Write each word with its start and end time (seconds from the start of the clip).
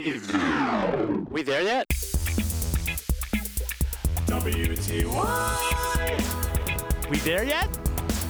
We 0.00 1.42
there 1.44 1.62
yet? 1.62 1.88
WTY. 4.26 5.08
We 7.08 7.18
there 7.18 7.44
yet? 7.44 7.72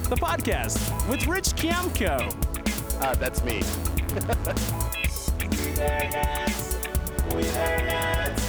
The 0.07 0.15
podcast 0.15 1.09
with 1.09 1.25
Rich 1.25 1.55
Kiamco. 1.55 2.31
Uh, 3.01 3.15
that's 3.15 3.43
me. 3.43 3.63
we 5.39 5.71
there 5.71 6.03
yet? 6.03 6.53
We 7.35 7.41
there 7.41 7.85
yet? 7.87 8.39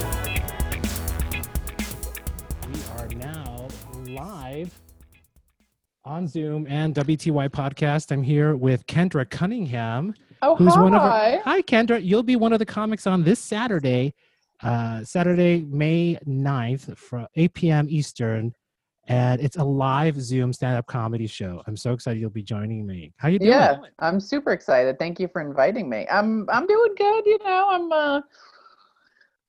We 2.68 2.80
are 2.98 3.08
now 3.16 3.66
live 4.04 4.78
on 6.04 6.28
Zoom 6.28 6.66
and 6.68 6.94
WTY 6.94 7.48
podcast. 7.48 8.12
I'm 8.12 8.22
here 8.22 8.54
with 8.54 8.86
Kendra 8.86 9.28
Cunningham. 9.28 10.14
Oh, 10.42 10.56
who's 10.56 10.74
hi. 10.74 10.82
one 10.82 10.94
of 10.94 11.02
our 11.02 11.40
hi 11.44 11.62
kendra 11.62 12.02
you'll 12.02 12.22
be 12.22 12.36
one 12.36 12.52
of 12.52 12.58
the 12.58 12.66
comics 12.66 13.06
on 13.06 13.22
this 13.22 13.38
saturday 13.38 14.14
uh 14.62 15.02
saturday 15.04 15.64
may 15.68 16.18
9th 16.26 16.96
from 16.96 17.26
8 17.34 17.54
p.m 17.54 17.86
eastern 17.90 18.52
and 19.08 19.40
it's 19.40 19.56
a 19.56 19.64
live 19.64 20.20
zoom 20.20 20.52
stand-up 20.52 20.86
comedy 20.86 21.26
show 21.26 21.62
i'm 21.66 21.76
so 21.76 21.92
excited 21.92 22.20
you'll 22.20 22.30
be 22.30 22.42
joining 22.42 22.86
me 22.86 23.12
how 23.16 23.28
you 23.28 23.38
doing 23.38 23.50
yeah, 23.50 23.76
I'm 23.98 24.20
super 24.20 24.52
excited. 24.52 24.98
Thank 24.98 25.20
you 25.20 25.28
for 25.28 25.40
inviting 25.40 25.88
me. 25.88 26.06
I'm 26.10 26.48
I'm 26.48 26.66
doing 26.66 26.94
good. 26.96 27.26
You 27.26 27.38
know, 27.44 27.66
I'm 27.68 27.92
uh 27.92 28.20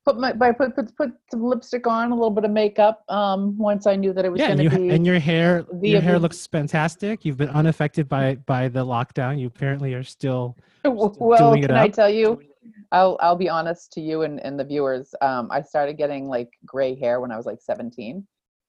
put 0.07 0.17
my 0.17 0.33
I 0.41 0.51
put 0.53 0.73
put 0.75 0.95
put 0.95 1.11
some 1.29 1.43
lipstick 1.43 1.85
on, 1.85 2.11
a 2.11 2.15
little 2.15 2.31
bit 2.31 2.45
of 2.45 2.51
makeup. 2.51 3.03
Um, 3.09 3.57
once 3.57 3.85
I 3.85 3.95
knew 3.95 4.13
that 4.13 4.23
it 4.25 4.31
was 4.31 4.39
yeah 4.39 4.55
going 4.55 4.69
to 4.69 4.77
be. 4.77 4.89
and 4.89 5.05
your 5.05 5.19
hair 5.19 5.65
the 5.81 5.89
your 5.89 6.01
hair 6.01 6.17
looks 6.17 6.47
fantastic 6.47 7.25
you've 7.25 7.37
been 7.37 7.49
unaffected 7.49 8.07
by 8.07 8.35
by 8.45 8.69
the 8.69 8.85
lockdown 8.85 9.37
you 9.39 9.47
apparently 9.47 9.93
are 9.93 10.03
still 10.03 10.55
well, 10.85 11.51
doing 11.51 11.63
it 11.63 11.67
can 11.67 11.75
I 11.75 11.89
tell 11.89 12.09
you? 12.09 12.41
I'll 12.91 13.17
I'll 13.19 13.35
be 13.35 13.49
honest 13.49 13.91
to 13.93 14.01
you 14.01 14.21
and, 14.21 14.39
and 14.45 14.57
the 14.57 14.63
viewers. 14.63 15.13
Um, 15.21 15.49
I 15.51 15.61
started 15.61 15.97
getting 15.97 16.27
like 16.27 16.49
gray 16.65 16.95
hair 16.95 17.19
when 17.19 17.31
I 17.31 17.37
was 17.37 17.45
like 17.45 17.59
17. 17.61 18.25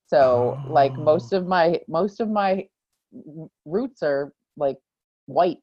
So 0.09 0.59
like 0.69 0.93
Oh. 0.99 1.03
most 1.03 1.33
of 1.33 1.47
my 1.47 1.81
most 1.87 2.21
of 2.21 2.29
my 2.29 2.67
roots 3.65 4.03
are 4.03 4.33
like 4.57 4.79
white. 5.27 5.59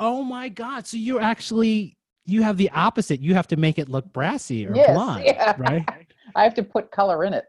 oh 0.00 0.22
my 0.22 0.48
god 0.48 0.86
so 0.86 0.96
you're 0.96 1.20
actually 1.20 1.97
you 2.28 2.42
have 2.42 2.56
the 2.56 2.70
opposite 2.70 3.20
you 3.20 3.34
have 3.34 3.46
to 3.48 3.56
make 3.56 3.78
it 3.78 3.88
look 3.88 4.12
brassy 4.12 4.66
or 4.66 4.74
Yes, 4.74 4.94
blonde 4.94 5.24
yeah. 5.24 5.54
right 5.58 5.84
I 6.36 6.44
have 6.44 6.54
to 6.54 6.62
put 6.62 6.90
color 6.90 7.24
in 7.24 7.32
it. 7.32 7.44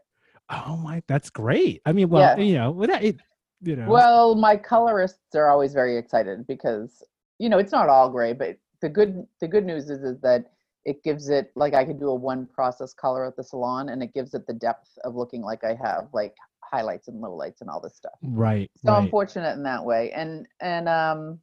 Oh 0.48 0.76
my, 0.76 1.02
that's 1.06 1.30
great. 1.30 1.80
I 1.86 1.92
mean, 1.92 2.08
well, 2.08 2.22
Yeah. 2.22 2.42
you 2.42 2.54
know, 2.54 2.70
without 2.72 3.04
it, 3.04 3.18
you 3.62 3.76
know. 3.76 3.88
Well, 3.88 4.34
my 4.34 4.56
colorists 4.56 5.34
are 5.34 5.48
always 5.48 5.72
very 5.72 5.96
excited 5.96 6.46
because 6.46 7.04
you 7.38 7.48
know 7.48 7.58
it's 7.58 7.72
not 7.72 7.88
all 7.88 8.10
gray, 8.10 8.32
but 8.32 8.56
the 8.80 8.88
good 8.88 9.26
the 9.40 9.46
good 9.46 9.64
news 9.64 9.90
is 9.90 10.02
is 10.02 10.20
that 10.22 10.50
it 10.84 11.02
gives 11.04 11.28
it 11.28 11.52
like 11.54 11.74
I 11.74 11.84
could 11.84 12.00
do 12.00 12.08
a 12.08 12.14
one 12.14 12.46
process 12.46 12.92
color 12.94 13.24
at 13.26 13.36
the 13.36 13.44
salon, 13.44 13.90
and 13.90 14.02
it 14.02 14.12
gives 14.12 14.34
it 14.34 14.46
the 14.46 14.54
depth 14.54 14.90
of 15.04 15.14
looking 15.14 15.42
like 15.42 15.62
I 15.62 15.74
have 15.74 16.08
like 16.12 16.34
highlights 16.64 17.08
and 17.08 17.22
lowlights 17.22 17.60
and 17.60 17.70
all 17.70 17.80
this 17.80 17.96
stuff. 17.96 18.18
right, 18.22 18.70
So 18.84 18.92
I'm 18.92 19.08
fortunate 19.10 19.52
in 19.52 19.62
that 19.64 19.84
way, 19.84 20.10
and 20.12 20.48
and 20.60 20.88
um 20.88 21.38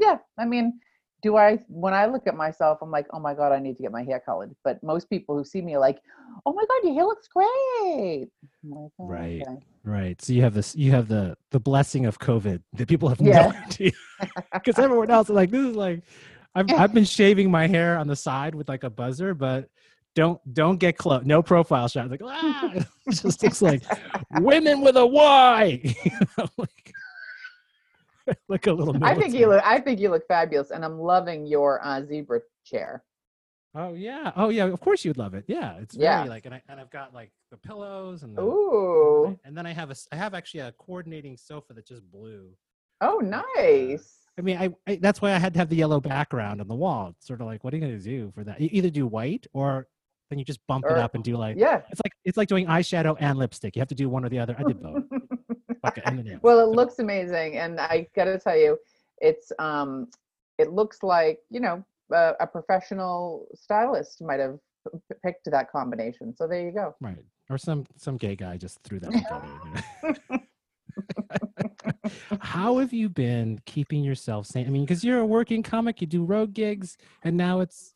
yeah, 0.00 0.18
I 0.38 0.44
mean. 0.44 0.78
Do 1.22 1.36
I 1.36 1.58
when 1.68 1.94
I 1.94 2.06
look 2.06 2.26
at 2.26 2.34
myself, 2.36 2.78
I'm 2.82 2.90
like, 2.90 3.06
oh 3.12 3.20
my 3.20 3.34
god, 3.34 3.52
I 3.52 3.58
need 3.60 3.76
to 3.76 3.82
get 3.82 3.92
my 3.92 4.02
hair 4.02 4.20
colored. 4.24 4.54
But 4.64 4.82
most 4.82 5.08
people 5.08 5.36
who 5.36 5.44
see 5.44 5.62
me 5.62 5.74
are 5.74 5.80
like, 5.80 5.98
oh 6.46 6.52
my 6.52 6.62
god, 6.62 6.84
your 6.86 6.94
hair 6.94 7.04
looks 7.04 7.28
great. 7.28 8.28
Like, 8.64 8.90
"Oh, 8.98 9.06
Right. 9.06 9.42
okay." 9.42 9.56
right. 9.84 10.20
So 10.20 10.32
you 10.32 10.42
have 10.42 10.54
this, 10.54 10.74
you 10.74 10.90
have 10.92 11.08
the 11.08 11.36
the 11.50 11.60
blessing 11.60 12.06
of 12.06 12.18
COVID 12.18 12.60
that 12.74 12.88
people 12.88 13.08
have 13.08 13.20
Yeah. 13.24 13.42
no 13.42 13.52
idea 13.66 13.92
because 14.52 14.78
everyone 14.78 15.10
else 15.10 15.28
is 15.28 15.34
like, 15.34 15.50
this 15.50 15.64
is 15.64 15.76
like, 15.76 16.02
I've 16.54 16.72
I've 16.78 16.92
been 16.92 17.04
shaving 17.04 17.50
my 17.50 17.66
hair 17.66 17.98
on 17.98 18.06
the 18.08 18.16
side 18.16 18.54
with 18.54 18.68
like 18.68 18.82
a 18.84 18.90
buzzer, 18.90 19.32
but 19.34 19.68
don't 20.14 20.40
don't 20.52 20.76
get 20.76 20.98
close. 20.98 21.24
No 21.24 21.42
profile 21.42 21.88
shot. 21.88 22.10
Like, 22.10 22.20
ah, 22.24 22.72
it 22.74 22.86
just 23.06 23.42
looks 23.42 23.62
like 23.62 23.82
women 24.30 24.80
with 24.80 24.96
a 24.96 25.06
Y. 25.06 25.94
Like, 26.58 26.92
like 28.48 28.66
a 28.66 28.72
little. 28.72 28.96
I 29.04 29.14
think 29.14 29.34
you 29.34 29.48
look. 29.48 29.62
I 29.64 29.80
think 29.80 30.00
you 30.00 30.10
look 30.10 30.26
fabulous, 30.28 30.70
and 30.70 30.84
I'm 30.84 30.98
loving 31.00 31.46
your 31.46 31.80
uh, 31.84 32.04
zebra 32.04 32.40
chair. 32.64 33.02
Oh 33.74 33.94
yeah. 33.94 34.32
Oh 34.36 34.50
yeah. 34.50 34.64
Of 34.64 34.80
course 34.80 35.04
you'd 35.04 35.16
love 35.16 35.32
it. 35.34 35.44
Yeah. 35.48 35.76
It's 35.78 35.94
very 35.94 36.04
Yeah. 36.04 36.24
like, 36.24 36.44
and 36.44 36.54
I 36.54 36.62
and 36.68 36.78
I've 36.78 36.90
got 36.90 37.14
like 37.14 37.30
the 37.50 37.56
pillows 37.56 38.22
and 38.22 38.36
the, 38.36 38.42
Ooh. 38.42 39.38
and 39.44 39.56
then 39.56 39.64
I 39.66 39.72
have 39.72 39.90
a 39.90 39.94
I 40.12 40.16
have 40.16 40.34
actually 40.34 40.60
a 40.60 40.72
coordinating 40.72 41.36
sofa 41.38 41.72
that's 41.72 41.88
just 41.88 42.02
blue. 42.10 42.50
Oh, 43.00 43.18
nice. 43.18 44.18
I 44.38 44.42
mean, 44.42 44.58
I, 44.58 44.70
I 44.86 44.96
that's 44.96 45.22
why 45.22 45.32
I 45.32 45.38
had 45.38 45.54
to 45.54 45.58
have 45.58 45.70
the 45.70 45.76
yellow 45.76 46.00
background 46.00 46.60
on 46.60 46.68
the 46.68 46.74
wall. 46.74 47.14
It's 47.16 47.26
sort 47.26 47.40
of 47.40 47.46
like, 47.46 47.64
what 47.64 47.72
are 47.72 47.78
you 47.78 47.82
gonna 47.82 47.98
do 47.98 48.30
for 48.34 48.44
that? 48.44 48.60
You 48.60 48.68
either 48.72 48.90
do 48.90 49.06
white 49.06 49.46
or 49.54 49.88
then 50.28 50.38
you 50.38 50.44
just 50.44 50.60
bump 50.66 50.84
it 50.86 50.92
up 50.98 51.14
and 51.14 51.24
do 51.24 51.36
like 51.38 51.56
Yeah. 51.58 51.80
it's 51.90 52.00
like 52.04 52.12
it's 52.24 52.36
like 52.36 52.48
doing 52.48 52.66
eyeshadow 52.66 53.16
and 53.20 53.38
lipstick. 53.38 53.74
You 53.74 53.80
have 53.80 53.88
to 53.88 53.94
do 53.94 54.08
one 54.10 54.22
or 54.24 54.28
the 54.28 54.38
other. 54.38 54.54
I 54.58 54.64
did 54.64 54.82
both. 54.82 55.04
Fuck 55.82 55.98
it, 55.98 56.04
and 56.06 56.18
the 56.18 56.38
well, 56.42 56.60
it 56.60 56.68
looks 56.68 57.00
amazing, 57.00 57.58
and 57.58 57.80
I 57.80 58.06
gotta 58.14 58.38
tell 58.38 58.56
you, 58.56 58.78
it's 59.18 59.50
um, 59.58 60.08
it 60.58 60.72
looks 60.72 61.02
like 61.02 61.40
you 61.50 61.60
know 61.60 61.84
a, 62.12 62.34
a 62.40 62.46
professional 62.46 63.46
stylist 63.54 64.22
might 64.22 64.40
have 64.40 64.58
p- 64.92 65.16
picked 65.24 65.50
that 65.50 65.70
combination. 65.70 66.34
So 66.36 66.46
there 66.46 66.62
you 66.62 66.72
go. 66.72 66.94
right. 67.00 67.24
Or 67.50 67.58
some 67.58 67.84
some 67.96 68.16
gay 68.16 68.36
guy 68.36 68.56
just 68.56 68.80
threw 68.82 69.00
that 69.00 69.10
together. 69.12 70.46
How 72.40 72.78
have 72.78 72.92
you 72.92 73.08
been 73.08 73.60
keeping 73.66 74.04
yourself 74.04 74.46
sane? 74.46 74.66
I 74.66 74.70
mean, 74.70 74.84
because 74.84 75.02
you're 75.04 75.18
a 75.18 75.26
working 75.26 75.62
comic, 75.62 76.00
you 76.00 76.06
do 76.06 76.24
road 76.24 76.52
gigs, 76.52 76.96
and 77.24 77.36
now 77.36 77.60
it's 77.60 77.94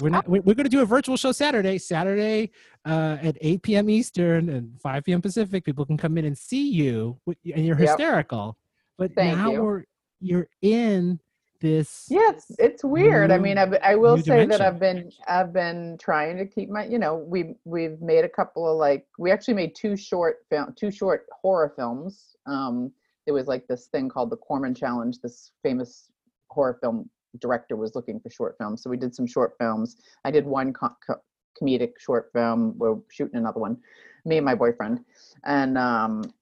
we're 0.00 0.10
not 0.10 0.28
we're, 0.28 0.42
going 0.42 0.64
to 0.64 0.68
do 0.68 0.82
a 0.82 0.86
virtual 0.86 1.16
show 1.16 1.32
Saturday. 1.32 1.78
Saturday 1.78 2.50
uh, 2.84 3.16
at 3.22 3.36
8 3.40 3.62
p.m. 3.62 3.90
Eastern 3.90 4.50
and 4.50 4.78
5 4.80 5.04
p.m. 5.04 5.22
Pacific. 5.22 5.64
People 5.64 5.86
can 5.86 5.96
come 5.96 6.18
in 6.18 6.26
and 6.26 6.36
see 6.36 6.70
you, 6.70 7.18
and 7.26 7.64
you're 7.64 7.78
Yep. 7.78 7.88
hysterical. 7.88 8.58
But 8.98 9.14
Thank 9.14 9.38
now 9.38 9.52
you. 9.52 9.62
we're 9.62 9.84
you're 10.20 10.48
in 10.60 11.18
this. 11.60 12.06
Yeah, 12.10 12.32
it's 12.58 12.84
weird. 12.84 13.30
I 13.30 13.38
mean, 13.38 13.56
I've, 13.56 13.74
I 13.82 13.94
will 13.94 14.16
new 14.16 14.22
say 14.22 14.44
that. 14.44 14.60
I've 14.60 14.78
been 14.78 15.10
I've 15.28 15.52
been 15.52 15.96
trying 15.98 16.36
to 16.38 16.46
keep 16.46 16.68
my 16.68 16.84
you 16.84 16.98
know 16.98 17.16
we 17.16 17.54
we've 17.64 18.00
made 18.00 18.24
a 18.24 18.28
couple 18.28 18.70
of 18.70 18.76
like 18.76 19.06
we 19.18 19.30
actually 19.30 19.54
made 19.54 19.74
two 19.74 19.96
short 19.96 20.38
film 20.50 20.74
two 20.78 20.90
short 20.90 21.26
horror 21.40 21.72
films. 21.74 22.36
Um, 22.46 22.92
there 23.24 23.34
was 23.34 23.46
like 23.46 23.66
this 23.66 23.86
thing 23.86 24.08
called 24.10 24.30
the 24.30 24.36
Corman 24.36 24.74
Challenge. 24.74 25.18
This 25.22 25.52
famous 25.62 26.10
horror 26.50 26.78
film 26.82 27.08
director 27.40 27.76
was 27.76 27.94
looking 27.94 28.20
for 28.20 28.30
short 28.30 28.56
films, 28.58 28.82
so 28.82 28.90
we 28.90 28.96
did 28.96 29.14
some 29.14 29.26
short 29.26 29.54
films. 29.58 29.96
I 30.24 30.30
did 30.30 30.46
one 30.46 30.72
co- 30.72 30.96
co- 31.06 31.20
comedic 31.60 31.92
short 31.98 32.30
film. 32.32 32.74
We're 32.78 32.96
shooting 33.10 33.36
another 33.38 33.60
one, 33.60 33.78
me 34.24 34.36
and 34.38 34.44
my 34.44 34.54
boyfriend, 34.54 35.04
and 35.44 35.76
um, 35.78 36.32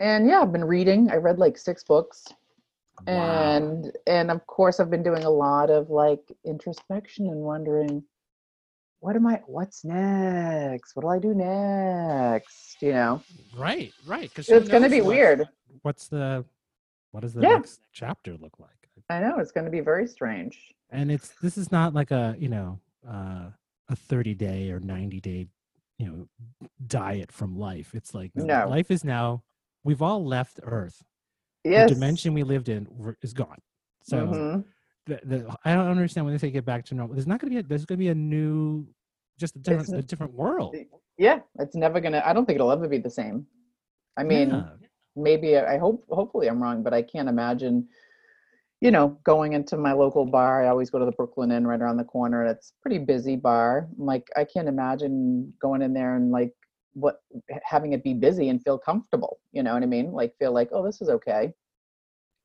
and 0.00 0.26
yeah, 0.26 0.40
I've 0.40 0.52
been 0.52 0.64
reading. 0.64 1.10
I 1.10 1.16
read 1.16 1.38
like 1.38 1.56
six 1.58 1.84
books 1.84 2.24
Wow. 3.06 3.12
and 3.12 3.92
and 4.06 4.30
of 4.30 4.46
course 4.46 4.78
i've 4.80 4.88
been 4.88 5.02
doing 5.02 5.24
a 5.24 5.30
lot 5.30 5.68
of 5.68 5.90
like 5.90 6.22
introspection 6.44 7.26
and 7.26 7.40
wondering 7.40 8.02
what 9.00 9.16
am 9.16 9.26
i 9.26 9.42
what's 9.46 9.84
next 9.84 10.94
what'll 10.94 11.10
i 11.10 11.18
do 11.18 11.34
next 11.34 12.80
you 12.80 12.92
know 12.92 13.20
right, 13.56 13.92
right. 14.06 14.28
Because 14.30 14.48
it's 14.48 14.68
going 14.68 14.82
to 14.84 14.88
be 14.88 15.02
weird 15.02 15.48
What's 15.82 16.08
the 16.08 16.44
what 17.10 17.20
does 17.22 17.34
the 17.34 17.42
Yeah. 17.42 17.56
next 17.56 17.80
chapter 17.92 18.36
look 18.36 18.58
like? 18.58 18.83
I 19.10 19.20
know 19.20 19.38
it's 19.38 19.52
going 19.52 19.64
to 19.64 19.70
be 19.70 19.80
very 19.80 20.06
strange. 20.06 20.72
And 20.90 21.10
it's 21.10 21.30
this 21.42 21.58
is 21.58 21.72
not 21.72 21.92
like 21.94 22.10
a 22.10 22.36
you 22.38 22.48
know 22.48 22.78
uh, 23.08 23.50
a 23.90 23.96
30 23.96 24.34
day 24.34 24.70
or 24.70 24.80
90 24.80 25.20
day 25.20 25.46
you 25.98 26.06
know 26.06 26.68
diet 26.86 27.32
from 27.32 27.56
life. 27.58 27.94
It's 27.94 28.14
like 28.14 28.30
no, 28.34 28.44
No. 28.44 28.68
life 28.68 28.90
is 28.90 29.04
now 29.04 29.42
we've 29.82 30.02
all 30.02 30.24
left 30.24 30.60
earth. 30.62 31.02
Yes. 31.64 31.88
the 31.88 31.94
dimension 31.94 32.34
we 32.34 32.42
lived 32.42 32.68
in 32.68 32.86
is 33.22 33.32
gone. 33.32 33.58
So 34.02 34.16
Mhm. 34.26 34.64
the, 35.06 35.20
the, 35.24 35.56
i 35.64 35.74
don't 35.74 35.88
understand 35.88 36.24
when 36.26 36.34
they 36.34 36.38
say 36.38 36.50
get 36.50 36.64
back 36.64 36.84
to 36.86 36.94
normal 36.94 37.14
there's 37.14 37.26
not 37.26 37.38
going 37.40 37.50
to 37.52 37.54
be 37.56 37.60
a, 37.60 37.62
there's 37.62 37.84
going 37.84 37.98
to 37.98 38.04
be 38.04 38.08
a 38.08 38.14
new 38.14 38.86
just 39.38 39.56
a 39.56 39.58
different, 39.58 39.88
a 39.92 40.02
different 40.02 40.32
world. 40.32 40.74
yeah 41.18 41.40
it's 41.58 41.74
never 41.76 42.00
going 42.00 42.12
to 42.12 42.26
i 42.28 42.32
don't 42.32 42.44
think 42.46 42.56
it'll 42.56 42.70
ever 42.72 42.88
be 42.88 42.98
the 42.98 43.10
same. 43.10 43.46
I 44.16 44.22
mean 44.22 44.50
Yeah. 44.50 44.64
maybe 45.16 45.56
I 45.58 45.76
hope 45.78 46.04
hopefully 46.08 46.46
I'm 46.48 46.62
wrong, 46.62 46.82
but 46.82 46.92
I 46.94 47.02
can't 47.02 47.28
imagine, 47.28 47.88
you 48.84 48.90
know, 48.90 49.18
going 49.24 49.54
into 49.54 49.78
my 49.78 49.94
local 49.94 50.26
bar. 50.26 50.62
I 50.62 50.68
always 50.68 50.90
go 50.90 50.98
to 50.98 51.06
the 51.06 51.12
Brooklyn 51.12 51.50
Inn 51.50 51.66
right 51.66 51.80
around 51.80 51.96
the 51.96 52.04
corner. 52.04 52.44
It's 52.44 52.74
a 52.78 52.82
pretty 52.82 52.98
busy 52.98 53.34
bar. 53.34 53.88
I'm 53.98 54.04
like 54.04 54.28
I 54.36 54.44
can't 54.44 54.68
imagine 54.68 55.54
going 55.58 55.80
in 55.80 55.94
there 55.94 56.16
and 56.16 56.30
like 56.30 56.52
what 56.92 57.22
having 57.62 57.94
it 57.94 58.04
be 58.04 58.12
busy 58.12 58.50
and 58.50 58.62
feel 58.62 58.78
comfortable. 58.78 59.40
You 59.52 59.62
know 59.62 59.72
what 59.72 59.82
I 59.82 59.86
mean? 59.86 60.12
Like 60.12 60.34
feel 60.38 60.52
like 60.52 60.68
oh 60.70 60.84
this 60.84 61.00
is 61.00 61.08
okay. 61.08 61.54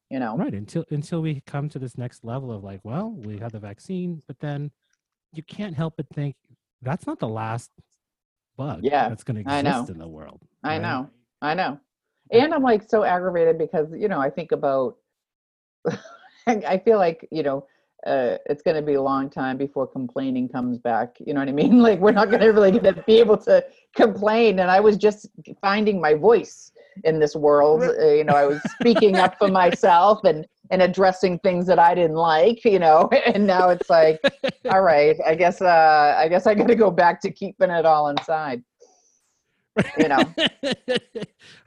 You 0.10 0.20
know. 0.20 0.38
right 0.38 0.54
until 0.54 0.86
until 0.92 1.22
we 1.22 1.44
come 1.46 1.68
to 1.70 1.78
this 1.78 1.98
next 1.98 2.24
level 2.24 2.54
of 2.54 2.64
like 2.64 2.80
well 2.84 3.12
we 3.12 3.38
have 3.38 3.52
the 3.52 3.60
vaccine 3.60 4.24
but 4.26 4.40
then 4.40 4.72
you 5.34 5.44
can't 5.44 5.76
help 5.76 5.96
but 5.98 6.08
think 6.16 6.36
that's 6.82 7.06
not 7.06 7.20
the 7.20 7.28
last 7.28 7.70
bug 8.58 8.80
Yeah, 8.82 9.10
that's 9.10 9.24
going 9.24 9.36
to 9.36 9.42
exist 9.42 9.90
in 9.90 10.00
the 10.00 10.08
world 10.08 10.42
I 10.64 10.78
know. 10.78 11.10
I 11.42 11.54
know. 11.54 11.80
And 12.32 12.54
I'm 12.54 12.64
like 12.64 12.90
so 12.90 13.04
aggravated 13.04 13.58
because, 13.58 13.88
you 13.96 14.08
know, 14.08 14.20
I 14.20 14.30
think 14.30 14.52
about 14.52 14.96
I 16.68 16.78
feel 16.80 16.98
like, 16.98 17.28
you 17.32 17.44
know, 17.44 17.66
uh, 18.06 18.38
it's 18.46 18.62
going 18.62 18.76
to 18.76 18.82
be 18.82 18.94
a 18.94 19.02
long 19.02 19.30
time 19.30 19.58
before 19.58 19.86
complaining 19.86 20.48
comes 20.48 20.78
back. 20.78 21.18
You 21.20 21.34
know 21.34 21.42
what 21.42 21.50
I 21.50 21.54
mean? 21.54 21.80
Like 21.90 22.00
we're 22.00 22.12
not 22.12 22.30
going 22.30 22.42
to 22.42 22.48
really 22.48 22.72
gonna 22.72 23.04
be 23.08 23.20
able 23.20 23.38
to 23.40 23.66
complain. 23.96 24.60
And 24.60 24.72
I 24.72 24.80
was 24.80 24.98
just 24.98 25.28
finding 25.62 26.00
my 26.00 26.14
voice 26.14 26.72
in 27.04 27.20
this 27.20 27.36
world. 27.36 27.84
Uh, 27.84 28.08
you 28.08 28.24
know, 28.24 28.36
I 28.36 28.46
was 28.46 28.62
speaking 28.80 29.18
up 29.18 29.38
for 29.38 29.48
myself 29.48 30.24
and 30.24 30.46
and 30.72 30.84
addressing 30.84 31.40
things 31.40 31.66
that 31.66 31.80
I 31.80 31.96
didn't 31.96 32.16
like. 32.18 32.64
You 32.64 32.80
know, 32.80 33.10
and 33.26 33.46
now 33.48 33.70
it's 33.70 33.90
like, 33.90 34.20
all 34.70 34.82
right, 34.82 35.18
I 35.26 35.36
guess 35.36 35.62
uh, 35.62 36.16
I 36.18 36.28
guess 36.28 36.48
I 36.48 36.54
got 36.56 36.68
to 36.68 36.76
go 36.76 36.92
back 36.92 37.22
to 37.22 37.32
keeping 37.32 37.70
it 37.70 37.86
all 37.86 38.10
inside. 38.10 38.64
You 39.98 40.08
know, 40.08 40.34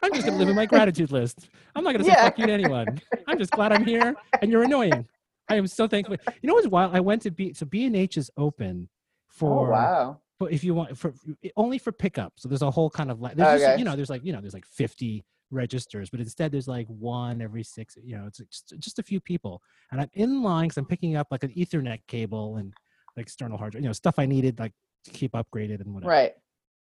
I'm 0.03 0.13
just 0.13 0.27
gonna 0.27 0.39
live 0.39 0.49
in 0.49 0.57
my 0.57 0.67
gratitude 0.67 1.13
list. 1.13 1.49
I'm 1.75 1.85
not 1.85 1.93
gonna 1.93 2.05
say 2.05 2.11
Yeah. 2.11 2.25
fuck 2.25 2.39
you 2.39 2.47
to 2.47 2.53
anyone. 2.53 3.01
I'm 3.27 3.39
just 3.39 3.53
glad 3.53 3.73
I'm 3.73 3.85
here, 3.85 4.15
and 4.41 4.51
you're 4.51 4.63
annoying. 4.63 5.07
I 5.49 5.57
am 5.57 5.67
so 5.67 5.87
thankful. 5.87 6.17
You 6.41 6.47
know 6.47 6.55
what's 6.55 6.69
wild? 6.69 6.95
I 6.95 7.01
went 7.01 7.23
to 7.23 7.31
B. 7.31 7.53
So 7.53 7.67
B 7.67 7.85
and 7.85 7.97
H 7.97 8.17
is 8.17 8.31
open 8.37 8.89
oh 8.89 9.29
for 9.29 9.71
wow, 9.71 10.21
but 10.43 10.53
if 10.53 10.65
you 10.65 10.75
want 10.75 10.99
for 10.99 11.15
only 11.57 11.79
for 11.79 11.93
pickup 11.93 12.33
so 12.37 12.49
there's 12.49 12.63
a 12.63 12.71
whole 12.71 12.91
kind 12.91 13.13
of 13.13 13.21
like 13.21 13.37
there's 13.37 13.61
just, 13.63 13.79
you 13.79 13.85
know 13.85 13.95
there's 13.95 14.11
like 14.11 14.25
you 14.25 14.33
know 14.33 14.41
there's 14.41 14.55
like 14.55 14.67
50 14.67 15.25
registers 15.53 16.11
but 16.11 16.19
instead 16.19 16.51
there's 16.51 16.67
like 16.67 16.87
one 16.89 17.41
every 17.41 17.63
six 17.63 17.97
you 18.03 18.17
know 18.17 18.27
it's 18.27 18.39
just, 18.39 18.75
just 18.81 18.99
a 18.99 19.03
few 19.05 19.21
people 19.21 19.63
and 19.93 20.01
i'm 20.01 20.11
in 20.15 20.43
line 20.43 20.65
because 20.65 20.79
i'm 20.79 20.85
picking 20.85 21.15
up 21.15 21.29
like 21.31 21.45
an 21.45 21.51
ethernet 21.51 22.01
cable 22.09 22.57
and 22.57 22.75
like 23.17 23.27
external 23.27 23.57
hard 23.57 23.71
drive 23.73 23.83
you 23.83 23.89
know 23.89 23.93
stuff 23.93 24.19
i 24.19 24.27
needed 24.27 24.59
like 24.59 24.73
to 25.05 25.13
keep 25.13 25.33
upgraded 25.33 25.81
and 25.81 25.95
whatever 25.95 26.11
right? 26.11 26.33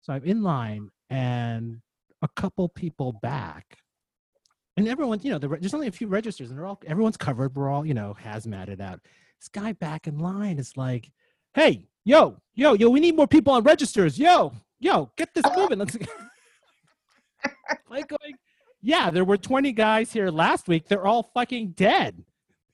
so 0.01 0.13
i'm 0.13 0.25
in 0.25 0.43
line 0.43 0.89
and 1.11 1.81
a 2.23 2.29
couple 2.29 2.69
people 2.69 3.13
back. 3.13 3.79
And 4.77 4.89
everyone 4.89 5.21
you 5.23 5.33
know, 5.33 5.39
there's 5.39 5.75
only 5.75 5.89
a 5.89 5.93
few 5.93 6.07
registers 6.07 6.49
and 6.49 6.59
they're 6.59 6.67
all 6.67 6.81
everyone's 6.87 7.17
covered. 7.17 7.55
We're 7.55 7.69
all 7.69 7.85
you 7.85 7.95
know 7.95 8.17
hazmated 8.23 8.81
out. 8.81 9.01
This 9.39 9.49
guy 9.49 9.73
back 9.73 10.07
in 10.07 10.19
line 10.19 10.59
is 10.59 10.77
like 10.77 11.11
hey 11.55 11.89
yo 12.05 12.37
yo 12.55 12.75
yo 12.75 12.89
we 12.89 13.01
need 13.01 13.17
more 13.17 13.27
people 13.27 13.53
on 13.53 13.63
registers. 13.65 14.19
Yo 14.19 14.53
yo 14.79 15.11
get 15.17 15.35
this 15.35 15.45
moving. 15.57 15.79
Let's 15.81 15.97
like 17.91 18.09
going 18.09 18.35
yeah 18.83 19.11
there 19.11 19.25
were 19.25 19.37
20 19.37 19.73
guys 19.73 20.13
here 20.13 20.31
last 20.31 20.69
week. 20.69 20.89
They're 20.89 21.07
all 21.07 21.25
fucking 21.35 21.73
dead. 21.73 22.25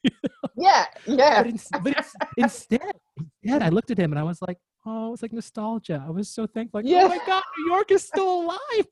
Yeah, 0.59 0.87
yeah. 1.07 1.43
but, 1.43 1.51
ins- 1.51 1.69
but 1.83 1.99
it's, 1.99 2.15
instead 2.39 2.93
instead 3.43 3.63
i 3.63 3.69
looked 3.69 3.91
at 3.91 3.99
him 3.99 4.11
and 4.11 4.19
i 4.19 4.23
was 4.23 4.41
like 4.41 4.57
oh 4.87 5.09
it 5.09 5.11
was 5.11 5.23
like 5.23 5.33
nostalgia 5.33 6.03
i 6.07 6.11
was 6.11 6.29
so 6.29 6.47
thankful 6.47 6.79
like 6.81 6.87
Yeah. 6.91 7.03
oh 7.05 7.09
my 7.09 7.19
god 7.27 7.43
new 7.59 7.73
york 7.73 7.91
is 7.91 8.03
still 8.05 8.43
alive 8.43 8.87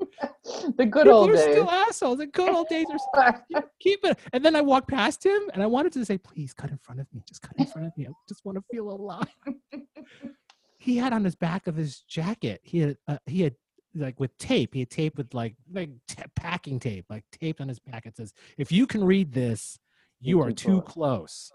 The 0.76 0.86
good 0.86 1.04
People 1.04 1.12
old 1.12 1.30
are 1.30 1.34
days. 1.34 1.42
still 1.42 1.70
assholes. 1.70 2.18
The 2.18 2.26
good 2.26 2.48
old 2.48 2.68
days 2.68 2.86
are 2.90 3.34
still 3.50 3.62
keep 3.80 4.00
it. 4.04 4.18
And 4.32 4.42
then 4.42 4.56
I 4.56 4.62
walked 4.62 4.88
past 4.88 5.24
him 5.24 5.38
and 5.52 5.62
I 5.62 5.66
wanted 5.66 5.92
to 5.92 6.04
say, 6.06 6.16
please 6.16 6.54
cut 6.54 6.70
in 6.70 6.78
front 6.78 7.00
of 7.02 7.06
me. 7.12 7.22
Just 7.28 7.42
cut 7.42 7.52
in 7.58 7.66
front 7.66 7.86
of 7.86 7.92
me. 7.98 8.06
I 8.06 8.10
just 8.28 8.42
want 8.44 8.56
to 8.56 8.64
feel 8.70 8.90
alive. 8.90 9.28
he 10.78 10.96
had 10.96 11.12
on 11.12 11.22
his 11.24 11.34
back 11.34 11.66
of 11.66 11.76
his 11.76 12.00
jacket, 12.00 12.60
he 12.64 12.78
had 12.78 12.96
uh, 13.08 13.18
he 13.26 13.42
had 13.42 13.54
like 13.94 14.18
with 14.18 14.36
tape, 14.38 14.72
he 14.72 14.80
had 14.80 14.90
tape 14.90 15.18
with 15.18 15.34
like 15.34 15.54
like 15.70 15.90
t- 16.08 16.22
packing 16.34 16.80
tape, 16.80 17.04
like 17.10 17.24
taped 17.32 17.60
on 17.60 17.68
his 17.68 17.78
back. 17.78 18.06
It 18.06 18.16
says, 18.16 18.32
if 18.56 18.72
you 18.72 18.86
can 18.86 19.04
read 19.04 19.32
this, 19.32 19.78
you 20.20 20.38
You're 20.38 20.50
too 20.52 20.54
too 20.54 20.82
close. 20.82 21.52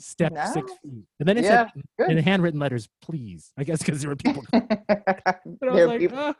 Step 0.00 0.32
six 0.52 0.72
feet. 0.82 1.04
And 1.18 1.28
then 1.28 1.36
it 1.38 1.44
Yeah, 1.44 1.68
said 1.74 1.82
good. 1.98 2.10
in 2.10 2.18
handwritten 2.24 2.58
letters, 2.58 2.88
please. 3.02 3.52
I 3.58 3.64
guess 3.64 3.78
because 3.82 4.00
there 4.00 4.10
were 4.10 4.16
people. 4.16 4.44
But 4.52 5.02
I 5.28 5.34
was 5.46 5.58
There 5.74 5.86
like, 5.86 6.00
people- 6.00 6.18
"Ah." 6.18 6.34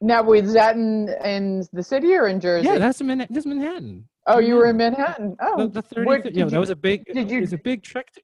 now, 0.00 0.22
was 0.22 0.52
that 0.54 0.76
in 0.76 1.08
in 1.24 1.64
the 1.72 1.82
city 1.82 2.14
or 2.14 2.28
in 2.28 2.40
Jersey? 2.40 2.66
yeah, 2.66 2.78
that's 2.78 3.02
Man- 3.02 3.26
that's 3.28 3.46
Manhattan. 3.46 4.08
oh, 4.26 4.38
you 4.38 4.54
were 4.56 4.66
in 4.66 4.76
Manhattan. 4.76 5.36
Manhattan. 5.38 5.60
Oh, 5.60 5.66
the, 5.66 5.82
the 5.82 5.94
30th, 5.94 6.06
where- 6.06 6.18
you 6.18 6.24
know, 6.24 6.30
did 6.44 6.50
that 6.50 6.60
was 6.60 6.70
a 6.70 6.76
big 6.76 7.04
did 7.06 7.30
you- 7.30 7.38
it 7.38 7.40
was 7.42 7.52
a 7.52 7.58
big 7.58 7.82
trek 7.82 8.10
to, 8.12 8.20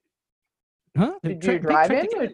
huh 0.97 1.13
Did 1.23 1.43
tre- 1.43 1.55
you 1.55 1.61
drive 1.61 1.91
in? 1.91 2.07
or- 2.17 2.29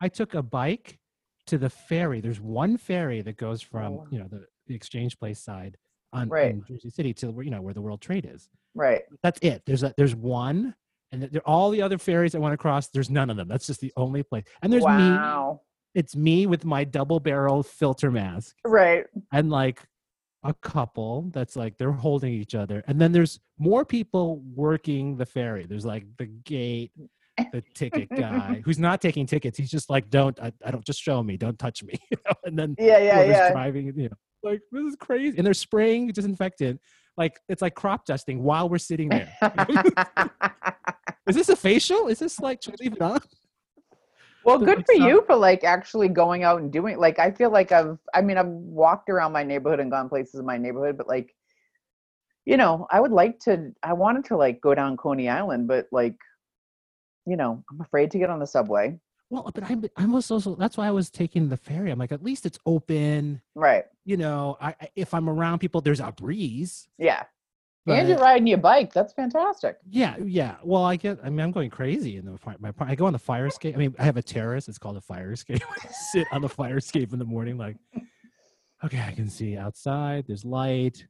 i 0.00 0.08
took 0.08 0.34
a 0.34 0.42
bike 0.42 0.98
to 1.46 1.56
the 1.58 1.68
ferry 1.70 2.20
there's 2.20 2.40
one 2.40 2.76
ferry 2.76 3.20
that 3.22 3.36
goes 3.36 3.60
from 3.62 3.96
wow. 3.96 4.06
you 4.10 4.18
know 4.18 4.26
the, 4.28 4.44
the 4.66 4.74
exchange 4.74 5.18
place 5.18 5.38
side 5.40 5.76
on 6.12 6.28
Right. 6.28 6.50
in 6.52 6.64
jersey 6.64 6.90
city 6.90 7.12
to 7.14 7.30
where 7.30 7.44
you 7.44 7.50
know 7.50 7.60
where 7.62 7.74
the 7.74 7.82
world 7.82 8.00
trade 8.00 8.28
is 8.34 8.48
Right. 8.74 9.02
that's 9.22 9.38
it 9.42 9.62
there's 9.66 9.82
a 9.82 9.92
there's 9.98 10.14
one 10.16 10.74
and 11.22 11.30
there 11.32 11.42
all 11.46 11.70
the 11.70 11.80
other 11.82 11.98
ferries 11.98 12.32
that 12.32 12.40
went 12.40 12.54
across 12.54 12.88
there's 12.88 13.10
none 13.10 13.30
of 13.30 13.36
them 13.36 13.48
that's 13.48 13.66
just 13.66 13.80
the 13.80 13.92
only 13.96 14.22
place 14.22 14.44
and 14.62 14.72
there's 14.72 14.84
me 14.84 15.16
it's 15.94 16.16
me 16.16 16.46
with 16.46 16.64
my 16.64 16.82
double 16.84 17.20
barrel 17.20 17.62
filter 17.62 18.10
mask 18.10 18.56
Right. 18.64 19.06
and 19.32 19.50
like 19.50 19.80
a 20.42 20.52
couple 20.54 21.30
that's 21.32 21.56
like 21.56 21.78
they're 21.78 21.92
holding 21.92 22.32
each 22.34 22.54
other 22.54 22.84
and 22.86 23.00
then 23.00 23.12
there's 23.12 23.40
more 23.58 23.84
people 23.84 24.42
working 24.54 25.16
the 25.16 25.24
ferry 25.26 25.64
there's 25.66 25.86
like 25.86 26.04
the 26.18 26.26
gate 26.26 26.92
the 27.52 27.62
ticket 27.74 28.08
guy 28.10 28.60
who's 28.64 28.78
not 28.78 29.00
taking 29.00 29.24
tickets 29.26 29.56
he's 29.56 29.70
just 29.70 29.88
like 29.88 30.10
don't 30.10 30.38
I, 30.40 30.52
I 30.64 30.70
don't 30.70 30.84
just 30.84 31.00
show 31.00 31.22
me 31.22 31.36
don't 31.36 31.58
touch 31.58 31.82
me 31.82 31.94
you 32.10 32.16
know? 32.26 32.34
and 32.44 32.58
then 32.58 32.74
Yeah. 32.78 32.98
Yeah. 32.98 33.22
Yeah. 33.24 33.52
driving 33.52 33.86
you 33.96 34.08
know 34.10 34.16
like 34.42 34.60
this 34.70 34.84
is 34.84 34.96
crazy 34.96 35.36
and 35.38 35.46
they're 35.46 35.54
spraying 35.54 36.08
disinfectant 36.08 36.78
like 37.16 37.40
it's 37.48 37.62
like 37.62 37.74
crop 37.74 38.04
dusting 38.04 38.42
while 38.42 38.68
we're 38.68 38.76
sitting 38.78 39.08
there 39.08 39.32
is 41.28 41.34
this 41.36 41.48
a 41.48 41.56
facial 41.56 42.08
is 42.08 42.18
this 42.18 42.38
like 42.40 42.62
should 42.62 42.74
I 42.74 42.84
leave 42.84 42.92
it 42.94 43.02
on 43.02 43.20
well, 44.44 44.58
good 44.58 44.84
for 44.84 44.92
you 44.92 45.22
for 45.26 45.36
like 45.36 45.64
actually 45.64 46.08
going 46.08 46.42
out 46.44 46.60
and 46.60 46.70
doing. 46.70 46.98
Like, 46.98 47.18
I 47.18 47.30
feel 47.30 47.50
like 47.50 47.72
I've. 47.72 47.96
I 48.12 48.20
mean, 48.20 48.36
I've 48.36 48.46
walked 48.46 49.08
around 49.08 49.32
my 49.32 49.42
neighborhood 49.42 49.80
and 49.80 49.90
gone 49.90 50.10
places 50.10 50.38
in 50.38 50.44
my 50.44 50.58
neighborhood, 50.58 50.98
but 50.98 51.08
like, 51.08 51.34
you 52.44 52.58
know, 52.58 52.86
I 52.90 53.00
would 53.00 53.10
like 53.10 53.38
to. 53.44 53.72
I 53.82 53.94
wanted 53.94 54.26
to 54.26 54.36
like 54.36 54.60
go 54.60 54.74
down 54.74 54.98
Coney 54.98 55.30
Island, 55.30 55.66
but 55.66 55.86
like, 55.92 56.16
you 57.26 57.36
know, 57.38 57.64
I'm 57.70 57.80
afraid 57.80 58.10
to 58.10 58.18
get 58.18 58.28
on 58.28 58.38
the 58.38 58.46
subway. 58.46 58.98
well 59.30 59.50
but 59.54 59.64
i'm 59.70 59.82
i'm 59.96 60.14
also 60.14 60.38
that's 60.56 60.76
why 60.76 60.86
i 60.86 60.90
was 60.90 61.08
taking 61.08 61.48
the 61.48 61.56
ferry 61.56 61.90
i'm 61.90 61.98
like 61.98 62.12
at 62.12 62.22
least 62.22 62.44
it's 62.44 62.58
open 62.66 63.40
Right. 63.54 63.84
you 64.04 64.18
know, 64.18 64.58
I- 64.60 64.76
if 64.94 65.14
I'm 65.14 65.30
around 65.30 65.60
people, 65.60 65.80
there's 65.80 66.00
a 66.00 66.12
breeze. 66.12 66.86
Yeah. 66.98 67.22
And 67.86 68.08
you're 68.08 68.18
riding 68.18 68.46
your 68.46 68.58
bike. 68.58 68.92
That's 68.92 69.12
fantastic. 69.12 69.76
Yeah, 69.90 70.16
yeah. 70.24 70.56
Well, 70.62 70.84
I 70.84 70.96
get. 70.96 71.18
I 71.22 71.28
mean, 71.28 71.40
I'm 71.40 71.52
going 71.52 71.70
crazy 71.70 72.16
in 72.16 72.24
the 72.24 72.38
fi- 72.38 72.56
my. 72.58 72.72
I 72.80 72.94
go 72.94 73.06
on 73.06 73.12
the 73.12 73.18
fire 73.18 73.46
escape. 73.46 73.74
I 73.74 73.78
mean, 73.78 73.94
I 73.98 74.04
have 74.04 74.16
a 74.16 74.22
terrace. 74.22 74.68
It's 74.68 74.78
called 74.78 74.96
a 74.96 75.00
fire 75.00 75.32
escape. 75.32 75.62
I 75.84 75.88
sit 76.12 76.26
on 76.32 76.40
the 76.40 76.48
fire 76.48 76.78
escape 76.78 77.12
in 77.12 77.18
the 77.18 77.24
morning, 77.24 77.58
like, 77.58 77.76
okay, 78.84 79.02
I 79.06 79.12
can 79.12 79.28
see 79.28 79.56
outside. 79.56 80.24
There's 80.26 80.44
light. 80.44 81.06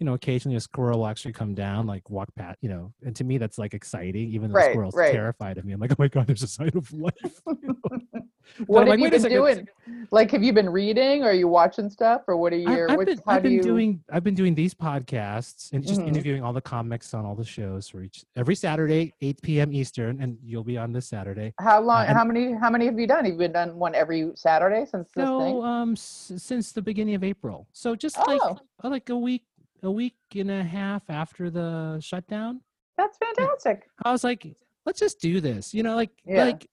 You 0.00 0.04
know, 0.06 0.14
occasionally 0.14 0.56
a 0.56 0.60
squirrel 0.60 1.00
will 1.00 1.06
actually 1.08 1.32
come 1.32 1.54
down, 1.54 1.86
like 1.88 2.08
walk 2.08 2.28
past. 2.36 2.58
You 2.60 2.68
know, 2.68 2.92
and 3.04 3.16
to 3.16 3.24
me, 3.24 3.36
that's 3.36 3.58
like 3.58 3.74
exciting. 3.74 4.28
Even 4.30 4.42
though 4.50 4.54
the 4.54 4.58
Right, 4.66 4.70
squirrel's 4.72 4.94
right. 4.94 5.12
terrified 5.12 5.58
of 5.58 5.64
me, 5.64 5.72
I'm 5.72 5.80
like, 5.80 5.90
oh 5.90 5.96
my 5.98 6.06
god, 6.06 6.28
there's 6.28 6.44
a 6.44 6.46
sign 6.48 6.70
of 6.74 6.92
life. 6.92 7.14
What 8.66 8.88
have 8.88 8.98
like, 8.98 9.12
you 9.12 9.20
been 9.20 9.30
doing? 9.30 9.68
Like, 10.10 10.30
have 10.30 10.42
you 10.42 10.54
been 10.54 10.70
reading? 10.70 11.22
Or 11.22 11.26
are 11.28 11.32
you 11.34 11.48
watching 11.48 11.90
stuff? 11.90 12.22
Or 12.26 12.38
what 12.38 12.54
are 12.54 12.56
I- 12.56 12.76
your? 12.76 12.90
I've 12.90 13.04
been, 13.04 13.20
I've 13.26 13.42
do 13.42 13.48
been 13.50 13.52
you? 13.58 13.62
doing 13.62 14.02
I've 14.10 14.24
been 14.24 14.34
doing 14.34 14.54
these 14.54 14.72
podcasts 14.74 15.70
and 15.74 15.86
just 15.86 16.00
Mhm. 16.00 16.08
interviewing 16.08 16.42
all 16.42 16.54
the 16.54 16.60
comics 16.62 17.12
on 17.12 17.26
all 17.26 17.34
the 17.34 17.44
shows 17.44 17.88
for 17.90 18.02
each 18.02 18.24
every 18.36 18.54
Saturday, 18.54 19.12
8 19.20 19.42
p.m. 19.42 19.72
Eastern, 19.74 20.22
and 20.22 20.38
you'll 20.42 20.64
be 20.64 20.78
on 20.78 20.92
this 20.94 21.06
Saturday. 21.06 21.52
How 21.60 21.82
long? 21.82 22.06
and- 22.06 22.16
how 22.16 22.24
many? 22.24 22.52
How 22.52 22.70
many 22.70 22.86
have 22.86 22.98
you 22.98 23.06
done? 23.06 23.26
You've 23.26 23.34
you 23.34 23.38
been 23.40 23.52
done 23.52 23.76
one 23.78 23.94
every 23.94 24.30
Saturday 24.34 24.86
since 24.86 25.10
this 25.14 25.26
So 25.26 25.38
thing? 25.40 25.62
um 25.64 25.92
s- 25.92 26.32
since 26.38 26.72
the 26.72 26.82
beginning 26.82 27.16
of 27.16 27.22
April. 27.24 27.68
So 27.72 27.94
just 27.94 28.16
like 28.26 28.40
Oh. 28.42 28.58
uh, 28.82 28.88
like 28.88 29.10
a 29.10 29.16
week 29.16 29.44
a 29.82 29.90
week 29.90 30.16
and 30.36 30.50
a 30.50 30.62
half 30.62 31.08
after 31.08 31.50
the 31.50 31.98
shutdown, 32.00 32.60
That's 32.96 33.16
fantastic. 33.18 33.88
I 34.04 34.10
was 34.12 34.24
like, 34.24 34.56
let's 34.86 34.98
just 35.00 35.20
do 35.20 35.40
this. 35.40 35.72
You 35.74 35.82
know, 35.82 35.94
like 35.96 36.10
Yeah. 36.24 36.44
like 36.44 36.66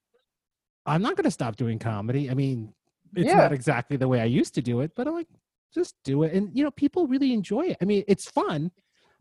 I'm 0.86 1.02
not 1.02 1.16
gonna 1.16 1.30
stop 1.30 1.56
doing 1.56 1.78
comedy. 1.78 2.30
I 2.30 2.34
mean, 2.34 2.72
it's 3.14 3.28
Yeah. 3.28 3.36
not 3.36 3.52
exactly 3.52 3.96
the 3.96 4.08
way 4.08 4.20
I 4.20 4.24
used 4.24 4.54
to 4.54 4.62
do 4.62 4.80
it, 4.80 4.92
but 4.96 5.06
I'm 5.08 5.14
like, 5.14 5.28
just 5.74 5.94
do 6.04 6.22
it. 6.24 6.32
And 6.32 6.50
you 6.56 6.64
know, 6.64 6.70
people 6.70 7.06
really 7.06 7.32
enjoy 7.32 7.66
it. 7.66 7.76
I 7.80 7.84
mean, 7.84 8.04
it's 8.08 8.30
fun, 8.30 8.70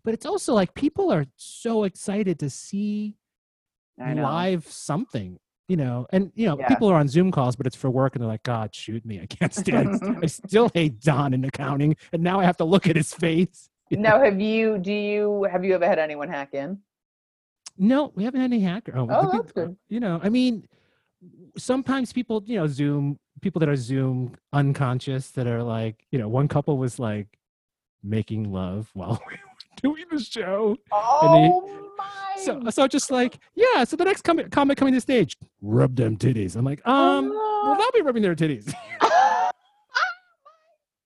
but 0.03 0.13
it's 0.13 0.25
also 0.25 0.53
like 0.53 0.73
people 0.73 1.11
are 1.11 1.25
so 1.35 1.83
excited 1.83 2.39
to 2.39 2.49
see 2.49 3.17
live 3.97 4.67
something. 4.67 5.39
You 5.67 5.77
know, 5.77 6.05
and 6.11 6.31
you 6.35 6.45
know, 6.45 6.59
Yeah. 6.59 6.67
people 6.67 6.87
are 6.89 6.95
on 6.95 7.07
Zoom 7.07 7.31
calls, 7.31 7.55
but 7.55 7.65
it's 7.65 7.75
for 7.75 7.89
work, 7.89 8.13
and 8.15 8.21
they're 8.21 8.27
like, 8.29 8.43
"God, 8.43 8.75
shoot 8.75 9.03
me! 9.03 9.19
I 9.19 9.25
can't 9.25 9.51
stand. 9.51 9.99
I 10.21 10.27
still 10.27 10.69
hate 10.75 10.99
Don 11.01 11.33
in 11.33 11.43
accounting, 11.43 11.95
and 12.13 12.21
now 12.21 12.39
I 12.39 12.43
have 12.43 12.57
to 12.57 12.65
look 12.65 12.87
at 12.87 12.95
his 12.95 13.11
face." 13.15 13.67
Now, 13.91 14.23
have 14.23 14.39
you? 14.39 14.77
Do 14.77 14.91
you? 14.91 15.47
Have 15.51 15.63
you 15.63 15.75
ever 15.75 15.85
had 15.85 15.99
anyone 15.99 16.27
hack 16.29 16.53
in? 16.53 16.79
No, 17.77 18.11
we 18.15 18.23
haven't 18.23 18.41
had 18.41 18.51
any 18.51 18.61
hacker. 18.61 18.93
Oh, 18.95 19.07
Oh, 19.09 19.29
that's 19.31 19.51
good. 19.51 19.75
You 19.89 19.99
know, 19.99 20.19
I 20.23 20.29
mean, 20.29 20.67
sometimes 21.57 22.13
people, 22.13 22.43
you 22.45 22.55
know, 22.57 22.67
Zoom 22.67 23.19
people 23.41 23.59
that 23.59 23.69
are 23.69 23.75
Zoom 23.75 24.35
unconscious 24.53 25.31
that 25.31 25.45
are 25.45 25.61
like, 25.61 26.05
you 26.09 26.17
know, 26.17 26.27
one 26.29 26.47
couple 26.47 26.77
was 26.77 26.99
like 26.99 27.27
making 28.01 28.51
love 28.51 28.89
while 28.93 29.21
we 29.29 29.33
were 29.33 29.93
doing 29.95 30.05
the 30.09 30.19
show. 30.23 30.77
Oh 30.91 31.91
my! 31.97 32.41
So, 32.41 32.61
so 32.69 32.87
just 32.87 33.11
like, 33.11 33.37
yeah. 33.55 33.83
So 33.83 33.95
the 33.97 34.05
next 34.05 34.21
comic, 34.23 34.51
comic 34.51 34.77
coming 34.77 34.93
to 34.93 35.01
stage, 35.01 35.37
rub 35.61 35.95
them 35.95 36.17
titties. 36.17 36.55
I'm 36.55 36.65
like, 36.65 36.85
um, 36.87 37.29
well, 37.29 37.75
they'll 37.77 37.91
be 37.91 38.01
rubbing 38.01 38.23
their 38.23 38.35
titties. 38.35 38.73
oh 39.01 39.49
my 39.95 40.01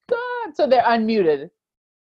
God! 0.09 0.55
So 0.55 0.67
they're 0.67 0.83
unmuted. 0.83 1.49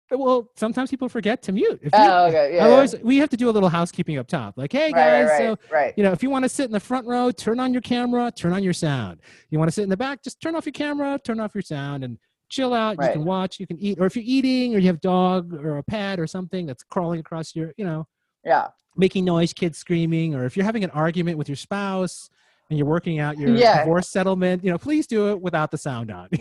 Well, 0.09 0.49
sometimes 0.55 0.89
people 0.89 1.09
forget 1.09 1.41
to 1.43 1.51
mute. 1.51 1.79
If 1.81 1.93
oh, 1.93 2.03
you- 2.03 2.09
Oh, 2.11 2.25
okay. 2.27 2.55
Yeah. 2.55 2.67
Yeah. 2.67 2.73
always 2.73 2.95
we 3.01 3.17
have 3.17 3.29
to 3.29 3.37
do 3.37 3.49
a 3.49 3.51
little 3.51 3.69
housekeeping 3.69 4.17
up 4.17 4.27
top. 4.27 4.57
Like, 4.57 4.71
hey 4.71 4.91
guys, 4.91 5.27
right, 5.27 5.37
so 5.37 5.49
right, 5.49 5.57
right. 5.71 5.93
you 5.97 6.03
know, 6.03 6.11
if 6.11 6.23
you 6.23 6.29
want 6.29 6.43
to 6.43 6.49
sit 6.49 6.65
in 6.65 6.71
the 6.71 6.79
front 6.79 7.05
row, 7.07 7.29
turn 7.31 7.59
on 7.59 7.73
your 7.73 7.81
camera, 7.81 8.31
turn 8.35 8.53
on 8.53 8.63
your 8.63 8.73
sound. 8.73 9.19
You 9.49 9.59
want 9.59 9.67
to 9.69 9.73
sit 9.73 9.83
in 9.83 9.89
the 9.89 9.97
back, 9.97 10.23
just 10.23 10.39
turn 10.41 10.55
off 10.55 10.65
your 10.65 10.73
camera, 10.73 11.19
turn 11.23 11.39
off 11.39 11.53
your 11.53 11.61
sound, 11.61 12.03
and 12.05 12.17
chill 12.49 12.73
out. 12.73 12.97
You 13.01 13.11
can 13.11 13.25
watch, 13.25 13.59
you 13.59 13.67
can 13.67 13.77
eat, 13.79 13.97
or 13.99 14.05
if 14.05 14.15
you're 14.15 14.23
eating, 14.25 14.73
or 14.73 14.79
you 14.79 14.87
have 14.87 14.95
a 14.95 14.99
dog 14.99 15.53
or 15.53 15.77
a 15.79 15.83
pet 15.83 16.19
or 16.19 16.27
something 16.27 16.65
that's 16.65 16.83
crawling 16.83 17.19
across 17.19 17.53
your, 17.53 17.73
you 17.77 17.83
know, 17.83 18.07
Yeah. 18.45 18.67
making 18.95 19.25
noise, 19.25 19.51
kids 19.51 19.77
screaming, 19.77 20.33
or 20.35 20.45
if 20.45 20.55
you're 20.55 20.65
having 20.65 20.85
an 20.85 20.91
argument 20.91 21.37
with 21.37 21.49
your 21.49 21.57
spouse 21.57 22.29
and 22.69 22.79
you're 22.79 22.87
working 22.87 23.19
out 23.19 23.37
your 23.37 23.49
Yeah. 23.49 23.79
divorce 23.79 24.07
settlement, 24.07 24.63
you 24.63 24.71
know, 24.71 24.77
please 24.77 25.05
do 25.07 25.31
it 25.31 25.41
without 25.41 25.71
the 25.71 25.77
sound 25.77 26.09
on. 26.11 26.29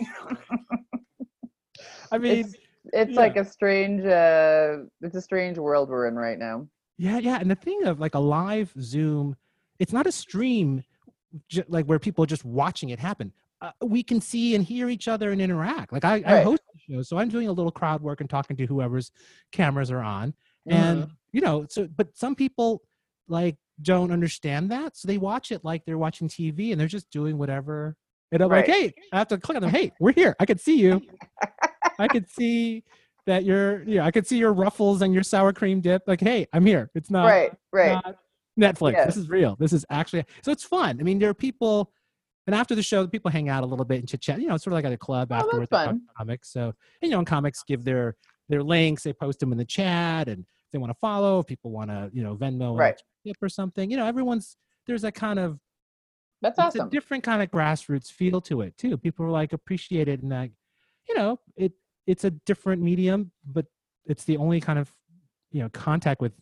I 2.11 2.17
mean, 2.17 2.45
It's 2.45 2.55
it's 2.93 3.13
yeah. 3.13 3.19
like 3.19 3.37
a 3.37 3.45
strange 3.45 4.05
uh 4.05 4.77
it's 5.01 5.15
a 5.15 5.21
strange 5.21 5.57
world 5.57 5.89
we're 5.89 6.07
in 6.07 6.15
right 6.15 6.39
now. 6.39 6.67
Yeah, 6.97 7.19
yeah. 7.19 7.39
And 7.39 7.49
the 7.49 7.55
thing 7.55 7.83
of 7.85 7.99
like 7.99 8.15
a 8.15 8.19
live 8.19 8.73
Zoom, 8.79 9.35
it's 9.79 9.93
not 9.93 10.07
a 10.07 10.11
stream 10.11 10.83
j- 11.47 11.63
like 11.67 11.85
where 11.85 11.99
people 11.99 12.23
are 12.23 12.27
just 12.27 12.45
watching 12.45 12.89
it 12.89 12.99
happen. 12.99 13.31
Uh, 13.61 13.71
we 13.83 14.03
can 14.03 14.21
see 14.21 14.55
and 14.55 14.63
hear 14.63 14.89
each 14.89 15.07
other 15.07 15.31
and 15.31 15.41
interact. 15.41 15.91
Like 15.91 16.05
I, 16.05 16.21
I 16.25 16.41
host 16.41 16.61
the 16.73 16.95
show, 16.95 17.01
so 17.01 17.17
I'm 17.17 17.29
doing 17.29 17.47
a 17.47 17.51
little 17.51 17.71
crowd 17.71 18.01
work 18.01 18.21
and 18.21 18.29
talking 18.29 18.55
to 18.57 18.65
whoever's 18.65 19.11
cameras 19.51 19.91
are 19.91 20.01
on. 20.01 20.29
Mm-hmm. 20.69 20.71
And 20.71 21.11
you 21.31 21.41
know, 21.41 21.65
so 21.69 21.87
but 21.95 22.15
some 22.15 22.35
people 22.35 22.83
like 23.27 23.57
don't 23.81 24.11
understand 24.11 24.71
that, 24.71 24.97
so 24.97 25.07
they 25.07 25.17
watch 25.17 25.51
it 25.51 25.63
like 25.63 25.85
they're 25.85 25.97
watching 25.97 26.27
TV 26.27 26.71
and 26.71 26.79
they're 26.79 26.87
just 26.87 27.09
doing 27.09 27.37
whatever. 27.37 27.95
And 28.31 28.41
I'm 28.43 28.49
like, 28.49 28.65
hey, 28.65 28.93
I 29.13 29.19
have 29.19 29.29
to 29.29 29.37
click 29.37 29.55
on 29.55 29.61
them. 29.61 29.71
Hey, 29.71 29.93
we're 29.99 30.11
here. 30.11 30.35
I 30.39 30.45
can 30.45 30.57
see 30.57 30.77
you. 30.77 31.01
I 31.99 32.07
could 32.07 32.29
see 32.29 32.83
that 33.25 33.43
you're, 33.43 33.83
yeah, 33.83 34.05
I 34.05 34.11
could 34.11 34.25
see 34.25 34.37
your 34.37 34.53
ruffles 34.53 35.01
and 35.01 35.13
your 35.13 35.23
sour 35.23 35.51
cream 35.53 35.81
dip. 35.81 36.03
Like, 36.07 36.21
hey, 36.21 36.47
I'm 36.53 36.65
here. 36.65 36.89
It's 36.95 37.11
not, 37.11 37.25
right, 37.25 37.51
right. 37.73 37.91
not 38.05 38.15
Netflix. 38.59 38.93
Yeah. 38.93 39.05
This 39.05 39.17
is 39.17 39.29
real. 39.29 39.55
This 39.59 39.73
is 39.73 39.85
actually, 39.89 40.25
so 40.43 40.51
it's 40.51 40.63
fun. 40.63 40.97
I 40.99 41.03
mean, 41.03 41.19
there 41.19 41.29
are 41.29 41.33
people, 41.33 41.91
and 42.45 42.55
after 42.55 42.73
the 42.75 42.83
show, 42.83 43.05
people 43.05 43.29
hang 43.29 43.49
out 43.49 43.63
a 43.63 43.65
little 43.65 43.83
bit 43.85 43.99
and 43.99 44.07
chit 44.07 44.21
chat. 44.21 44.39
You 44.39 44.47
know, 44.47 44.55
it's 44.55 44.63
sort 44.63 44.71
of 44.73 44.77
like 44.77 44.85
at 44.85 44.93
a 44.93 44.97
club 44.97 45.27
Oh, 45.31 45.35
that's 45.35 45.47
afterwards. 45.47 45.69
fun. 45.69 46.01
Comics. 46.17 46.53
So, 46.53 46.61
and, 46.67 46.73
you 47.01 47.09
know, 47.09 47.17
and 47.19 47.27
comics 47.27 47.63
give 47.63 47.83
their 47.83 48.15
their 48.49 48.63
links. 48.63 49.03
They 49.03 49.11
post 49.11 49.39
them 49.39 49.51
in 49.51 49.57
the 49.57 49.65
chat, 49.65 50.29
and 50.29 50.39
if 50.43 50.71
they 50.71 50.77
want 50.77 50.89
to 50.91 50.97
follow, 51.01 51.39
if 51.39 51.47
people 51.47 51.69
want 51.71 51.89
to, 51.89 52.09
you 52.13 52.23
know, 52.23 52.37
Venmo 52.37 52.69
and 52.69 52.77
Right. 52.77 53.01
tip 53.25 53.35
or 53.41 53.49
something. 53.49 53.91
You 53.91 53.97
know, 53.97 54.05
everyone's 54.05 54.55
there's 54.85 55.03
a 55.03 55.11
kind 55.11 55.37
of 55.37 55.59
That's 56.41 56.57
it's 56.57 56.65
awesome. 56.65 56.87
a 56.87 56.89
different 56.89 57.25
kind 57.25 57.43
of 57.43 57.51
grassroots 57.51 58.09
feel 58.09 58.39
to 58.41 58.61
it 58.61 58.77
too. 58.77 58.95
People 58.97 59.25
are 59.25 59.29
like 59.31 59.51
appreciate 59.51 60.07
it 60.07 60.21
and 60.21 60.31
like, 60.31 60.53
you 61.09 61.15
know, 61.15 61.41
it 61.57 61.73
it's 62.07 62.23
a 62.23 62.31
different 62.31 62.81
medium, 62.81 63.31
but 63.45 63.65
it's 64.05 64.23
the 64.23 64.37
only 64.37 64.59
kind 64.59 64.79
of 64.79 64.91
you 65.51 65.61
know 65.61 65.69
contact 65.69 66.21
with 66.21 66.33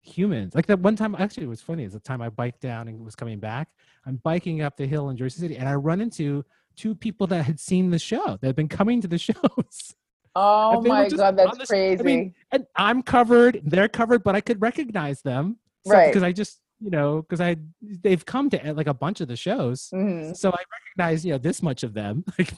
humans. 0.00 0.54
Like 0.54 0.66
that 0.66 0.80
one 0.80 0.96
time, 0.96 1.14
actually, 1.18 1.44
it 1.44 1.48
was 1.50 1.62
funny. 1.62 1.84
Is 1.84 1.92
the 1.92 2.00
time 2.00 2.20
I 2.20 2.28
biked 2.28 2.60
down 2.60 2.88
and 2.88 3.04
was 3.04 3.14
coming 3.14 3.38
back. 3.38 3.68
I'm 4.06 4.16
biking 4.16 4.62
up 4.62 4.76
the 4.76 4.86
hill 4.86 5.10
in 5.10 5.16
Jersey 5.16 5.40
City, 5.40 5.56
and 5.56 5.68
I 5.68 5.74
run 5.74 6.00
into 6.00 6.44
two 6.76 6.94
people 6.94 7.26
that 7.28 7.44
had 7.44 7.60
seen 7.60 7.90
the 7.90 7.98
show. 7.98 8.38
That 8.40 8.46
had 8.46 8.56
been 8.56 8.68
coming 8.68 9.00
to 9.02 9.08
the 9.08 9.18
shows, 9.28 9.94
oh 10.34 10.80
my 10.80 11.08
god, 11.08 11.36
that's 11.36 11.58
the 11.58 11.66
crazy. 11.66 12.00
I 12.00 12.02
mean, 12.02 12.34
and 12.50 12.66
I'm 12.76 13.02
covered. 13.02 13.60
They're 13.64 13.88
covered, 13.88 14.24
but 14.24 14.34
I 14.34 14.40
could 14.40 14.60
recognize 14.60 15.22
them, 15.22 15.58
Right. 15.86 16.08
Because 16.08 16.22
I 16.22 16.32
just 16.32 16.60
you 16.80 16.90
know 16.90 17.22
because 17.22 17.40
I 17.40 17.56
they've 17.80 18.24
come 18.24 18.50
to 18.50 18.74
like 18.74 18.86
a 18.86 18.94
bunch 18.94 19.20
of 19.20 19.28
the 19.28 19.36
shows. 19.36 19.90
Mhm. 19.92 20.36
So 20.36 20.50
I 20.50 20.62
recognize, 20.96 21.24
you 21.24 21.32
know, 21.32 21.38
this 21.38 21.62
much 21.62 21.82
of 21.82 21.94
them. 21.94 22.24
Like, 22.38 22.54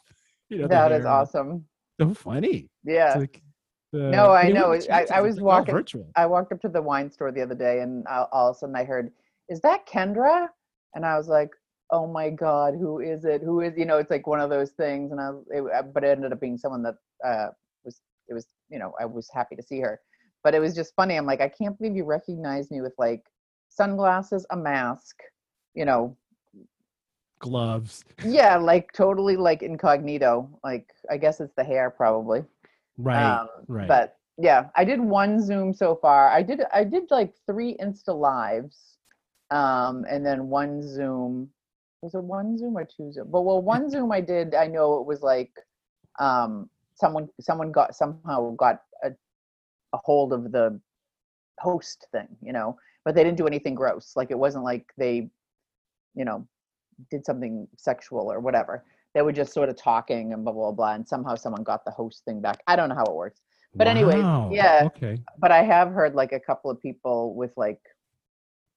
you 0.51 0.59
know, 0.59 0.69
That 0.69 1.05
awesome. 1.07 1.65
So 2.01 2.15
funny. 2.15 2.69
Yeah. 2.85 3.09
It's 3.09 3.17
like, 3.17 3.43
the- 3.93 4.11
No, 4.11 4.33
I 4.33 4.51
know. 4.51 4.73
I- 4.73 5.07
I 5.13 5.21
was 5.21 5.37
It's 5.37 5.43
walking- 5.43 5.75
virtual. 5.75 6.11
I 6.17 6.27
walked 6.27 6.53
up 6.53 6.61
to 6.63 6.69
the 6.69 6.83
wine 6.83 7.11
store 7.11 7.31
the 7.31 7.43
other 7.43 7.55
day 7.55 7.81
and 7.81 8.07
I, 8.09 8.27
all 8.33 8.51
of 8.51 8.57
a 8.57 8.59
sudden 8.59 8.75
I 8.77 8.85
heard, 8.85 9.13
"Is 9.49 9.61
that 9.61 9.87
Kendra?" 9.87 10.49
And 10.95 11.07
I 11.07 11.17
was 11.17 11.29
like, 11.29 11.51
"Oh 11.91 12.07
my 12.07 12.31
god, 12.31 12.75
who 12.75 12.99
is 13.01 13.25
it? 13.25 13.43
Who 13.43 13.61
is?" 13.61 13.77
You 13.77 13.85
know, 13.85 13.99
it's 13.99 14.11
like 14.11 14.27
one 14.27 14.41
of 14.41 14.51
those 14.51 14.73
things. 14.73 15.13
And 15.13 15.21
I, 15.21 15.31
it, 15.53 15.63
uh, 15.73 15.83
but 15.83 16.03
it 16.05 16.09
ended 16.09 16.33
up 16.33 16.41
being 16.41 16.59
someone 16.59 16.83
that 16.83 16.97
uh, 17.25 17.49
was. 17.85 18.01
It 18.29 18.35
was, 18.35 18.47
you 18.69 18.79
know, 18.79 18.95
I 18.99 19.05
was 19.05 19.29
happy 19.31 19.55
to 19.55 19.63
see 19.63 19.81
her, 19.81 20.01
but 20.43 20.55
it 20.55 20.61
was 20.61 20.75
just 20.75 20.95
funny. 20.97 21.15
I'm 21.17 21.27
like, 21.27 21.41
I 21.41 21.49
can't 21.49 21.77
believe 21.79 21.95
you 21.97 22.05
recognize 22.05 22.71
me 22.71 22.81
with 22.81 22.95
like 22.99 23.23
sunglasses, 23.69 24.47
a 24.51 24.57
mask, 24.57 25.17
you 25.75 25.85
know, 25.85 26.17
Gloves. 27.39 28.05
yeah, 28.25 28.57
like 28.57 28.93
totally 28.93 29.37
like 29.37 29.63
incognito. 29.63 30.49
Like 30.63 30.89
I 31.11 31.17
guess 31.17 31.41
it's 31.41 31.55
the 31.57 31.65
hair 31.65 31.91
probably. 31.91 32.45
Right. 32.97 33.41
Um, 33.41 33.49
right. 33.69 33.89
But 33.89 34.17
yeah, 34.39 34.69
I 34.75 34.85
did 34.85 35.01
one 35.01 35.41
Zoom 35.41 35.73
so 35.73 35.97
far. 35.97 36.29
I 36.29 36.43
did 36.43 36.63
I 36.73 36.85
did 36.85 37.05
like 37.11 37.35
three 37.47 37.77
Insta 37.77 38.19
lives, 38.19 38.97
um, 39.51 40.05
and 40.09 40.25
then 40.25 40.49
one 40.49 40.83
Zoom. 40.83 41.51
Was 42.03 42.15
it 42.15 42.23
one 42.23 42.59
Zoom 42.59 42.77
or 42.77 42.85
two 42.85 43.13
Zoom? 43.13 43.31
But 43.31 43.43
well, 43.43 43.63
one 43.75 43.89
Zoom 43.89 44.13
I 44.13 44.21
did. 44.21 44.55
I 44.55 44.67
know 44.67 45.01
it 45.01 45.07
was 45.07 45.23
like 45.23 45.53
um, 46.19 46.69
someone 46.95 47.29
someone 47.41 47.73
got 47.73 47.95
somehow 47.95 48.55
got 48.57 48.83
a, 49.03 49.11
a 49.93 49.99
hold 49.99 50.33
of 50.33 50.51
the 50.51 50.81
host 51.61 52.07
thing, 52.13 52.29
you 52.43 52.53
know. 52.53 52.77
But 53.05 53.15
they 53.15 53.23
didn't 53.23 53.39
do 53.39 53.47
anything 53.47 53.75
gross. 53.75 54.13
Like 54.17 54.31
it 54.31 54.39
wasn't 54.39 54.65
like 54.65 54.87
they, 54.97 55.29
you 56.15 56.25
know, 56.25 56.47
did 57.11 57.25
something 57.25 57.67
sexual 57.77 58.31
or 58.33 58.41
whatever. 58.41 58.85
They 59.15 59.23
were 59.23 59.33
just 59.33 59.53
sort 59.53 59.69
of 59.69 59.77
talking 59.77 60.33
and 60.33 60.45
blah 60.45 60.53
blah 60.53 60.73
blah, 60.73 60.95
and 60.95 61.07
somehow 61.07 61.35
someone 61.37 61.63
got 61.63 61.85
the 61.85 61.91
host 61.91 62.25
thing 62.25 62.41
back. 62.41 62.63
I 62.67 62.77
don't 62.77 62.89
know 62.89 62.97
how 62.97 63.05
it 63.05 63.15
works 63.15 63.41
but 63.75 63.87
Wow, 63.87 64.51
yeah. 64.53 64.83
Okay. 64.87 65.19
but 65.39 65.51
I 65.51 65.63
have 65.63 65.91
heard 65.91 66.15
like 66.15 66.33
a 66.33 66.41
couple 66.41 66.71
of 66.71 66.81
people 66.81 67.35
with 67.35 67.53
like 67.57 67.81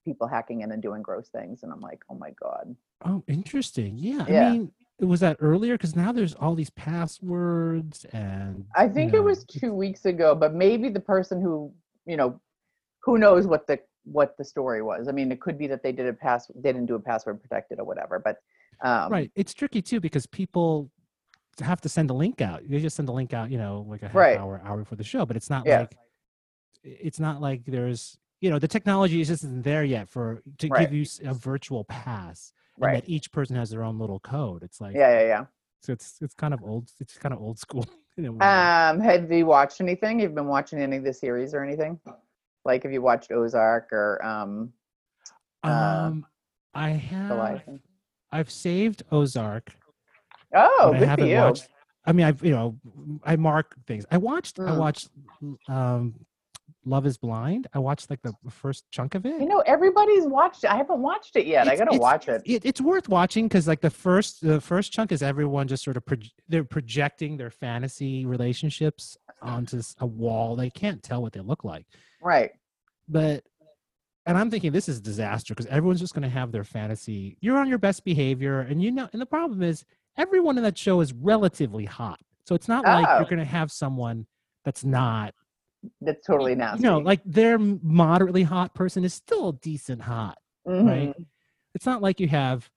people 0.05 0.27
hacking 0.27 0.61
in 0.61 0.71
and 0.71 0.81
doing 0.81 1.01
gross 1.01 1.29
things, 1.29 1.63
and 1.63 1.71
I'm 1.71 1.81
like, 1.81 2.01
oh 2.09 2.15
my 2.15 2.31
god. 2.41 2.75
Oh, 3.05 3.23
interesting. 3.27 3.95
Yeah. 3.97 4.25
Yeah. 4.27 4.47
I 4.47 4.51
mean, 4.51 4.71
was 4.99 5.19
that 5.19 5.37
earlier? 5.39 5.75
Because 5.75 5.95
now 5.95 6.11
there's 6.11 6.33
all 6.33 6.55
these 6.55 6.71
passwords 6.71 8.05
and. 8.11 8.65
I 8.75 8.85
you 8.85 8.93
think 8.93 9.13
know, 9.13 9.19
it 9.19 9.23
was 9.23 9.43
two 9.43 9.73
weeks 9.73 10.05
ago, 10.05 10.33
but 10.33 10.53
maybe 10.53 10.89
the 10.89 10.99
person 10.99 11.41
who 11.41 11.71
you 12.05 12.17
know, 12.17 12.39
who 13.03 13.17
knows 13.17 13.45
what 13.45 13.67
the 13.67 13.79
what 14.11 14.37
the 14.37 14.43
story 14.43 14.81
was. 14.81 15.07
I 15.07 15.11
mean, 15.11 15.31
it 15.31 15.39
could 15.41 15.57
be 15.57 15.67
that 15.67 15.83
they 15.83 15.91
did 15.91 16.07
a 16.07 16.13
pass, 16.13 16.47
they 16.55 16.71
didn't 16.71 16.85
do 16.87 16.95
a 16.95 16.99
password 16.99 17.41
protected 17.41 17.79
or 17.79 17.85
whatever. 17.85 18.19
But 18.19 18.37
um, 18.81 19.11
right. 19.11 19.31
It's 19.35 19.53
tricky 19.53 19.81
too 19.81 19.99
because 19.99 20.25
people 20.25 20.89
have 21.59 21.81
to 21.81 21.89
send 21.89 22.09
a 22.09 22.13
link 22.13 22.41
out. 22.41 22.61
They 22.67 22.79
just 22.79 22.95
send 22.95 23.09
a 23.09 23.11
link 23.11 23.33
out, 23.33 23.49
you 23.51 23.57
know, 23.57 23.85
like 23.89 24.03
a 24.03 24.07
half 24.07 24.15
Right. 24.15 24.37
hour, 24.37 24.61
hour 24.63 24.77
before 24.77 24.95
the 24.97 25.03
show. 25.03 25.25
But 25.25 25.35
it's 25.35 25.49
not 25.49 25.65
Yeah. 25.65 25.79
like 25.81 25.97
it's 26.83 27.19
not 27.19 27.41
like 27.41 27.65
there's 27.65 28.17
you 28.39 28.49
know 28.49 28.59
the 28.59 28.67
technology 28.67 29.17
just 29.19 29.43
isn't 29.43 29.63
there 29.63 29.83
yet 29.83 30.07
for 30.07 30.41
to 30.59 30.67
Right. 30.69 30.81
give 30.81 30.93
you 30.93 31.05
a 31.29 31.33
virtual 31.33 31.83
pass. 31.85 32.53
And 32.79 32.93
that 32.95 33.09
each 33.09 33.31
person 33.31 33.55
has 33.55 33.71
their 33.71 33.83
own 33.83 33.97
little 33.97 34.19
code. 34.19 34.61
It's 34.61 34.79
like 34.79 34.95
yeah, 34.95 35.19
yeah, 35.21 35.27
yeah. 35.27 35.45
so 35.81 35.91
it's 35.91 36.19
it's 36.21 36.35
kind 36.35 36.53
of 36.53 36.61
old. 36.63 36.91
It's 36.99 37.17
kind 37.17 37.33
of 37.33 37.41
old 37.41 37.59
school. 37.59 37.85
Um, 38.19 38.99
have 38.99 39.31
you 39.31 39.45
watched 39.45 39.79
anything? 39.79 40.19
You've 40.19 40.33
been 40.33 40.47
watching 40.47 40.79
any 40.81 40.97
of 40.97 41.03
the 41.03 41.13
series 41.13 41.53
or 41.53 41.63
anything? 41.63 41.99
Like, 42.67 42.83
have 42.83 42.91
you 42.91 43.01
watched 43.01 43.31
Ozark 43.31 43.91
or 43.93 44.23
um, 44.23 44.73
uh, 45.63 45.67
um, 46.09 46.25
I 46.73 46.89
have. 46.89 47.63
I've 48.31 48.51
saved 48.51 49.03
Ozark. 49.11 49.71
Oh, 50.53 50.89
but 50.91 50.97
I 50.97 50.99
for 50.99 51.05
haven't 51.05 51.27
you. 51.29 51.37
watched. 51.37 51.67
I 52.05 52.11
mean, 52.11 52.25
I've 52.25 52.43
you 52.43 52.51
know, 52.51 52.77
I 53.23 53.37
mark 53.37 53.73
things. 53.87 54.05
I 54.11 54.17
watched. 54.17 54.59
I 54.59 54.63
Mm. 54.63 54.77
watched. 54.77 55.09
Um, 55.67 56.13
Love 56.85 57.05
Is 57.05 57.17
Blind. 57.17 57.67
I 57.73 57.79
watched 57.79 58.09
like 58.09 58.21
the 58.21 58.33
first 58.49 58.85
chunk 58.91 59.13
of 59.15 59.25
it. 59.25 59.41
You 59.41 59.47
know, 59.47 59.59
everybody's 59.65 60.25
watched 60.25 60.63
it. 60.63 60.69
I 60.71 60.77
haven't 60.77 61.01
watched 61.01 61.35
it 61.35 61.45
yet. 61.45 61.67
I 61.67 61.75
gotta 61.75 61.97
watch 61.97 62.29
it. 62.29 62.41
it, 62.45 62.65
it's 62.65 62.79
worth 62.79 63.09
watching 63.09 63.45
because 63.47 63.67
like 63.67 63.81
the 63.81 63.89
first 63.89 64.41
the 64.41 64.61
first 64.61 64.93
chunk 64.93 65.11
is 65.11 65.21
everyone 65.21 65.67
just 65.67 65.83
sort 65.83 65.97
of 65.97 66.05
proj- 66.05 66.31
they're 66.47 66.63
projecting 66.63 67.35
their 67.35 67.49
fantasy 67.51 68.25
relationships 68.25 69.17
onto 69.41 69.81
a 69.99 70.05
wall 70.05 70.55
they 70.55 70.69
can't 70.69 71.03
tell 71.03 71.21
what 71.21 71.31
they 71.33 71.41
look 71.41 71.63
like 71.63 71.85
Right. 72.21 72.51
but 73.07 73.43
and 74.25 74.37
i'm 74.37 74.49
thinking 74.51 74.71
this 74.71 74.89
is 74.89 74.99
disaster 74.99 75.53
because 75.53 75.67
everyone's 75.67 75.99
just 75.99 76.13
going 76.13 76.23
to 76.23 76.29
have 76.29 76.51
their 76.51 76.63
fantasy 76.63 77.37
you're 77.41 77.57
on 77.57 77.69
your 77.69 77.77
best 77.77 78.03
behavior 78.03 78.61
and 78.61 78.81
you 78.81 78.91
know 78.91 79.07
and 79.13 79.21
the 79.21 79.25
problem 79.25 79.61
is 79.63 79.85
everyone 80.17 80.57
in 80.57 80.63
that 80.63 80.77
show 80.77 80.99
is 81.01 81.13
relatively 81.13 81.85
hot 81.85 82.19
so 82.45 82.55
it's 82.55 82.67
not 82.67 82.83
like 82.83 83.05
Oh. 83.07 83.17
you're 83.17 83.25
going 83.29 83.37
to 83.39 83.45
have 83.45 83.71
someone 83.71 84.25
that's 84.65 84.83
not 84.83 85.33
That's 86.01 86.25
totally 86.25 86.55
nasty. 86.55 86.83
you 86.83 86.89
know 86.89 86.97
like 86.97 87.21
their 87.23 87.57
moderately 87.59 88.43
hot 88.43 88.73
person 88.73 89.03
is 89.05 89.13
still 89.13 89.53
decent 89.53 90.01
hot 90.01 90.37
right? 90.65 91.13
Mhm. 91.17 91.25
It's 91.75 91.85
not 91.85 92.01
like 92.01 92.19
you 92.19 92.27
have, 92.29 92.69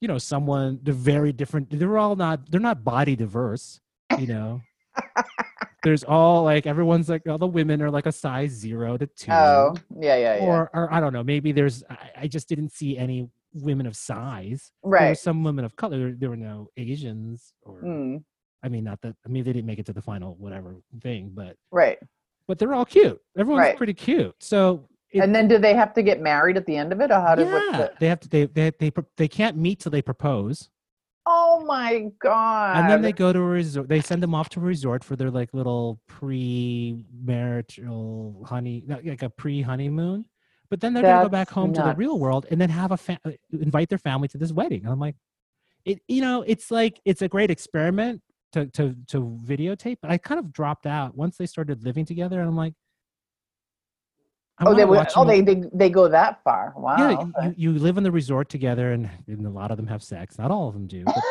you 0.00 0.06
know, 0.08 0.16
someone 0.16 0.78
they're 0.84 0.94
very 0.94 1.32
different. 1.32 1.68
They're 1.70 1.98
all 1.98 2.14
not. 2.14 2.48
They're 2.50 2.60
not 2.60 2.84
body 2.84 3.16
diverse. 3.16 3.80
You 4.16 4.28
know, 4.28 4.60
there's 5.88 6.04
all 6.04 6.42
like 6.44 6.66
everyone's 6.66 7.08
like 7.08 7.26
all 7.26 7.38
the 7.38 7.46
women 7.46 7.80
are 7.80 7.90
like 7.90 8.04
a 8.04 8.12
size 8.12 8.50
zero 8.50 8.98
to 8.98 9.06
two, 9.06 9.32
Oh, 9.32 9.74
yeah, 9.98 10.16
yeah, 10.16 10.36
yeah. 10.36 10.44
or 10.44 10.70
or 10.74 10.92
I 10.92 11.00
don't 11.00 11.14
know. 11.14 11.24
Maybe 11.24 11.50
there's. 11.50 11.82
I, 11.88 12.10
I 12.22 12.26
just 12.28 12.46
didn't 12.46 12.72
see 12.72 12.98
any 12.98 13.26
women 13.54 13.86
of 13.86 13.96
size. 13.96 14.70
There 14.82 14.90
were 14.90 14.96
right. 14.96 15.18
some 15.18 15.42
women 15.42 15.64
of 15.64 15.76
color. 15.76 16.12
There, 16.12 16.28
were 16.28 16.36
no 16.36 16.68
Asians 16.76 17.54
or 17.62 17.80
Mm. 17.82 18.22
I 18.62 18.68
mean, 18.68 18.84
not 18.84 19.00
that 19.00 19.14
I 19.24 19.28
mean 19.30 19.44
they 19.44 19.52
didn't 19.54 19.66
make 19.66 19.78
it 19.78 19.86
to 19.86 19.94
the 19.94 20.02
final 20.02 20.34
whatever 20.34 20.76
thing, 21.02 21.30
but 21.32 21.56
Right. 21.72 21.98
but 22.46 22.58
they're 22.58 22.74
all 22.74 22.84
cute. 22.84 23.18
Everyone's 23.38 23.62
Right. 23.68 23.76
pretty 23.78 23.94
cute. 23.94 24.34
So 24.40 24.84
it- 25.10 25.20
and 25.20 25.34
then 25.34 25.48
do 25.48 25.56
they 25.56 25.72
have 25.74 25.94
to 25.94 26.02
get 26.02 26.20
married 26.20 26.58
at 26.58 26.66
the 26.66 26.76
end 26.76 26.92
of 26.92 27.00
it, 27.00 27.10
or 27.10 27.20
how 27.20 27.34
does 27.34 27.46
yeah, 27.46 27.78
the- 27.78 27.92
they 28.00 28.08
have 28.08 28.20
to 28.20 28.28
they 28.28 28.44
they 28.44 28.70
they, 28.78 28.92
they 29.16 29.28
can't 29.28 29.56
meet 29.56 29.80
till 29.80 29.90
they 29.92 30.02
propose, 30.02 30.68
Oh 31.60 31.64
my 31.64 32.06
god! 32.20 32.76
and 32.76 32.88
then 32.90 33.02
they 33.02 33.12
go 33.12 33.32
to 33.32 33.38
a 33.38 33.42
resort. 33.42 33.88
They 33.88 34.00
send 34.00 34.22
them 34.22 34.34
off 34.34 34.48
to 34.50 34.60
a 34.60 34.62
resort 34.62 35.02
for 35.02 35.16
their 35.16 35.30
like 35.30 35.52
little 35.52 36.00
pre-marital 36.06 38.44
honey, 38.46 38.84
like 38.86 39.22
a 39.22 39.30
pre-honeymoon. 39.30 40.26
But 40.70 40.80
then 40.80 40.94
they're 40.94 41.02
gonna 41.02 41.24
go 41.24 41.28
back 41.28 41.48
That's 41.48 41.54
home 41.54 41.72
to 41.74 41.82
the 41.82 41.94
real 41.96 42.18
world 42.18 42.46
and 42.50 42.58
then 42.60 42.70
have 42.70 42.92
a 42.92 42.96
fa- 42.96 43.18
uh, 43.24 43.32
invite 43.52 43.88
their 43.88 43.98
family 43.98 44.28
to 44.28 44.38
this 44.38 44.52
wedding. 44.52 44.84
And 44.84 44.92
I'm 44.92 45.00
like, 45.00 45.16
it 45.84 46.00
you 46.06 46.20
know, 46.20 46.42
it's 46.42 46.70
like 46.70 47.00
it's 47.04 47.22
a 47.22 47.28
great 47.28 47.50
experiment 47.50 48.22
to 48.52 48.66
to 48.66 48.94
to 49.08 49.38
videotape, 49.44 49.98
but 50.00 50.10
I 50.10 50.18
kind 50.18 50.38
of 50.38 50.52
dropped 50.52 50.86
out 50.86 51.16
once 51.16 51.38
they 51.38 51.46
started 51.46 51.84
living 51.84 52.04
together, 52.04 52.40
and 52.40 52.48
I'm 52.48 52.56
like. 52.56 52.74
I 54.60 54.64
oh, 54.66 54.74
they 54.74 54.84
would, 54.84 55.06
oh 55.14 55.24
they, 55.24 55.40
they 55.40 55.62
they 55.72 55.88
go 55.88 56.08
that 56.08 56.42
far. 56.42 56.74
Wow. 56.76 56.96
yeah, 56.98 57.52
you, 57.56 57.70
you 57.70 57.78
live 57.78 57.96
in 57.96 58.02
the 58.02 58.10
resort 58.10 58.48
together, 58.48 58.90
and, 58.90 59.08
and 59.28 59.46
a 59.46 59.50
lot 59.50 59.70
of 59.70 59.76
them 59.76 59.86
have 59.86 60.02
sex. 60.02 60.36
Not 60.36 60.50
all 60.50 60.66
of 60.66 60.74
them 60.74 60.88
do, 60.88 61.04
but, 61.04 61.14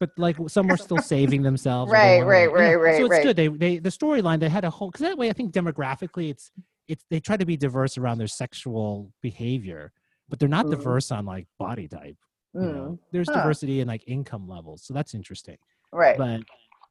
but 0.00 0.10
like 0.16 0.36
some 0.48 0.70
are 0.70 0.76
still 0.76 0.98
saving 0.98 1.42
themselves. 1.42 1.92
Right, 1.92 2.20
right, 2.22 2.46
like, 2.46 2.54
right, 2.54 2.74
right, 2.74 2.94
So 2.96 3.04
it's 3.06 3.10
right. 3.10 3.22
good. 3.22 3.36
They 3.36 3.48
they 3.48 3.78
the 3.78 3.90
storyline 3.90 4.40
they 4.40 4.48
had 4.48 4.64
a 4.64 4.70
whole 4.70 4.90
because 4.90 5.02
that 5.06 5.18
way 5.18 5.30
I 5.30 5.32
think 5.32 5.52
demographically 5.54 6.30
it's 6.30 6.50
it's 6.88 7.04
they 7.10 7.20
try 7.20 7.36
to 7.36 7.46
be 7.46 7.56
diverse 7.56 7.98
around 7.98 8.18
their 8.18 8.26
sexual 8.28 9.12
behavior, 9.22 9.92
but 10.28 10.38
they're 10.38 10.48
not 10.48 10.66
Mhm. 10.66 10.70
diverse 10.70 11.10
on 11.10 11.24
like 11.26 11.46
body 11.58 11.88
type. 11.88 12.16
You 12.58 12.68
Mm, 12.68 12.74
know, 12.74 12.98
there's 13.12 13.28
Huh. 13.28 13.34
diversity 13.34 13.80
in 13.80 13.88
like 13.88 14.04
income 14.06 14.48
levels, 14.48 14.82
so 14.84 14.94
that's 14.94 15.14
interesting. 15.14 15.58
right. 15.92 16.16
But 16.16 16.40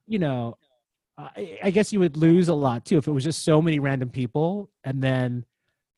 you 0.07 0.19
know, 0.19 0.57
I, 1.17 1.59
I 1.63 1.71
guess 1.71 1.93
you 1.93 1.99
would 1.99 2.17
lose 2.17 2.49
a 2.49 2.53
lot 2.53 2.85
too 2.85 2.97
if 2.97 3.07
it 3.07 3.11
was 3.11 3.23
just 3.23 3.43
so 3.43 3.61
many 3.61 3.79
random 3.79 4.09
people, 4.09 4.69
and 4.83 5.01
then 5.01 5.45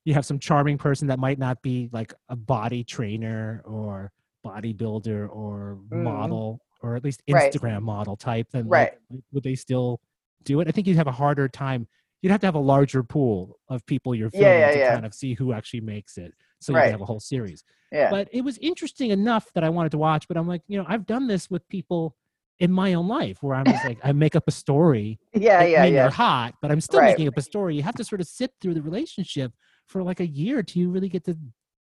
you 0.06 0.14
have 0.14 0.26
some 0.26 0.40
charming 0.40 0.78
person 0.78 1.08
that 1.10 1.20
might 1.20 1.40
not 1.40 1.62
be 1.62 1.90
like 1.92 2.14
a 2.30 2.36
body 2.36 2.84
trainer 2.84 3.62
or 3.66 4.12
bodybuilder 4.46 5.30
or 5.30 5.80
Mm. 5.92 6.04
model 6.04 6.62
or 6.88 6.96
at 6.96 7.04
least 7.04 7.22
Right. 7.30 7.52
Instagram 7.54 7.82
model 7.84 8.16
type. 8.16 8.48
Then 8.52 8.68
like, 8.68 9.00
Right. 9.12 9.22
would 9.32 9.44
they 9.44 9.56
still 9.56 10.00
do 10.44 10.60
it? 10.62 10.68
I 10.68 10.72
think 10.72 10.88
you'd 10.88 10.98
have 10.98 11.08
a 11.08 11.12
harder 11.12 11.48
time. 11.48 11.88
You'd 12.22 12.32
have 12.32 12.40
to 12.42 12.48
have 12.48 12.56
a 12.56 12.60
larger 12.60 13.04
pool 13.04 13.60
of 13.70 13.86
people 13.86 14.16
you're 14.16 14.30
filming 14.32 14.48
Yeah, 14.48 14.60
yeah, 14.68 14.72
to 14.72 14.80
yeah. 14.80 14.94
kind 14.94 15.06
of 15.06 15.14
see 15.14 15.34
who 15.34 15.54
actually 15.54 15.82
makes 15.82 16.18
it. 16.18 16.34
So 16.60 16.72
you 16.72 16.78
Right. 16.78 16.92
have 16.92 17.02
a 17.02 17.06
whole 17.06 17.20
series 17.20 17.64
yeah. 17.92 18.10
but 18.10 18.28
it 18.34 18.42
was 18.42 18.58
interesting 18.58 19.12
enough 19.12 19.52
that 19.54 19.64
I 19.64 19.70
wanted 19.70 19.92
to 19.92 19.98
watch. 19.98 20.28
But 20.28 20.36
I'm 20.38 20.48
like, 20.48 20.62
you 20.68 20.78
know, 20.78 20.86
I've 20.88 21.06
done 21.06 21.28
this 21.28 21.50
with 21.50 21.68
people 21.70 22.16
in 22.60 22.72
my 22.72 22.96
own 22.96 23.08
life 23.08 23.42
where 23.44 23.56
I'm 23.56 23.66
just 23.66 23.86
like, 23.86 24.00
I 24.04 24.12
make 24.12 24.36
up 24.36 24.44
a 24.48 24.52
story. 24.52 25.20
yeah, 25.34 25.64
yeah, 25.64 25.84
yeah. 25.86 25.90
they're 26.04 26.10
hot, 26.10 26.56
but 26.62 26.72
I'm 26.72 26.82
still 26.82 27.00
Right. 27.00 27.10
making 27.12 27.28
up 27.28 27.38
a 27.38 27.42
story. 27.42 27.76
You 27.76 27.84
have 27.84 27.96
to 27.96 28.04
sort 28.04 28.20
of 28.20 28.28
sit 28.28 28.52
through 28.60 28.74
the 28.74 28.82
relationship 28.82 29.54
for 29.86 30.02
like 30.04 30.20
a 30.20 30.26
year 30.28 30.64
till 30.64 30.82
you 30.82 30.90
really 30.90 31.10
get 31.10 31.24
to 31.26 31.38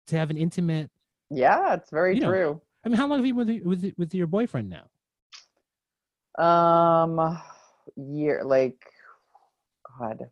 to 0.09 0.17
have 0.17 0.31
an 0.31 0.37
intimate. 0.39 0.91
Yeah, 1.31 1.75
it's 1.75 1.91
very 1.91 2.15
you 2.15 2.21
know, 2.21 2.29
true. 2.31 2.63
I 2.89 2.91
mean, 2.91 2.97
how 2.97 3.07
long 3.07 3.19
have 3.19 3.27
you 3.27 3.35
been 3.35 3.61
with 3.67 3.83
with 3.83 3.95
with 3.99 4.15
your 4.15 4.27
boyfriend 4.27 4.71
now? 4.71 4.89
Um, 6.43 7.39
year 7.97 8.43
like, 8.43 8.83
God, 9.99 10.31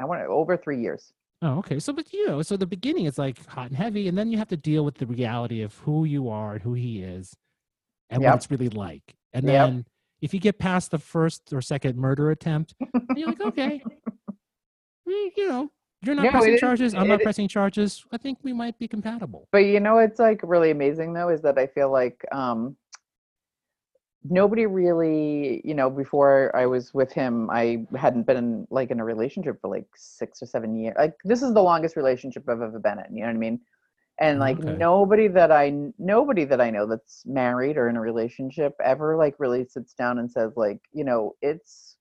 I 0.00 0.04
want 0.04 0.20
to 0.20 0.26
over 0.26 0.56
three 0.56 0.80
years. 0.80 1.12
Oh, 1.40 1.58
okay. 1.58 1.78
So, 1.78 1.92
but 1.92 2.12
you 2.12 2.26
know, 2.26 2.42
so 2.42 2.56
the 2.56 2.66
beginning 2.66 3.04
is 3.04 3.16
like 3.16 3.46
hot 3.46 3.68
and 3.68 3.76
heavy, 3.76 4.08
and 4.08 4.18
then 4.18 4.32
you 4.32 4.38
have 4.38 4.48
to 4.48 4.56
deal 4.56 4.84
with 4.84 4.96
the 4.96 5.06
reality 5.06 5.62
of 5.62 5.78
who 5.78 6.04
you 6.04 6.28
are 6.30 6.54
and 6.54 6.62
who 6.62 6.74
he 6.74 7.00
is, 7.00 7.36
and 8.10 8.24
what 8.24 8.34
it's 8.34 8.50
really 8.50 8.70
like. 8.70 9.14
And 9.32 9.46
Yep. 9.46 9.52
then 9.56 9.84
if 10.20 10.34
you 10.34 10.40
get 10.40 10.58
past 10.58 10.90
the 10.90 10.98
first 10.98 11.52
or 11.52 11.62
second 11.62 11.96
murder 11.96 12.32
attempt, 12.32 12.74
you're 13.14 13.28
like, 13.28 13.40
okay, 13.40 13.84
you 15.06 15.48
know, 15.48 15.70
you're 16.06 16.14
not 16.16 16.24
No, 16.24 16.30
pressing 16.30 16.54
is- 16.54 16.60
charges. 16.60 16.94
I'm 16.94 17.08
not 17.08 17.20
is- 17.20 17.24
pressing 17.24 17.48
charges. 17.48 18.04
I 18.12 18.16
think 18.18 18.38
we 18.42 18.52
might 18.52 18.78
be 18.78 18.88
compatible. 18.88 19.48
But 19.52 19.58
you 19.66 19.80
know, 19.80 19.98
it's 19.98 20.18
like 20.18 20.40
really 20.42 20.70
amazing 20.70 21.12
though, 21.14 21.28
is 21.28 21.42
that 21.42 21.58
I 21.58 21.66
feel 21.68 21.90
like 21.90 22.24
um, 22.32 22.76
nobody 24.28 24.66
really, 24.66 25.60
you 25.64 25.74
know, 25.74 25.90
before 25.90 26.54
I 26.56 26.66
was 26.66 26.94
with 26.94 27.12
him, 27.12 27.50
I 27.50 27.86
hadn't 27.96 28.26
been 28.26 28.36
in, 28.38 28.66
like 28.70 28.90
in 28.90 29.00
a 29.00 29.04
relationship 29.04 29.60
for 29.60 29.68
like 29.68 29.86
six 29.96 30.42
or 30.42 30.46
seven 30.46 30.74
years. 30.76 30.94
Like 30.98 31.14
this 31.24 31.42
is 31.42 31.52
the 31.54 31.62
longest 31.62 31.96
relationship 31.96 32.44
I've 32.48 32.62
ever 32.62 32.78
been 32.78 32.98
in. 33.06 33.16
You 33.16 33.22
know 33.22 33.28
what 33.28 33.36
I 33.36 33.38
mean? 33.38 33.60
And 34.20 34.38
like 34.38 34.60
Okay. 34.60 34.76
nobody 34.76 35.26
that 35.28 35.50
I 35.50 35.74
nobody 35.98 36.44
that 36.44 36.60
I 36.60 36.70
know 36.70 36.86
that's 36.86 37.26
married 37.26 37.76
or 37.76 37.88
in 37.88 37.96
a 37.96 38.00
relationship 38.00 38.72
ever 38.82 39.16
like 39.16 39.34
really 39.40 39.64
sits 39.66 39.92
down 39.92 40.18
and 40.20 40.30
says 40.30 40.52
like, 40.56 40.78
you 40.92 41.04
know, 41.04 41.34
it's 41.42 41.93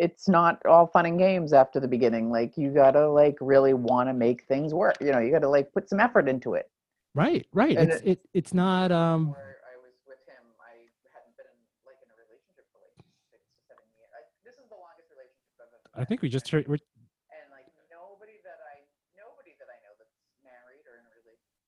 it's 0.00 0.28
not 0.28 0.64
all 0.64 0.86
fun 0.86 1.04
and 1.04 1.18
games 1.18 1.52
after 1.52 1.78
the 1.78 1.86
beginning. 1.86 2.30
Like 2.30 2.56
you 2.56 2.70
gotta 2.72 3.06
like 3.06 3.36
really 3.40 3.74
want 3.74 4.08
to 4.08 4.14
make 4.14 4.44
things 4.44 4.72
work. 4.72 4.96
You 4.98 5.12
know, 5.12 5.20
you 5.20 5.30
gotta 5.30 5.48
like 5.48 5.70
put 5.72 5.90
some 5.90 6.00
effort 6.00 6.26
into 6.26 6.54
it. 6.54 6.70
Right, 7.14 7.46
right. 7.52 7.76
And 7.76 7.90
It's 7.92 8.02
it, 8.02 8.18
it's 8.32 8.54
not 8.54 8.90
um 8.90 9.36
I 9.36 9.76
was 9.76 9.92
with 10.08 10.24
him, 10.24 10.40
I 10.56 10.88
hadn't 11.12 11.36
been 11.36 11.44
in 11.52 11.60
like 11.84 12.00
in 12.00 12.08
a 12.08 12.16
relationship 12.16 12.64
for 12.72 12.80
like 12.80 12.96
six 13.28 13.44
to 13.44 13.60
seven 13.68 13.84
years. 13.92 14.08
I, 14.16 14.24
this 14.40 14.56
is 14.56 14.64
the 14.72 14.80
longest 14.80 15.12
relationship 15.12 15.52
I've 15.60 15.68
ever. 15.68 16.00
I 16.00 16.04
think 16.08 16.24
we 16.24 16.32
just 16.32 16.48
heard 16.48 16.64
we're, 16.64 16.80
And 16.80 17.52
like 17.52 17.68
nobody 17.92 18.40
that 18.40 18.56
I 18.72 18.80
nobody 19.20 19.52
that 19.60 19.68
I 19.68 19.76
know 19.84 19.92
that's 20.00 20.16
married 20.40 20.88
or 20.88 20.96
in 20.96 21.04
a 21.04 21.12
relationship. 21.12 21.60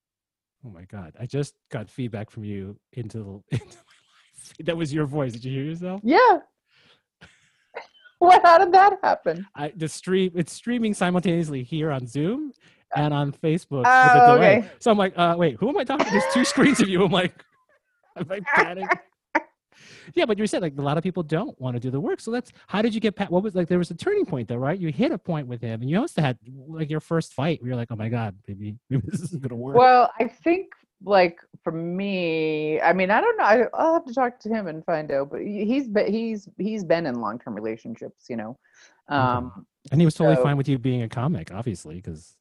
Oh 0.65 0.73
my 0.73 0.89
god! 0.89 1.13
I 1.21 1.29
just 1.29 1.53
got 1.69 1.85
feedback 1.85 2.33
from 2.33 2.49
you 2.49 2.81
into 2.97 3.21
the 3.21 3.61
into 3.61 3.77
my 3.77 3.93
life. 4.09 4.57
That 4.65 4.73
was 4.73 4.89
your 4.89 5.05
voice. 5.05 5.37
Did 5.37 5.45
you 5.45 5.53
hear 5.53 5.69
yourself? 5.69 6.01
Yeah. 6.01 6.41
What? 8.23 8.41
How 8.43 8.57
did 8.57 8.71
that 8.73 8.97
happen? 9.03 9.45
I 9.55 9.73
the 9.75 9.87
stream 9.87 10.31
it's 10.35 10.53
streaming 10.53 10.93
simultaneously 10.93 11.63
here 11.63 11.91
on 11.91 12.07
Zoom 12.07 12.53
and 12.95 13.13
on 13.13 13.31
Facebook 13.31 13.83
Oh, 13.85 14.35
okay. 14.35 14.69
So 14.79 14.91
I'm 14.91 14.97
like, 14.97 15.13
uh, 15.17 15.35
wait, 15.37 15.57
who 15.59 15.69
am 15.69 15.77
I 15.77 15.83
talking? 15.83 16.05
to? 16.05 16.11
There's 16.11 16.33
two 16.33 16.45
screens 16.45 16.79
of 16.79 16.87
you. 16.87 17.03
I'm 17.03 17.11
like, 17.11 17.43
I'm 18.15 18.27
like 18.27 18.43
panic. 18.43 18.89
Yeah, 20.15 20.25
but 20.25 20.37
you 20.37 20.45
said 20.47 20.61
like 20.61 20.73
a 20.77 20.81
lot 20.81 20.97
of 20.97 21.03
people 21.03 21.23
don't 21.23 21.59
want 21.59 21.75
to 21.75 21.79
do 21.79 21.89
the 21.89 21.99
work. 21.99 22.19
So 22.19 22.29
that's 22.29 22.51
how 22.67 22.81
did 22.81 22.93
you 22.93 22.99
get 22.99 23.15
past? 23.15 23.31
What 23.31 23.41
was 23.41 23.55
like? 23.55 23.67
There 23.67 23.77
was 23.77 23.89
a 23.89 23.95
turning 23.95 24.25
point 24.25 24.47
though, 24.47 24.57
right? 24.57 24.77
You 24.77 24.89
hit 24.89 25.11
a 25.11 25.17
point 25.17 25.47
with 25.47 25.61
him, 25.61 25.81
and 25.81 25.89
you 25.89 25.99
also 25.99 26.21
had 26.21 26.37
like 26.67 26.89
your 26.89 26.99
first 26.99 27.33
fight. 27.33 27.61
Where 27.61 27.69
you're 27.69 27.77
like, 27.77 27.87
oh 27.89 27.95
my 27.95 28.09
god, 28.09 28.35
maybe, 28.47 28.75
maybe 28.89 29.03
this 29.07 29.21
isn't 29.21 29.41
gonna 29.41 29.55
work. 29.55 29.75
Well, 29.75 30.11
I 30.19 30.27
think 30.27 30.67
like 31.03 31.39
for 31.63 31.71
me, 31.71 32.79
I 32.81 32.93
mean, 32.93 33.09
I 33.11 33.21
don't 33.21 33.37
know. 33.37 33.43
I, 33.43 33.63
I'll 33.73 33.93
have 33.93 34.05
to 34.05 34.13
talk 34.13 34.39
to 34.41 34.49
him 34.49 34.67
and 34.67 34.83
find 34.85 35.11
out. 35.11 35.29
But 35.31 35.41
he- 35.41 35.65
he's 35.65 35.87
been 35.87 36.11
he's 36.11 36.47
he's 36.57 36.83
been 36.83 37.05
in 37.05 37.15
long 37.21 37.39
term 37.39 37.53
relationships, 37.55 38.25
you 38.29 38.35
know. 38.35 38.57
Um, 39.09 39.65
and 39.91 39.99
he 40.01 40.05
was 40.05 40.15
totally 40.15 40.35
so- 40.37 40.43
fine 40.43 40.57
with 40.57 40.67
you 40.69 40.77
being 40.77 41.01
a 41.03 41.09
comic, 41.09 41.51
obviously, 41.53 41.95
because 41.95 42.35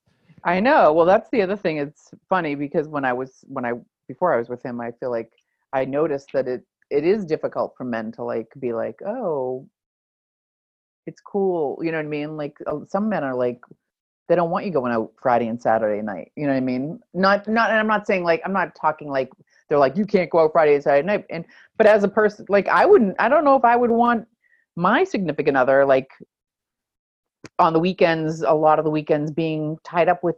I 0.44 0.60
know. 0.60 0.92
Well, 0.92 1.06
that's 1.06 1.28
the 1.30 1.42
other 1.42 1.56
thing. 1.56 1.78
It's 1.78 2.10
funny 2.28 2.54
because 2.54 2.88
when 2.88 3.04
I 3.04 3.12
was 3.12 3.44
when 3.48 3.64
I 3.64 3.72
before 4.08 4.34
I 4.34 4.38
was 4.38 4.48
with 4.48 4.62
him, 4.62 4.80
I 4.80 4.90
feel 4.92 5.10
like 5.10 5.30
I 5.72 5.84
noticed 5.84 6.30
that 6.32 6.48
it 6.48 6.62
it 6.90 7.04
is 7.04 7.24
difficult 7.24 7.74
for 7.76 7.84
men 7.84 8.12
to 8.12 8.22
like 8.24 8.48
be 8.58 8.72
like, 8.72 9.00
oh, 9.06 9.66
it's 11.06 11.20
cool. 11.20 11.78
You 11.82 11.90
know 11.92 11.98
what 11.98 12.06
I 12.06 12.08
mean? 12.08 12.36
Like 12.36 12.56
uh, 12.66 12.80
some 12.88 13.08
men 13.08 13.24
are 13.24 13.34
like 13.34 13.60
they 14.28 14.36
don't 14.36 14.50
want 14.50 14.64
you 14.64 14.72
going 14.72 14.92
out 14.92 15.12
Friday 15.20 15.48
and 15.48 15.60
Saturday 15.60 16.02
night. 16.02 16.32
You 16.36 16.46
know 16.46 16.52
what 16.52 16.58
I 16.58 16.60
mean? 16.60 17.00
Not 17.14 17.48
not 17.48 17.70
and 17.70 17.78
I'm 17.78 17.86
not 17.86 18.06
saying 18.06 18.24
like 18.24 18.40
I'm 18.44 18.52
not 18.52 18.74
talking 18.74 19.08
like 19.08 19.30
they're 19.68 19.78
like 19.78 19.96
you 19.96 20.06
can't 20.06 20.30
go 20.30 20.40
out 20.40 20.52
Friday 20.52 20.74
and 20.74 20.82
Saturday 20.82 21.06
night. 21.06 21.24
And 21.30 21.44
but 21.76 21.86
as 21.86 22.04
a 22.04 22.08
person 22.08 22.46
like 22.48 22.68
I 22.68 22.86
wouldn't 22.86 23.16
I 23.18 23.28
don't 23.28 23.44
know 23.44 23.56
if 23.56 23.64
I 23.64 23.76
would 23.76 23.90
want 23.90 24.26
my 24.76 25.04
significant 25.04 25.56
other 25.56 25.84
like 25.84 26.10
on 27.58 27.72
the 27.72 27.80
weekends 27.80 28.42
a 28.42 28.52
lot 28.52 28.78
of 28.78 28.84
the 28.84 28.90
weekends 28.90 29.30
being 29.30 29.76
tied 29.84 30.08
up 30.08 30.22
with 30.22 30.36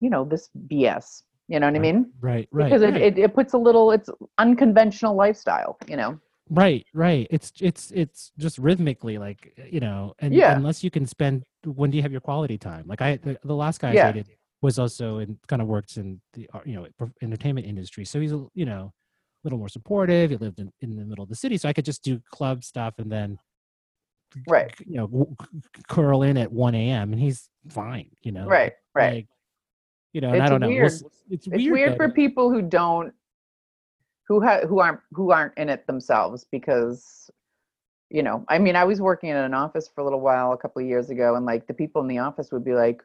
you 0.00 0.10
know 0.10 0.24
this 0.24 0.48
BS. 0.68 1.22
You 1.48 1.60
know 1.60 1.66
what 1.66 1.76
I 1.76 1.80
mean? 1.80 2.10
right, 2.20 2.48
right, 2.50 2.64
Because 2.64 2.82
right. 2.82 2.96
it, 2.96 3.18
it, 3.18 3.24
it 3.24 3.34
puts 3.34 3.52
a 3.52 3.58
little 3.58 3.90
it's 3.90 4.08
unconventional 4.38 5.14
lifestyle, 5.14 5.76
you 5.86 5.96
know. 5.96 6.18
Right, 6.54 6.86
right. 6.92 7.26
It's 7.30 7.50
it's 7.60 7.90
it's 7.92 8.30
just 8.38 8.58
rhythmically 8.58 9.16
like 9.16 9.58
you 9.70 9.80
know, 9.80 10.12
and 10.18 10.34
Yeah. 10.34 10.54
unless 10.54 10.84
you 10.84 10.90
can 10.90 11.06
spend 11.06 11.44
when 11.64 11.90
do 11.90 11.96
you 11.96 12.02
have 12.02 12.12
your 12.12 12.20
quality 12.20 12.58
time? 12.58 12.84
Like 12.86 13.00
I 13.00 13.16
the, 13.16 13.38
the 13.42 13.54
last 13.54 13.80
guy 13.80 13.92
Yeah. 13.94 14.08
I 14.08 14.12
dated 14.12 14.36
was 14.60 14.78
also 14.78 15.18
in 15.18 15.38
kind 15.48 15.62
of 15.62 15.68
works 15.68 15.96
in 15.96 16.20
the 16.34 16.48
uh, 16.52 16.60
you 16.66 16.74
know 16.74 16.86
entertainment 17.22 17.66
industry, 17.66 18.04
so 18.04 18.20
he's 18.20 18.32
a 18.32 18.44
you 18.54 18.66
know 18.66 18.92
a 18.92 19.40
little 19.44 19.58
more 19.58 19.70
supportive. 19.70 20.28
He 20.30 20.36
lived 20.36 20.58
in, 20.60 20.70
in 20.82 20.94
the 20.96 21.04
middle 21.06 21.22
of 21.22 21.30
the 21.30 21.34
city, 21.36 21.56
so 21.56 21.70
I 21.70 21.72
could 21.72 21.86
just 21.86 22.04
do 22.04 22.20
club 22.30 22.64
stuff 22.64 22.94
and 22.98 23.10
then 23.10 23.38
Right. 24.46 24.74
you 24.86 24.96
know 24.96 25.34
curl 25.88 26.22
in 26.22 26.36
at 26.36 26.52
one 26.52 26.74
a.m. 26.74 27.12
and 27.12 27.20
he's 27.20 27.48
fine. 27.70 28.10
You 28.20 28.32
know, 28.32 28.46
Right, 28.46 28.72
right. 28.94 29.14
Like, 29.14 29.28
you 30.12 30.20
know, 30.20 30.28
and 30.32 30.42
I 30.42 30.44
It's 30.44 30.50
don't 30.50 30.60
know. 30.60 30.68
Weird. 30.68 30.86
s- 30.92 31.02
it's 31.30 31.46
it's 31.46 31.56
weird. 31.56 31.72
weird, 31.72 31.96
for 31.96 32.10
people 32.10 32.50
who 32.50 32.60
don't 32.60 33.14
who 34.28 34.40
ha- 34.42 34.66
who 34.66 34.80
aren't 34.80 35.00
who 35.12 35.30
aren't 35.30 35.56
in 35.56 35.68
it 35.68 35.86
themselves 35.86 36.46
because 36.50 37.30
you 38.10 38.22
know 38.22 38.44
i 38.48 38.58
mean 38.58 38.76
i 38.76 38.84
was 38.84 39.00
working 39.00 39.30
in 39.30 39.36
an 39.36 39.54
office 39.54 39.88
for 39.88 40.00
a 40.00 40.04
little 40.04 40.20
while 40.20 40.52
a 40.52 40.56
couple 40.56 40.82
of 40.82 40.88
years 40.88 41.10
ago 41.10 41.34
and 41.34 41.46
like 41.46 41.66
the 41.66 41.74
people 41.74 42.02
in 42.02 42.08
the 42.08 42.18
office 42.18 42.50
would 42.52 42.64
be 42.64 42.74
like 42.74 43.02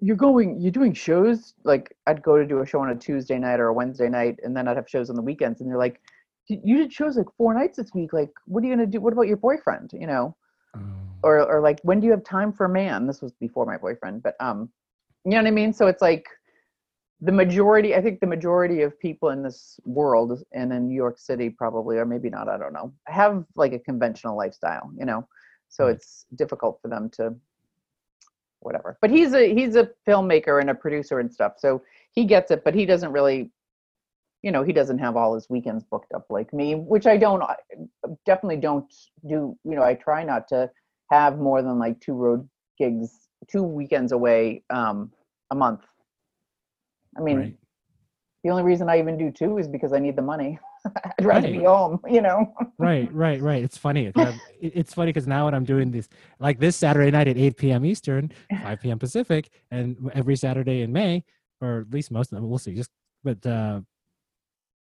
you're 0.00 0.16
going 0.16 0.60
you're 0.60 0.70
doing 0.70 0.92
shows 0.92 1.54
like 1.64 1.94
i'd 2.06 2.22
go 2.22 2.36
to 2.36 2.46
do 2.46 2.60
a 2.60 2.66
show 2.66 2.80
on 2.80 2.90
a 2.90 2.94
tuesday 2.96 3.38
night 3.38 3.60
or 3.60 3.68
a 3.68 3.72
wednesday 3.72 4.08
night 4.08 4.38
and 4.42 4.56
then 4.56 4.66
i'd 4.68 4.76
have 4.76 4.88
shows 4.88 5.08
on 5.08 5.16
the 5.16 5.22
weekends 5.22 5.60
and 5.60 5.70
they're 5.70 5.78
like 5.78 6.00
you 6.46 6.76
did 6.78 6.92
shows 6.92 7.16
like 7.16 7.26
four 7.36 7.54
nights 7.54 7.76
this 7.78 7.92
week. 7.94 8.12
Like, 8.12 8.30
what 8.46 8.62
are 8.62 8.66
you 8.66 8.74
gonna 8.74 8.86
do? 8.86 9.00
What 9.00 9.12
about 9.12 9.28
your 9.28 9.36
boyfriend? 9.36 9.90
You 9.92 10.06
know, 10.06 10.36
Um, 10.74 11.08
or 11.22 11.40
or 11.40 11.60
like, 11.60 11.80
when 11.82 12.00
do 12.00 12.06
you 12.06 12.10
have 12.12 12.24
time 12.24 12.52
for 12.52 12.66
a 12.66 12.68
man? 12.68 13.06
This 13.06 13.22
was 13.22 13.32
before 13.32 13.66
my 13.66 13.76
boyfriend, 13.76 14.22
but 14.22 14.34
um, 14.40 14.70
you 15.24 15.32
know 15.32 15.38
what 15.38 15.46
I 15.46 15.52
mean. 15.52 15.72
So 15.72 15.86
it's 15.86 16.02
like 16.02 16.26
the 17.24 17.32
majority. 17.32 17.94
I 17.94 18.02
think 18.02 18.20
the 18.20 18.26
majority 18.26 18.82
of 18.82 18.98
people 19.00 19.30
in 19.30 19.42
this 19.42 19.80
world 19.84 20.42
and 20.52 20.72
in 20.72 20.88
New 20.88 20.94
York 20.94 21.18
City 21.18 21.48
probably, 21.50 21.96
or 21.96 22.04
maybe 22.04 22.28
not. 22.30 22.48
I 22.48 22.58
don't 22.58 22.72
know. 22.74 22.92
Have 23.06 23.44
like 23.56 23.72
a 23.72 23.78
conventional 23.78 24.36
lifestyle. 24.36 24.90
You 24.98 25.06
know, 25.06 25.26
so 25.68 25.86
Right. 25.86 25.94
it's 25.96 26.26
difficult 26.36 26.80
for 26.82 26.88
them 26.88 27.10
to 27.16 27.34
whatever. 28.60 28.98
But 29.00 29.10
he's 29.10 29.32
a 29.34 29.54
he's 29.54 29.76
a 29.76 29.90
filmmaker 30.06 30.60
and 30.60 30.70
a 30.70 30.74
producer 30.74 31.18
and 31.20 31.32
stuff. 31.32 31.54
So 31.58 31.82
he 32.12 32.24
gets 32.24 32.50
it, 32.50 32.62
but 32.64 32.74
he 32.74 32.86
doesn't 32.86 33.12
really 33.12 33.50
you 34.42 34.52
know, 34.52 34.62
he 34.62 34.74
doesn't 34.74 34.98
have 34.98 35.16
all 35.16 35.34
his 35.34 35.48
weekends 35.48 35.84
booked 35.84 36.12
up 36.12 36.26
like 36.28 36.52
me, 36.52 36.74
which 36.74 37.06
I 37.06 37.16
don't 37.16 37.42
I 37.42 37.56
definitely 38.26 38.58
don't 38.58 38.92
do, 39.26 39.56
you 39.64 39.74
know, 39.76 39.82
I 39.82 39.94
try 39.94 40.22
not 40.22 40.46
to 40.48 40.70
have 41.10 41.38
more 41.38 41.62
than 41.62 41.78
like 41.78 41.98
two 42.00 42.12
road 42.12 42.46
gigs, 42.78 43.28
two 43.50 43.62
weekends 43.62 44.12
away 44.12 44.62
um 44.68 45.10
a 45.50 45.54
month. 45.54 45.80
I 47.16 47.20
mean, 47.20 47.38
right. 47.38 47.56
the 48.42 48.50
only 48.50 48.62
reason 48.62 48.88
I 48.88 48.98
even 48.98 49.16
do 49.18 49.30
two 49.30 49.58
is 49.58 49.68
because 49.68 49.92
I 49.92 49.98
need 49.98 50.16
the 50.16 50.22
money. 50.22 50.58
I'd 51.18 51.24
rather 51.24 51.48
be 51.48 51.58
Right. 51.58 51.66
home, 51.66 52.00
you 52.08 52.20
know. 52.20 52.52
right, 52.78 53.12
right, 53.12 53.40
right. 53.40 53.62
It's 53.62 53.78
funny. 53.78 54.12
It's, 54.14 54.38
it's 54.60 54.94
funny 54.94 55.12
because 55.12 55.26
now 55.26 55.46
when 55.46 55.54
I'm 55.54 55.64
doing 55.64 55.90
this, 55.90 56.08
like 56.40 56.58
this 56.58 56.76
Saturday 56.76 57.10
night 57.10 57.28
at 57.28 57.38
8 57.38 57.56
p.m. 57.56 57.84
Eastern, 57.84 58.32
5 58.62 58.80
p.m. 58.80 58.98
Pacific, 58.98 59.50
and 59.70 60.10
every 60.14 60.36
Saturday 60.36 60.82
in 60.82 60.92
May, 60.92 61.24
or 61.60 61.80
at 61.80 61.90
least 61.94 62.10
most 62.10 62.32
of 62.32 62.36
them, 62.36 62.48
we'll 62.48 62.58
see. 62.58 62.74
Just, 62.74 62.90
but 63.22 63.44
uh, 63.46 63.80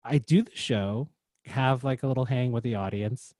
I 0.05 0.19
do 0.19 0.43
the 0.43 0.55
show, 0.55 1.11
have 1.45 1.85
like 1.85 2.03
a 2.03 2.07
little 2.07 2.25
hang 2.25 2.53
with 2.53 2.65
the 2.65 2.77
audience, 2.77 3.35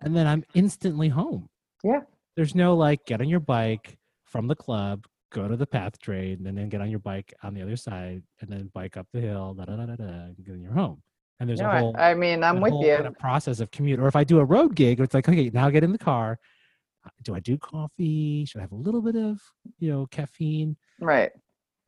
and 0.00 0.14
then 0.14 0.26
I'm 0.26 0.44
instantly 0.54 1.08
home. 1.08 1.48
Yeah. 1.82 2.00
There's 2.36 2.54
no 2.54 2.74
like 2.74 3.06
get 3.06 3.20
on 3.20 3.28
your 3.28 3.40
bike 3.40 3.96
from 4.26 4.48
the 4.48 4.56
club, 4.56 5.06
go 5.34 5.48
to 5.48 5.56
the 5.56 5.66
PATH 5.66 5.98
train 5.98 6.46
and 6.46 6.56
then 6.56 6.68
get 6.70 6.80
on 6.80 6.88
your 6.88 7.00
bike 7.00 7.34
on 7.42 7.52
the 7.52 7.60
other 7.60 7.76
side, 7.76 8.22
and 8.40 8.48
then 8.50 8.70
bike 8.72 8.96
up 8.96 9.06
the 9.12 9.20
hill, 9.20 9.52
da 9.54 9.64
da 9.66 9.76
da 9.76 9.86
da 9.86 9.96
da, 9.96 10.04
and 10.04 10.36
then 10.38 10.60
you're 10.62 10.72
home. 10.72 11.02
And 11.40 11.48
there's 11.48 11.60
No, 11.60 11.66
a 11.66 11.70
whole 11.80 11.94
I, 11.98 12.14
mean, 12.14 12.44
I'm 12.44 12.60
with 12.60 12.72
you. 12.72 12.94
kind 12.94 13.06
of 13.08 13.18
process 13.18 13.58
of 13.60 13.70
commute. 13.70 13.98
Or 13.98 14.06
if 14.06 14.16
I 14.16 14.24
do 14.24 14.38
a 14.38 14.44
road 14.44 14.74
gig, 14.76 15.00
it's 15.00 15.12
like, 15.12 15.28
okay, 15.28 15.50
now 15.52 15.68
get 15.68 15.84
in 15.84 15.92
the 15.92 15.98
car. 15.98 16.38
Uh, 17.04 17.10
Do 17.22 17.34
I 17.34 17.40
do 17.40 17.58
coffee? 17.58 18.44
Should 18.46 18.60
I 18.60 18.62
have 18.62 18.72
a 18.72 18.76
little 18.76 19.02
bit 19.02 19.16
of, 19.16 19.40
you 19.78 19.90
know, 19.90 20.06
caffeine? 20.06 20.76
Right. 21.00 21.32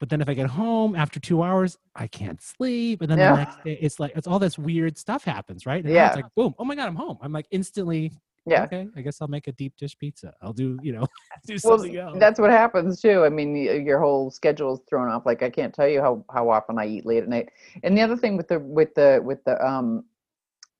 But 0.00 0.10
then 0.10 0.20
if 0.20 0.28
I 0.28 0.34
get 0.34 0.48
home 0.48 0.94
after 0.96 1.20
two 1.20 1.42
hours, 1.42 1.78
I 1.94 2.06
can't 2.08 2.42
sleep. 2.42 3.00
And 3.00 3.10
then 3.10 3.18
Yeah. 3.18 3.30
the 3.32 3.38
next 3.38 3.62
day, 3.64 3.78
it's 3.80 3.98
like, 3.98 4.12
it's 4.16 4.26
all 4.26 4.38
this 4.38 4.58
weird 4.58 4.98
stuff 4.98 5.24
happens, 5.24 5.64
right? 5.64 5.82
And 5.82 5.94
Yeah. 5.94 6.08
it's 6.08 6.16
like, 6.16 6.26
boom, 6.34 6.54
oh 6.58 6.64
my 6.64 6.74
God, 6.74 6.88
I'm 6.88 6.96
home. 6.96 7.18
I'm 7.22 7.32
like 7.32 7.46
instantly, 7.50 8.12
Yeah. 8.46 8.64
okay, 8.64 8.88
I 8.96 9.00
guess 9.00 9.20
I'll 9.20 9.28
make 9.28 9.48
a 9.48 9.52
deep 9.52 9.76
dish 9.76 9.98
pizza. 9.98 10.32
I'll 10.40 10.52
do, 10.52 10.78
you 10.80 10.92
know, 10.92 11.06
do 11.46 11.56
well 11.64 11.78
something 11.78 11.96
else. 11.96 12.16
that's 12.18 12.38
what 12.38 12.50
happens 12.50 13.00
too 13.00 13.24
i 13.24 13.28
mean 13.28 13.56
your 13.56 13.98
whole 14.00 14.30
schedule 14.30 14.74
is 14.74 14.80
thrown 14.88 15.08
off 15.08 15.26
like 15.26 15.42
i 15.42 15.50
can't 15.50 15.74
tell 15.74 15.88
you 15.88 16.00
how 16.00 16.24
how 16.32 16.48
often 16.48 16.78
i 16.78 16.86
eat 16.86 17.06
late 17.06 17.22
at 17.22 17.28
night 17.28 17.48
and 17.82 17.96
the 17.96 18.02
other 18.02 18.16
thing 18.16 18.36
with 18.36 18.48
the 18.48 18.58
with 18.60 18.94
the 18.94 19.20
with 19.24 19.42
the 19.44 19.64
um 19.66 20.04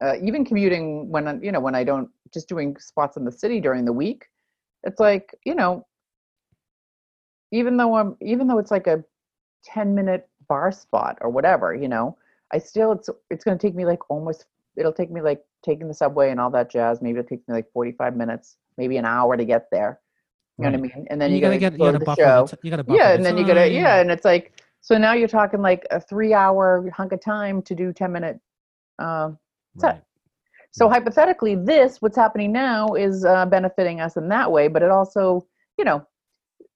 uh, 0.02 0.14
even 0.22 0.44
commuting 0.44 1.08
when 1.08 1.26
I, 1.26 1.38
you 1.40 1.52
know 1.52 1.60
when 1.60 1.74
i 1.74 1.82
don't 1.82 2.10
just 2.32 2.48
doing 2.48 2.76
spots 2.78 3.16
in 3.16 3.24
the 3.24 3.32
city 3.32 3.60
during 3.60 3.84
the 3.84 3.92
week 3.92 4.26
it's 4.82 5.00
like 5.00 5.34
you 5.44 5.54
know 5.54 5.86
even 7.52 7.76
though 7.76 7.96
i'm 7.96 8.16
even 8.20 8.46
though 8.46 8.58
it's 8.58 8.70
like 8.70 8.86
a 8.86 9.02
10 9.64 9.94
minute 9.94 10.28
bar 10.48 10.70
spot 10.70 11.18
or 11.20 11.30
whatever 11.30 11.74
you 11.74 11.88
know 11.88 12.16
i 12.52 12.58
still 12.58 12.92
it's 12.92 13.08
it's 13.30 13.44
going 13.44 13.56
to 13.58 13.66
take 13.66 13.74
me 13.74 13.84
like 13.84 14.10
almost 14.10 14.44
it'll 14.76 14.92
take 14.92 15.10
me 15.10 15.20
like 15.20 15.42
taking 15.64 15.88
the 15.88 15.94
subway 15.94 16.30
and 16.30 16.38
all 16.40 16.50
that 16.50 16.70
jazz 16.70 17.00
maybe 17.02 17.18
it'll 17.18 17.28
take 17.28 17.46
me 17.48 17.54
like 17.54 17.70
45 17.72 18.16
minutes 18.16 18.56
maybe 18.78 18.96
an 18.96 19.04
hour 19.04 19.36
to 19.36 19.44
get 19.44 19.66
there 19.70 20.00
you 20.58 20.64
know 20.64 20.70
what 20.70 20.78
I 20.78 20.82
mean? 20.96 21.06
And 21.10 21.20
then 21.20 21.26
And 21.26 21.34
you, 21.36 21.40
gotta, 21.42 21.58
get, 21.58 21.72
you 21.74 21.78
gotta 21.78 22.14
show. 22.16 22.46
t- 22.46 22.56
you 22.62 22.70
gotta 22.70 22.84
yeah, 22.88 23.12
and 23.12 23.22
then 23.22 23.36
you 23.36 23.46
gotta 23.46 23.64
time. 23.64 23.72
yeah, 23.72 24.00
and 24.00 24.10
it's 24.10 24.24
like 24.24 24.54
so 24.80 24.96
now 24.96 25.12
you're 25.12 25.28
talking 25.28 25.60
like 25.60 25.86
a 25.90 26.00
three 26.00 26.32
hour 26.32 26.88
hunk 26.96 27.12
of 27.12 27.20
time 27.20 27.60
to 27.60 27.74
do 27.74 27.92
ten 27.92 28.10
minute. 28.10 28.40
Uh, 28.98 29.32
so- 29.78 29.88
Right. 29.88 30.02
so 30.70 30.88
hypothetically, 30.88 31.56
this 31.56 32.00
what's 32.00 32.16
happening 32.16 32.52
now 32.52 32.94
is 32.94 33.26
uh, 33.26 33.44
benefiting 33.44 34.00
us 34.00 34.16
in 34.16 34.28
that 34.30 34.50
way, 34.50 34.68
but 34.68 34.82
it 34.82 34.90
also 34.90 35.46
you 35.76 35.84
know 35.84 36.06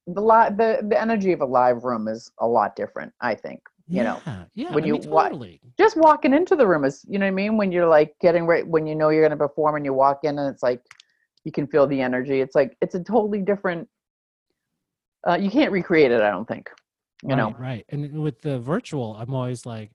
the 0.07 0.21
li- 0.21 0.51
the 0.59 0.85
the 0.87 1.01
energy 1.01 1.33
of 1.33 1.41
a 1.41 1.47
live 1.47 1.83
room 1.85 2.07
is 2.07 2.31
a 2.39 2.47
lot 2.47 2.77
different. 2.77 3.15
I 3.23 3.35
think 3.35 3.63
you 3.91 4.03
know 4.05 4.19
Yeah, 4.27 4.45
yeah, 4.55 4.73
when 4.75 4.85
I 4.85 4.87
you 4.87 4.93
mean, 4.95 5.11
wa- 5.11 5.31
just 5.79 5.97
walking 5.97 6.33
into 6.33 6.55
the 6.57 6.67
room 6.67 6.85
is 6.85 7.05
you 7.09 7.19
know 7.19 7.27
what 7.27 7.33
I 7.33 7.41
mean 7.43 7.57
when 7.57 7.73
you're 7.73 7.89
like 7.99 8.15
getting 8.21 8.47
right 8.47 8.67
when 8.67 8.87
you 8.87 8.95
know 8.95 9.09
you're 9.11 9.23
going 9.27 9.39
to 9.39 9.45
perform 9.49 9.75
and 9.77 9.85
you 9.85 9.93
walk 9.93 10.21
in 10.25 10.39
and 10.39 10.49
it's 10.53 10.63
like 10.63 10.81
you 11.45 11.53
can 11.53 11.67
feel 11.67 11.87
the 11.87 12.01
energy. 12.01 12.41
It's 12.41 12.55
like 12.55 12.77
it's 12.81 12.95
a 12.95 13.03
totally 13.03 13.43
different. 13.43 13.89
Uh, 15.29 15.35
you 15.45 15.51
can't 15.51 15.73
recreate 15.73 16.11
it. 16.13 16.21
I 16.23 16.31
don't 16.31 16.47
think. 16.49 16.71
You 17.23 17.37
know. 17.37 17.49
right, 17.51 17.61
right 17.61 17.85
and 17.91 18.23
with 18.23 18.41
the 18.41 18.59
virtual 18.59 19.15
i'm 19.21 19.35
always 19.35 19.67
like 19.67 19.91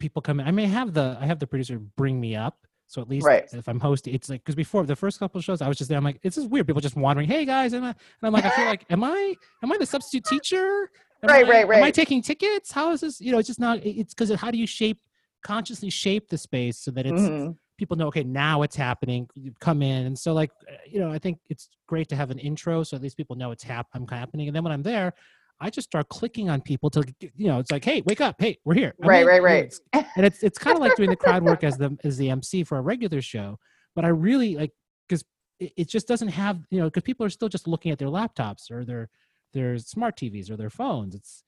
people 0.00 0.20
come 0.20 0.40
in 0.40 0.46
i 0.48 0.50
may 0.50 0.66
have 0.66 0.92
the 0.92 1.16
i 1.20 1.24
have 1.24 1.38
the 1.38 1.46
producer 1.46 1.78
bring 1.78 2.20
me 2.20 2.34
up 2.34 2.66
so 2.88 3.00
at 3.00 3.08
least 3.08 3.24
Right. 3.24 3.44
if 3.52 3.68
i'm 3.68 3.78
hosting 3.78 4.12
it's 4.12 4.28
like 4.28 4.40
because 4.42 4.56
before 4.56 4.84
the 4.84 4.96
first 4.96 5.20
couple 5.20 5.38
of 5.38 5.44
shows 5.44 5.62
i 5.62 5.68
was 5.68 5.78
just 5.78 5.88
there 5.88 5.96
i'm 5.98 6.02
like 6.02 6.20
this 6.22 6.36
is 6.36 6.46
weird 6.46 6.66
people 6.66 6.82
just 6.82 6.96
wandering 6.96 7.28
hey 7.28 7.44
guys 7.44 7.72
I? 7.74 7.76
and 7.76 7.94
i'm 8.22 8.32
like 8.32 8.44
i 8.44 8.50
feel 8.50 8.64
like 8.72 8.84
am 8.90 9.04
i 9.04 9.34
am 9.62 9.70
i 9.70 9.78
the 9.78 9.86
substitute 9.86 10.24
teacher 10.24 10.90
Am 11.22 11.28
Right, 11.30 11.46
I- 11.46 11.64
right, 11.64 11.78
am 11.78 11.84
i 11.84 11.90
taking 11.90 12.22
tickets? 12.22 12.70
How 12.72 12.92
is 12.92 13.00
this 13.00 13.20
you 13.20 13.32
know 13.32 13.38
it's 13.38 13.46
just 13.46 13.60
not 13.60 13.78
it's 13.84 14.14
because 14.14 14.30
how 14.38 14.50
do 14.50 14.58
you 14.58 14.66
shape 14.66 15.00
consciously 15.42 15.90
shape 15.90 16.28
the 16.28 16.38
space 16.38 16.78
so 16.78 16.90
that 16.90 17.06
it's 17.06 17.20
Mhm. 17.20 17.56
people 17.78 17.96
know 17.96 18.08
okay 18.08 18.24
now 18.24 18.62
it's 18.62 18.76
happening 18.76 19.28
you 19.34 19.52
come 19.60 19.80
in. 19.82 20.06
And 20.06 20.18
so 20.18 20.32
like 20.32 20.50
uh, 20.70 20.74
you 20.86 20.98
know 21.00 21.10
i 21.10 21.18
think 21.18 21.38
it's 21.48 21.68
great 21.86 22.08
to 22.08 22.16
have 22.16 22.30
an 22.30 22.38
intro 22.38 22.82
so 22.82 22.96
at 22.96 23.02
least 23.02 23.16
people 23.16 23.36
know 23.36 23.50
it's 23.50 23.62
hap- 23.62 23.88
I'm 23.94 24.06
happening. 24.08 24.48
And 24.48 24.54
then 24.56 24.62
when 24.64 24.72
i'm 24.72 24.82
there 24.82 25.12
i 25.60 25.70
just 25.70 25.88
start 25.88 26.08
clicking 26.10 26.50
on 26.50 26.60
people 26.60 26.90
to 26.90 27.02
you 27.20 27.46
know 27.46 27.58
it's 27.60 27.70
like 27.70 27.84
hey 27.84 28.02
wake 28.06 28.20
up. 28.20 28.36
Hey 28.38 28.58
we're 28.64 28.74
here. 28.74 28.94
I'm 29.02 29.08
Right, 29.08 29.20
in," 29.22 29.26
right, 29.28 29.42
right. 29.42 29.74
and 30.16 30.26
it's 30.26 30.42
it's 30.42 30.58
kind 30.58 30.76
of 30.76 30.80
like 30.82 30.96
doing 30.96 31.10
the 31.10 31.16
crowd 31.16 31.42
work 31.42 31.64
as 31.64 31.76
the 31.78 31.96
as 32.04 32.16
the 32.18 32.30
mc 32.30 32.64
for 32.64 32.76
a 32.78 32.82
regular 32.82 33.22
show 33.22 33.58
but 33.94 34.04
i 34.04 34.08
really 34.08 34.56
like 34.56 34.72
because 35.08 35.24
it, 35.60 35.72
it 35.76 35.88
just 35.88 36.06
doesn't 36.08 36.28
have 36.28 36.58
you 36.70 36.78
know 36.78 36.86
because 36.86 37.02
people 37.04 37.24
are 37.24 37.30
still 37.30 37.48
just 37.48 37.66
looking 37.68 37.90
at 37.92 37.98
their 37.98 38.08
laptops 38.08 38.70
or 38.70 38.84
their 38.84 39.08
their 39.52 39.78
smart 39.78 40.16
tvs 40.16 40.50
or 40.50 40.56
their 40.56 40.70
phones. 40.70 41.14
It's 41.14 41.44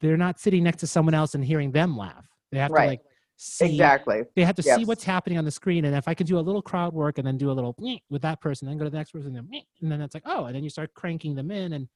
they're 0.00 0.16
not 0.16 0.40
sitting 0.40 0.64
next 0.64 0.78
to 0.80 0.86
someone 0.86 1.14
else 1.14 1.34
and 1.34 1.44
hearing 1.44 1.72
them 1.72 1.96
laugh. 1.96 2.26
They 2.50 2.58
have 2.58 2.70
Right. 2.72 2.82
to 2.84 2.86
like 2.88 3.00
see 3.36 3.66
Exactly. 3.74 4.22
they 4.36 4.44
have 4.44 4.54
to 4.56 4.62
see 4.62 4.84
what's 4.84 5.04
happening 5.04 5.36
on 5.38 5.44
the 5.44 5.50
screen 5.50 5.84
and 5.84 5.96
if 5.96 6.06
i 6.06 6.14
can 6.14 6.24
do 6.26 6.38
a 6.38 6.40
little 6.40 6.62
crowd 6.62 6.92
work 6.92 7.18
and 7.18 7.26
then 7.26 7.36
do 7.36 7.50
a 7.50 7.52
little 7.52 7.74
with 8.10 8.22
that 8.22 8.40
person 8.40 8.68
then 8.68 8.78
go 8.78 8.84
to 8.84 8.90
the 8.90 8.96
next 8.96 9.10
person 9.10 9.34
and, 9.34 9.48
"Meh," 9.50 9.62
and 9.80 9.90
then 9.90 10.00
it's 10.00 10.14
like 10.14 10.22
oh 10.26 10.44
and 10.44 10.54
then 10.54 10.62
you 10.62 10.70
start 10.70 10.94
cranking 10.94 11.34
them 11.34 11.50
in 11.50 11.72
and 11.72 11.88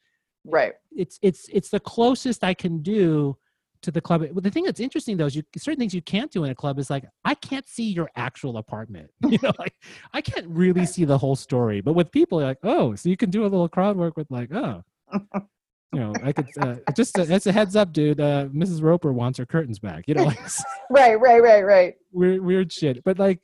Right. 0.45 0.75
it's 0.91 1.19
it's 1.23 1.49
it's 1.53 1.69
the 1.69 1.79
closest 1.81 2.43
i 2.43 2.55
can 2.55 2.83
do 2.83 3.37
to 3.83 3.91
the 3.91 4.01
club. 4.01 4.27
But 4.33 4.43
the 4.43 4.51
thing 4.51 4.65
that's 4.65 4.81
interesting 4.81 5.17
though 5.17 5.27
is 5.27 5.37
you 5.37 5.43
certain 5.57 5.79
things 5.79 5.95
you 5.95 6.03
can't 6.03 6.31
do 6.33 6.43
in 6.45 6.51
a 6.51 6.55
club 6.55 6.79
is 6.79 6.89
like 6.91 7.05
i 7.25 7.35
can't 7.35 7.69
see 7.69 7.91
your 7.93 8.11
actual 8.17 8.57
apartment. 8.57 9.11
You 9.31 9.39
know 9.43 9.53
like 9.59 9.75
i 10.15 10.21
can't 10.21 10.47
really 10.49 10.87
see 10.87 11.05
the 11.05 11.19
whole 11.19 11.37
story. 11.37 11.81
But 11.81 11.93
with 11.93 12.11
people 12.11 12.41
you're 12.41 12.49
like 12.49 12.59
oh 12.65 12.95
so 12.97 13.09
you 13.09 13.17
can 13.17 13.31
do 13.31 13.43
a 13.43 13.49
little 13.49 13.69
crowd 13.69 13.97
work 13.97 14.17
with 14.17 14.31
like 14.31 14.53
oh 14.53 14.83
you 15.13 16.01
know 16.01 16.13
i 16.23 16.33
could 16.33 16.47
uh, 16.61 16.77
just 16.95 17.17
a, 17.19 17.33
it's 17.33 17.47
a 17.47 17.53
heads 17.53 17.77
up 17.77 17.93
dude 17.93 18.21
uh, 18.21 18.47
mrs 18.47 18.83
roper 18.83 19.13
wants 19.13 19.39
her 19.39 19.47
curtains 19.47 19.79
back 19.79 20.05
you 20.07 20.15
know 20.15 20.25
like 20.25 20.39
Right. 20.91 21.21
Right. 21.21 21.43
Right. 21.43 21.65
Right. 21.65 21.95
weird 22.13 22.41
weird 22.45 22.73
shit. 22.73 23.03
But 23.03 23.19
like, 23.19 23.41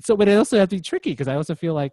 so 0.00 0.16
but 0.16 0.26
it 0.28 0.36
also 0.36 0.58
has 0.58 0.68
to 0.70 0.76
be 0.76 0.80
tricky 0.82 1.10
because 1.10 1.28
I 1.28 1.36
also 1.36 1.54
feel 1.54 1.72
like 1.72 1.92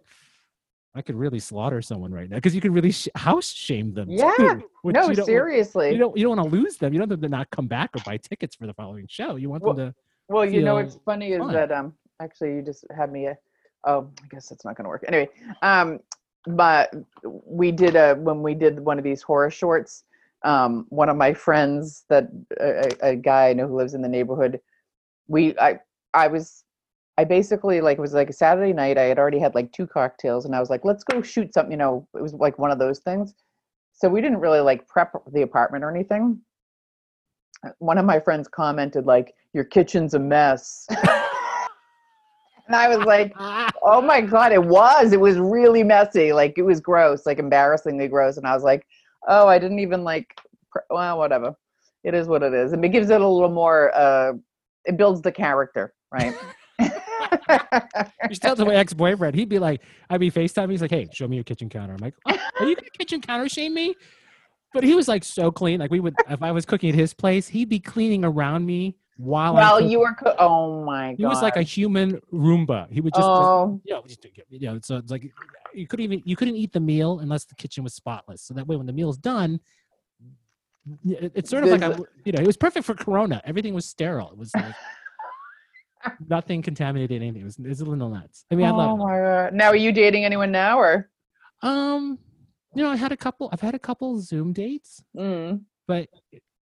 I 0.94 1.02
could 1.02 1.14
really 1.14 1.38
slaughter 1.38 1.80
someone 1.82 2.10
right 2.12 2.28
now 2.28 2.36
because 2.36 2.52
you 2.54 2.60
could 2.60 2.74
really 2.74 2.90
sh- 2.90 3.08
house 3.14 3.52
shame 3.52 3.94
them. 3.94 4.10
Yeah. 4.10 4.32
too, 4.36 4.62
No, 4.84 5.08
you 5.08 5.14
seriously. 5.14 5.92
You 5.92 5.98
don't 5.98 6.16
you 6.16 6.24
don't 6.24 6.36
want 6.36 6.50
to 6.50 6.56
lose 6.56 6.78
them. 6.78 6.92
You 6.92 6.98
don't 6.98 7.08
want 7.08 7.20
them 7.20 7.30
to 7.30 7.36
not 7.36 7.50
come 7.50 7.68
back 7.68 7.90
or 7.94 8.02
buy 8.04 8.16
tickets 8.16 8.56
for 8.56 8.66
the 8.66 8.74
following 8.74 9.06
show. 9.08 9.36
You 9.36 9.50
want 9.50 9.62
Well, 9.62 9.74
them 9.74 9.90
to. 9.90 9.94
well, 10.28 10.44
you 10.44 10.62
know 10.62 10.74
what's 10.74 10.98
funny 11.04 11.32
is 11.32 11.46
that 11.52 11.70
um 11.70 11.94
actually 12.20 12.54
you 12.56 12.62
just 12.62 12.84
had 12.96 13.12
me. 13.12 13.28
Uh, 13.28 13.34
oh, 13.86 14.10
I 14.20 14.26
guess 14.32 14.50
it's 14.50 14.64
not 14.64 14.76
going 14.76 14.84
to 14.84 14.88
work. 14.88 15.04
Anyway, 15.06 15.28
um, 15.62 16.00
but 16.46 16.92
we 17.22 17.72
did 17.72 17.96
a 17.96 18.14
when 18.14 18.42
we 18.42 18.54
did 18.54 18.80
one 18.80 18.98
of 18.98 19.04
these 19.04 19.22
horror 19.22 19.50
shorts. 19.50 20.04
Um, 20.44 20.86
one 20.90 21.08
of 21.08 21.16
my 21.16 21.32
friends 21.34 22.04
that 22.08 22.28
a, 22.60 22.90
a 23.00 23.16
guy 23.16 23.48
I 23.48 23.52
know 23.52 23.66
who 23.66 23.76
lives 23.76 23.94
in 23.94 24.02
the 24.02 24.08
neighborhood. 24.08 24.60
We 25.28 25.58
I 25.58 25.80
I 26.14 26.28
was 26.28 26.64
I 27.18 27.24
basically 27.24 27.80
like 27.80 27.98
it 27.98 28.00
was 28.00 28.12
like 28.12 28.30
a 28.30 28.34
Saturday 28.34 28.72
night. 28.72 28.98
I 28.98 29.04
had 29.04 29.18
already 29.18 29.38
had 29.38 29.54
like 29.54 29.72
two 29.72 29.86
cocktails, 29.86 30.44
and 30.44 30.54
I 30.54 30.60
was 30.60 30.70
like, 30.70 30.84
let's 30.84 31.04
go 31.04 31.22
shoot 31.22 31.54
something. 31.54 31.72
You 31.72 31.78
know, 31.78 32.08
it 32.14 32.22
was 32.22 32.34
like 32.34 32.58
one 32.58 32.70
of 32.70 32.78
those 32.78 32.98
things. 33.00 33.34
So 33.92 34.08
we 34.08 34.20
didn't 34.20 34.40
really 34.40 34.60
like 34.60 34.86
prep 34.86 35.14
the 35.32 35.42
apartment 35.42 35.82
or 35.82 35.90
anything. 35.90 36.40
One 37.78 37.96
of 37.98 38.04
my 38.04 38.20
friends 38.20 38.46
commented 38.46 39.06
like, 39.06 39.34
"Your 39.54 39.64
kitchen's 39.64 40.14
a 40.14 40.18
mess," 40.18 40.86
and 42.66 42.76
I 42.76 42.88
was 42.94 43.06
like, 43.06 43.32
"Oh 43.82 44.00
my 44.02 44.20
god, 44.20 44.52
it 44.52 44.62
was! 44.62 45.12
It 45.12 45.20
was 45.20 45.38
really 45.38 45.82
messy. 45.82 46.32
Like 46.32 46.54
it 46.56 46.62
was 46.62 46.80
gross, 46.80 47.26
like 47.26 47.38
embarrassingly 47.38 48.08
gross." 48.08 48.36
And 48.36 48.46
I 48.46 48.54
was 48.54 48.64
like, 48.64 48.86
"Oh, 49.28 49.46
I 49.48 49.58
didn't 49.58 49.78
even 49.78 50.04
like. 50.04 50.38
Well, 50.90 51.18
whatever. 51.18 51.54
It 52.04 52.14
is 52.14 52.28
what 52.28 52.42
it 52.42 52.52
is. 52.52 52.72
And 52.72 52.84
it 52.84 52.90
gives 52.90 53.10
it 53.10 53.20
a 53.20 53.28
little 53.28 53.50
more. 53.50 53.94
uh 53.94 54.34
It 54.84 54.96
builds 54.96 55.22
the 55.22 55.32
character, 55.32 55.94
right?" 56.12 56.34
You 56.78 58.34
should 58.34 58.42
tell 58.42 58.56
to 58.56 58.64
my 58.64 58.74
ex-boyfriend. 58.74 59.34
He'd 59.34 59.48
be 59.48 59.58
like, 59.58 59.82
I'd 60.10 60.20
be 60.20 60.30
FaceTime. 60.30 60.70
He's 60.70 60.82
like, 60.82 60.90
"Hey, 60.90 61.08
show 61.12 61.26
me 61.26 61.36
your 61.36 61.44
kitchen 61.44 61.68
counter." 61.68 61.94
I'm 61.94 62.00
like, 62.00 62.14
oh, 62.26 62.36
"Are 62.60 62.66
you 62.66 62.76
gonna 62.76 62.90
kitchen 62.98 63.20
counter 63.20 63.48
shame 63.48 63.74
me?" 63.74 63.94
But 64.74 64.84
he 64.84 64.94
was 64.94 65.08
like 65.08 65.24
so 65.24 65.50
clean. 65.50 65.80
Like 65.80 65.90
we 65.90 66.00
would, 66.00 66.14
if 66.28 66.42
I 66.42 66.52
was 66.52 66.66
cooking 66.66 66.90
at 66.90 66.94
his 66.94 67.14
place, 67.14 67.48
he'd 67.48 67.68
be 67.68 67.80
cleaning 67.80 68.24
around 68.24 68.66
me 68.66 68.96
while. 69.16 69.54
well, 69.54 69.80
you 69.80 70.00
were. 70.00 70.14
Co- 70.14 70.34
oh 70.38 70.84
my 70.84 71.10
god. 71.12 71.18
He 71.18 71.26
was 71.26 71.42
like 71.42 71.56
a 71.56 71.62
human 71.62 72.20
Roomba. 72.32 72.90
He 72.90 73.00
would 73.00 73.14
just, 73.14 73.24
Oh. 73.26 73.80
you 73.84 73.94
know, 73.94 74.02
just, 74.06 74.26
you 74.50 74.60
know, 74.68 74.78
so 74.82 74.96
it's 74.96 75.10
like 75.10 75.30
you 75.74 75.86
couldn't 75.86 76.04
even 76.04 76.22
you 76.24 76.36
couldn't 76.36 76.56
eat 76.56 76.72
the 76.72 76.80
meal 76.80 77.20
unless 77.20 77.44
the 77.44 77.54
kitchen 77.54 77.82
was 77.84 77.94
spotless. 77.94 78.42
So 78.42 78.54
that 78.54 78.66
way, 78.66 78.76
when 78.76 78.86
the 78.86 78.92
meal's 78.92 79.18
done, 79.18 79.60
it- 81.06 81.32
it's 81.34 81.50
sort 81.50 81.64
of 81.64 81.70
like 81.70 81.82
a, 81.82 81.98
you 82.24 82.32
know, 82.32 82.40
it 82.40 82.46
was 82.46 82.56
perfect 82.56 82.84
for 82.86 82.94
Corona. 82.94 83.40
Everything 83.44 83.74
was 83.74 83.86
sterile. 83.86 84.30
It 84.30 84.38
was 84.38 84.54
like 84.54 84.74
nothing 86.28 86.62
contaminated. 86.62 87.22
Anything. 87.22 87.42
It 87.42 87.44
was, 87.44 87.58
it 87.58 87.66
was 87.68 87.80
a 87.80 87.84
little 87.84 88.08
nuts. 88.10 88.44
I 88.50 88.54
mean, 88.54 88.66
I 88.66 88.70
oh 88.70 88.76
love. 88.76 88.98
my 88.98 89.18
god. 89.18 89.54
Now, 89.54 89.66
are 89.68 89.76
you 89.76 89.92
dating 89.92 90.24
anyone 90.24 90.52
now, 90.52 90.78
or? 90.78 91.10
Um, 91.62 92.18
you 92.74 92.82
know, 92.82 92.90
I 92.90 92.96
had 92.96 93.12
a 93.12 93.16
couple. 93.16 93.48
I've 93.52 93.60
had 93.60 93.74
a 93.74 93.78
couple 93.78 94.20
Zoom 94.20 94.52
dates, 94.52 95.02
Mm. 95.16 95.62
but 95.88 96.08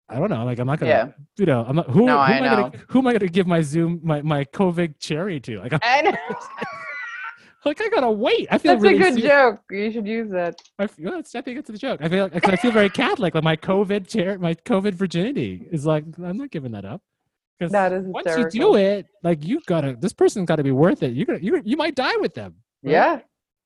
I 0.09 0.19
don't 0.19 0.31
know. 0.31 0.45
Like, 0.45 0.59
I'm 0.59 0.67
not 0.67 0.79
gonna. 0.79 0.91
Yeah. 0.91 1.09
You 1.37 1.47
know, 1.47 1.65
I'm 1.67 1.77
not. 1.77 1.89
Who, 1.91 2.05
No, 2.05 2.15
who 2.15 2.19
I 2.19 2.31
am 2.33 2.43
I 2.45 2.49
gonna? 2.49 2.73
Who 2.89 2.99
am 2.99 3.07
I 3.07 3.13
gonna 3.13 3.29
give 3.29 3.47
my 3.47 3.63
Zoom 3.63 4.01
my 4.03 4.23
my 4.23 4.45
COVID 4.45 4.99
cherry 4.99 5.41
to? 5.41 5.61
Like, 5.61 5.73
I'm, 5.83 6.05
know. 6.05 6.13
like 7.65 7.81
I 7.81 7.89
gotta 7.89 8.11
wait. 8.11 8.49
I 8.51 8.59
feel 8.59 8.73
That's 8.73 8.83
really 8.83 8.97
a 8.97 8.99
good 8.99 9.15
se- 9.15 9.23
joke. 9.23 9.61
You 9.71 9.91
should 9.93 10.07
use 10.07 10.31
that. 10.31 10.57
I 10.79 10.87
feel, 10.87 11.13
that's, 11.13 11.35
I 11.35 11.41
think 11.41 11.59
it's 11.59 11.71
the 11.71 11.79
joke. 11.79 12.01
I 12.03 12.09
feel 12.09 12.29
like 12.33 12.49
I 12.49 12.57
feel 12.57 12.73
very 12.73 12.91
Catholic. 12.91 13.35
Like 13.35 13.45
my 13.45 13.57
COVID 13.57 14.09
chair, 14.09 14.39
my 14.39 14.55
COVID 14.55 14.95
virginity 14.95 15.67
is 15.71 15.87
like 15.87 16.05
I'm 16.23 16.37
not 16.37 16.51
giving 16.51 16.73
that 16.73 16.85
up. 16.85 17.01
That 17.61 17.93
is 17.93 18.05
once 18.05 18.27
you 18.37 18.51
do 18.51 18.75
it, 18.77 19.07
like 19.23 19.45
you 19.45 19.61
gotta. 19.67 19.97
This 19.99 20.13
person's 20.13 20.47
got 20.47 20.57
to 20.57 20.65
be 20.65 20.73
worth 20.73 21.03
it. 21.03 21.13
You 21.13 21.25
got 21.25 21.43
you 21.43 21.63
you 21.65 21.77
might 21.77 21.95
die 21.95 22.17
with 22.17 22.35
them. 22.35 22.57
right? 22.83 22.93
Yeah, 22.93 23.21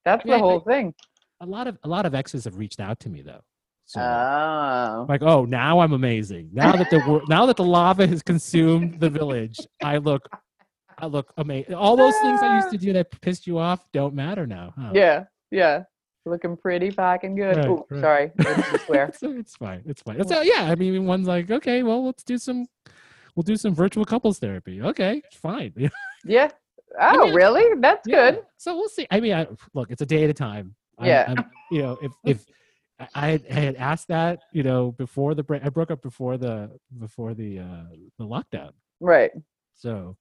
that's 0.05 0.25
I 0.25 0.29
mean, 0.29 0.39
the 0.39 0.39
whole 0.39 0.61
thing. 0.61 0.95
A 1.41 1.47
lot 1.47 1.67
of 1.67 1.79
a 1.83 1.89
lot 1.89 2.05
of 2.07 2.15
exes 2.15 2.45
have 2.45 2.57
reached 2.59 2.79
out 2.79 3.01
to 3.01 3.09
me 3.09 3.23
though. 3.23 3.41
So 3.87 4.01
Oh. 4.01 5.07
like, 5.09 5.23
oh, 5.23 5.45
now 5.45 5.79
I'm 5.81 5.93
amazing. 5.93 6.51
Now 6.53 6.73
that 6.77 6.91
the 6.91 7.23
now 7.29 7.47
that 7.47 7.57
the 7.57 7.65
lava 7.65 8.07
has 8.07 8.23
consumed 8.23 9.01
the 9.01 9.09
village, 9.11 9.59
I 9.83 9.99
look. 9.99 10.29
I 10.99 11.05
look 11.07 11.31
amazing. 11.37 11.75
All 11.75 11.95
those 11.95 12.15
things 12.23 12.41
I 12.43 12.57
used 12.57 12.71
to 12.71 12.79
do 12.79 12.95
that 12.95 13.11
pissed 13.21 13.47
you 13.47 13.59
off 13.59 13.85
don't 13.93 14.15
matter 14.15 14.47
now. 14.47 14.73
Huh? 14.79 14.93
Yeah, 14.95 15.25
yeah. 15.51 15.83
Looking 16.25 16.57
pretty 16.57 16.89
fucking 16.91 17.35
good. 17.37 17.59
Right, 17.59 17.67
Ooh, 17.69 17.85
right. 17.91 18.01
sorry. 18.01 18.33
I 18.39 18.79
swear. 18.87 19.05
it's, 19.05 19.23
it's 19.23 19.57
fine. 19.57 19.83
It's 19.85 20.01
fine. 20.01 20.17
Yeah, 20.43 20.63
I 20.63 20.75
mean, 20.75 21.05
one's 21.05 21.29
like, 21.29 21.51
okay, 21.51 21.83
well, 21.83 22.07
let's 22.07 22.25
do 22.25 22.39
some, 22.39 22.65
we'll 23.35 23.43
do 23.43 23.57
some 23.57 23.75
virtual 23.75 24.07
couples 24.07 24.39
therapy. 24.39 24.81
Okay, 24.83 25.21
fine. 25.35 25.75
Yeah, 25.77 25.89
Yeah. 26.25 26.49
Oh, 26.99 27.27
mean, 27.27 27.35
really? 27.35 27.79
That's 27.79 28.07
good. 28.07 28.41
So 28.57 28.75
we'll 28.75 28.89
see. 28.89 29.07
I 29.11 29.21
mean, 29.21 29.35
I, 29.35 29.47
look, 29.75 29.91
it's 29.91 30.01
a 30.01 30.07
day 30.07 30.25
at 30.25 30.31
a 30.31 30.35
time. 30.35 30.75
I- 30.99 31.09
Yeah. 31.09 31.25
I'm- 31.29 31.51
you 31.71 31.83
know, 31.83 31.99
if 32.01 32.13
if 32.25 32.47
I- 32.99 33.09
I 33.15 33.27
had, 33.29 33.45
I 33.51 33.53
had 33.55 33.77
asked 33.77 34.09
that, 34.09 34.41
you 34.53 34.63
know, 34.63 34.93
before 34.93 35.35
the 35.35 35.43
break, 35.43 35.65
I 35.65 35.69
broke 35.69 35.91
up 35.91 36.03
before 36.03 36.37
the 36.39 36.71
before 36.99 37.35
the 37.35 37.59
uh 37.61 37.85
the 38.19 38.25
lockdown. 38.25 38.71
Right. 39.01 39.31
So, 39.75 40.17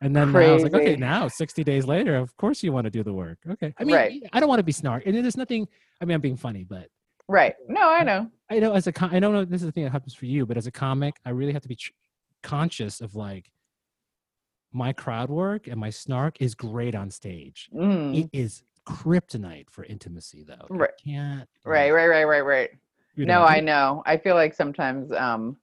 and 0.00 0.16
then 0.16 0.34
I 0.34 0.52
was 0.52 0.62
like, 0.62 0.74
okay, 0.74 0.96
now 0.96 1.28
sixty 1.28 1.62
days 1.62 1.84
later, 1.84 2.16
of 2.16 2.34
course 2.36 2.62
you 2.62 2.72
want 2.72 2.86
to 2.86 2.90
do 2.90 3.02
the 3.02 3.12
work. 3.12 3.38
Okay, 3.48 3.74
I 3.78 3.84
mean, 3.84 3.94
Right. 3.96 4.22
I 4.32 4.40
don't 4.40 4.48
want 4.48 4.58
to 4.60 4.64
be 4.64 4.72
snark, 4.72 5.02
and 5.06 5.14
there's 5.16 5.36
nothing. 5.36 5.68
I 6.00 6.04
mean, 6.06 6.14
I'm 6.14 6.20
being 6.22 6.36
funny, 6.36 6.64
but 6.64 6.88
Right. 7.28 7.54
No, 7.68 7.88
I 7.90 8.02
know. 8.02 8.30
I 8.50 8.58
know 8.58 8.72
as 8.74 8.86
a 8.86 8.92
com- 8.92 9.10
I 9.14 9.20
don't 9.20 9.32
know 9.32 9.40
if 9.42 9.48
this 9.48 9.60
is 9.62 9.66
the 9.66 9.72
thing 9.72 9.84
that 9.84 9.92
happens 9.92 10.14
for 10.14 10.26
you, 10.26 10.44
but 10.46 10.56
as 10.56 10.66
a 10.66 10.72
comic, 10.72 11.14
I 11.24 11.30
really 11.30 11.52
have 11.52 11.62
to 11.62 11.68
be 11.68 11.76
tr- 11.76 11.92
conscious 12.42 13.00
of 13.00 13.14
like 13.14 13.50
my 14.72 14.92
crowd 14.92 15.28
work 15.30 15.66
and 15.68 15.78
my 15.78 15.90
snark 15.90 16.40
is 16.40 16.54
great 16.54 16.94
on 16.94 17.10
stage. 17.10 17.68
Mm. 17.74 18.24
It 18.24 18.30
is 18.32 18.62
kryptonite 18.86 19.70
for 19.70 19.84
intimacy, 19.84 20.44
though. 20.44 20.66
You 20.70 20.78
Right. 20.78 20.90
can't. 21.04 21.48
Right, 21.64 21.90
right, 21.90 22.06
right, 22.08 22.24
right, 22.24 22.44
right. 22.44 22.70
you 23.14 23.26
No, 23.26 23.42
I 23.44 23.60
know. 23.60 24.02
I 24.06 24.16
feel 24.16 24.34
like 24.34 24.54
sometimes, 24.54 25.12
um, 25.12 25.56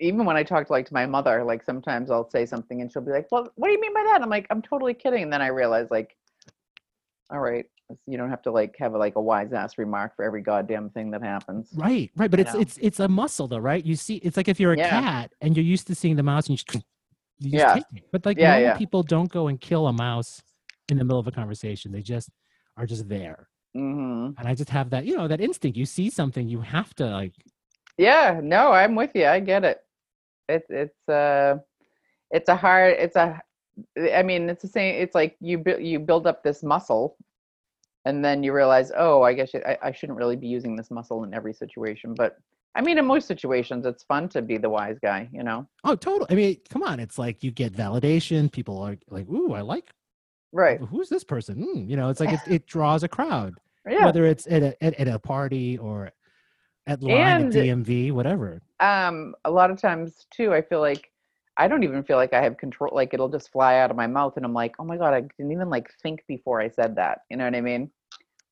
even 0.00 0.24
when 0.24 0.36
I 0.36 0.42
talk 0.42 0.66
to 0.66 0.72
like 0.72 0.86
to 0.86 0.94
my 0.94 1.06
mother, 1.06 1.44
like 1.44 1.62
sometimes 1.62 2.10
I'll 2.10 2.28
say 2.30 2.46
something 2.46 2.80
and 2.80 2.90
she'll 2.90 3.02
be 3.02 3.12
like, 3.12 3.28
"Well, 3.30 3.50
what 3.56 3.68
do 3.68 3.72
you 3.72 3.80
mean 3.80 3.92
by 3.94 4.02
that?" 4.04 4.22
I'm 4.22 4.30
like, 4.30 4.46
"I'm 4.50 4.62
totally 4.62 4.94
kidding." 4.94 5.22
And 5.24 5.32
then 5.32 5.42
I 5.42 5.48
realize, 5.48 5.90
like, 5.90 6.16
all 7.30 7.38
right, 7.40 7.66
you 8.06 8.16
don't 8.16 8.30
have 8.30 8.42
to 8.42 8.50
like 8.50 8.74
have 8.78 8.94
like 8.94 9.16
a 9.16 9.20
wise 9.20 9.52
ass 9.52 9.76
remark 9.78 10.16
for 10.16 10.24
every 10.24 10.40
goddamn 10.42 10.90
thing 10.90 11.10
that 11.12 11.22
happens. 11.22 11.72
Right, 11.76 12.10
right, 12.16 12.30
but 12.30 12.40
it's 12.40 12.54
know? 12.54 12.60
it's 12.60 12.78
it's 12.78 13.00
a 13.00 13.08
muscle, 13.08 13.46
though, 13.46 13.58
right? 13.58 13.84
You 13.84 13.94
see, 13.94 14.16
it's 14.16 14.36
like 14.36 14.48
if 14.48 14.58
you're 14.58 14.72
a 14.72 14.76
Yeah. 14.76 14.88
cat 14.88 15.32
and 15.42 15.56
you're 15.56 15.66
used 15.66 15.86
to 15.88 15.94
seeing 15.94 16.16
the 16.16 16.22
mouse, 16.22 16.48
and 16.48 16.58
you 16.58 16.64
just, 16.64 16.84
you 17.40 17.50
just 17.52 17.66
Yeah. 17.66 18.00
But 18.10 18.24
like 18.26 18.38
Yeah, 18.38 18.52
normal 18.54 18.62
yeah. 18.62 18.78
people 18.78 19.02
don't 19.02 19.30
go 19.30 19.48
and 19.48 19.60
kill 19.60 19.86
a 19.86 19.92
mouse 19.92 20.42
in 20.90 20.98
the 20.98 21.04
middle 21.04 21.20
of 21.20 21.26
a 21.26 21.32
conversation. 21.32 21.92
They 21.92 22.02
just 22.02 22.30
are 22.76 22.86
just 22.86 23.08
there. 23.08 23.48
hmm 23.74 24.30
And 24.38 24.48
I 24.48 24.54
just 24.54 24.70
have 24.70 24.90
that, 24.90 25.04
you 25.04 25.16
know, 25.16 25.28
that 25.28 25.40
instinct. 25.40 25.76
You 25.78 25.86
see 25.86 26.10
something, 26.10 26.48
you 26.48 26.60
have 26.60 26.94
to 26.96 27.06
like 27.06 27.34
Yeah, 27.98 28.40
no, 28.42 28.72
I'm 28.72 28.94
with 28.94 29.12
you. 29.14 29.26
I 29.26 29.40
get 29.40 29.64
it. 29.64 29.78
It's 30.48 30.66
it's 30.70 31.08
uh 31.08 31.58
it's 32.30 32.48
a 32.48 32.56
hard 32.56 32.96
it's 32.98 33.16
a 33.16 33.40
I 34.14 34.22
mean, 34.22 34.48
it's 34.50 34.62
the 34.62 34.68
same 34.68 34.96
it's 35.02 35.14
like 35.14 35.36
you 35.40 35.58
build 35.58 35.82
you 35.82 35.98
build 35.98 36.26
up 36.26 36.42
this 36.42 36.62
muscle 36.62 37.16
and 38.04 38.24
then 38.24 38.42
you 38.42 38.52
realize, 38.52 38.90
"Oh, 38.96 39.22
I 39.22 39.34
guess 39.34 39.54
I, 39.54 39.76
I 39.82 39.92
shouldn't 39.92 40.18
really 40.18 40.36
be 40.36 40.48
using 40.48 40.76
this 40.76 40.90
muscle 40.90 41.24
in 41.24 41.34
every 41.34 41.52
situation." 41.52 42.14
But 42.14 42.36
I 42.74 42.80
mean, 42.80 42.98
in 42.98 43.04
most 43.06 43.26
situations 43.28 43.84
it's 43.86 44.04
fun 44.04 44.28
to 44.30 44.42
be 44.42 44.58
the 44.58 44.70
wise 44.70 44.98
guy, 45.02 45.28
you 45.32 45.42
know. 45.42 45.68
Oh, 45.84 45.94
totally. 45.96 46.26
I 46.30 46.34
mean, 46.34 46.56
come 46.70 46.82
on. 46.82 47.00
It's 47.00 47.18
like 47.18 47.42
you 47.44 47.50
get 47.50 47.72
validation. 47.72 48.50
People 48.50 48.78
are 48.82 48.96
like, 49.08 49.28
"Ooh, 49.28 49.52
I 49.52 49.60
like. 49.60 49.90
Right. 50.52 50.80
Who's 50.80 51.08
this 51.08 51.24
person?" 51.24 51.56
Mm, 51.64 51.88
you 51.88 51.96
know, 51.96 52.08
it's 52.10 52.20
like 52.20 52.32
it, 52.32 52.40
it 52.46 52.66
draws 52.66 53.02
a 53.02 53.08
crowd, 53.08 53.54
Yeah. 53.88 54.04
whether 54.06 54.24
it's 54.24 54.46
at 54.46 54.62
a 54.62 54.84
at, 54.84 54.94
at 54.94 55.08
a 55.08 55.18
party 55.18 55.78
or 55.78 56.10
at 56.86 57.02
line 57.02 57.42
And- 57.42 57.56
at 57.56 57.62
DMV, 57.64 58.12
whatever. 58.12 58.60
um 58.80 59.34
a 59.44 59.50
lot 59.50 59.70
of 59.70 59.78
times 59.80 60.26
too 60.34 60.54
i 60.54 60.62
feel 60.62 60.80
like 60.80 61.10
i 61.58 61.68
don't 61.68 61.82
even 61.82 62.02
feel 62.02 62.16
like 62.16 62.32
i 62.32 62.42
have 62.42 62.56
control 62.56 62.90
like 62.94 63.12
it'll 63.12 63.28
just 63.28 63.52
fly 63.52 63.78
out 63.78 63.90
of 63.90 63.96
my 63.96 64.06
mouth 64.06 64.34
and 64.38 64.44
i'm 64.46 64.54
like 64.54 64.74
oh 64.78 64.84
my 64.84 64.96
god 64.96 65.12
i 65.12 65.20
didn't 65.36 65.52
even 65.52 65.68
like 65.68 65.86
think 66.02 66.24
before 66.26 66.58
i 66.62 66.68
said 66.68 66.96
that 66.96 67.18
you 67.30 67.36
know 67.36 67.44
what 67.44 67.54
i 67.54 67.60
mean 67.60 67.90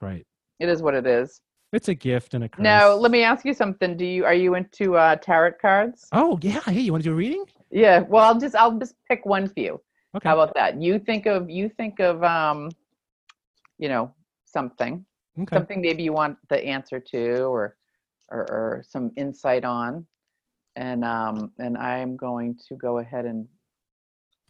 Right. 0.03 0.27
it 0.61 0.69
is 0.69 0.83
what 0.83 0.95
it 0.95 1.07
is 1.07 1.41
It's 1.73 1.89
a 1.89 1.95
gift 1.95 2.35
and 2.35 2.45
a 2.45 2.49
curse. 2.51 2.63
now 2.63 2.93
let 2.93 3.11
me 3.11 3.23
ask 3.23 3.47
you 3.47 3.55
something 3.55 3.97
do 3.97 4.05
you 4.05 4.27
are 4.27 4.35
you 4.35 4.55
into 4.55 4.97
uh 4.97 5.17
tarot 5.17 5.53
cards 5.63 6.07
Oh 6.13 6.39
yeah. 6.43 6.61
Hey, 6.67 6.81
you 6.81 6.93
want 6.93 7.03
to 7.05 7.09
do 7.09 7.15
a 7.15 7.17
reading? 7.17 7.45
yeah 7.71 8.01
well 8.01 8.23
i'll 8.27 8.39
just 8.39 8.55
i'll 8.55 8.79
just 8.79 8.95
pick 9.11 9.25
one 9.25 9.49
for 9.49 9.61
you 9.61 9.81
Okay. 10.17 10.29
how 10.29 10.39
about 10.41 10.55
that 10.55 10.81
you 10.81 10.99
think 10.99 11.27
of 11.27 11.51
you 11.51 11.69
think 11.69 12.01
of 12.01 12.23
um 12.25 12.71
you 13.79 13.89
know 13.89 14.13
something 14.47 15.05
okay. 15.39 15.55
something 15.57 15.81
maybe 15.81 16.03
you 16.03 16.13
want 16.13 16.39
the 16.49 16.65
answer 16.65 16.99
to 16.99 17.43
or 17.43 17.77
or, 18.31 18.41
or 18.51 18.85
some 18.89 19.11
insight 19.17 19.65
on 19.65 20.07
and 20.77 21.05
um 21.05 21.53
and 21.59 21.77
i'm 21.77 22.17
going 22.17 22.59
to 22.69 22.75
go 22.77 22.99
ahead 22.99 23.25
and 23.27 23.47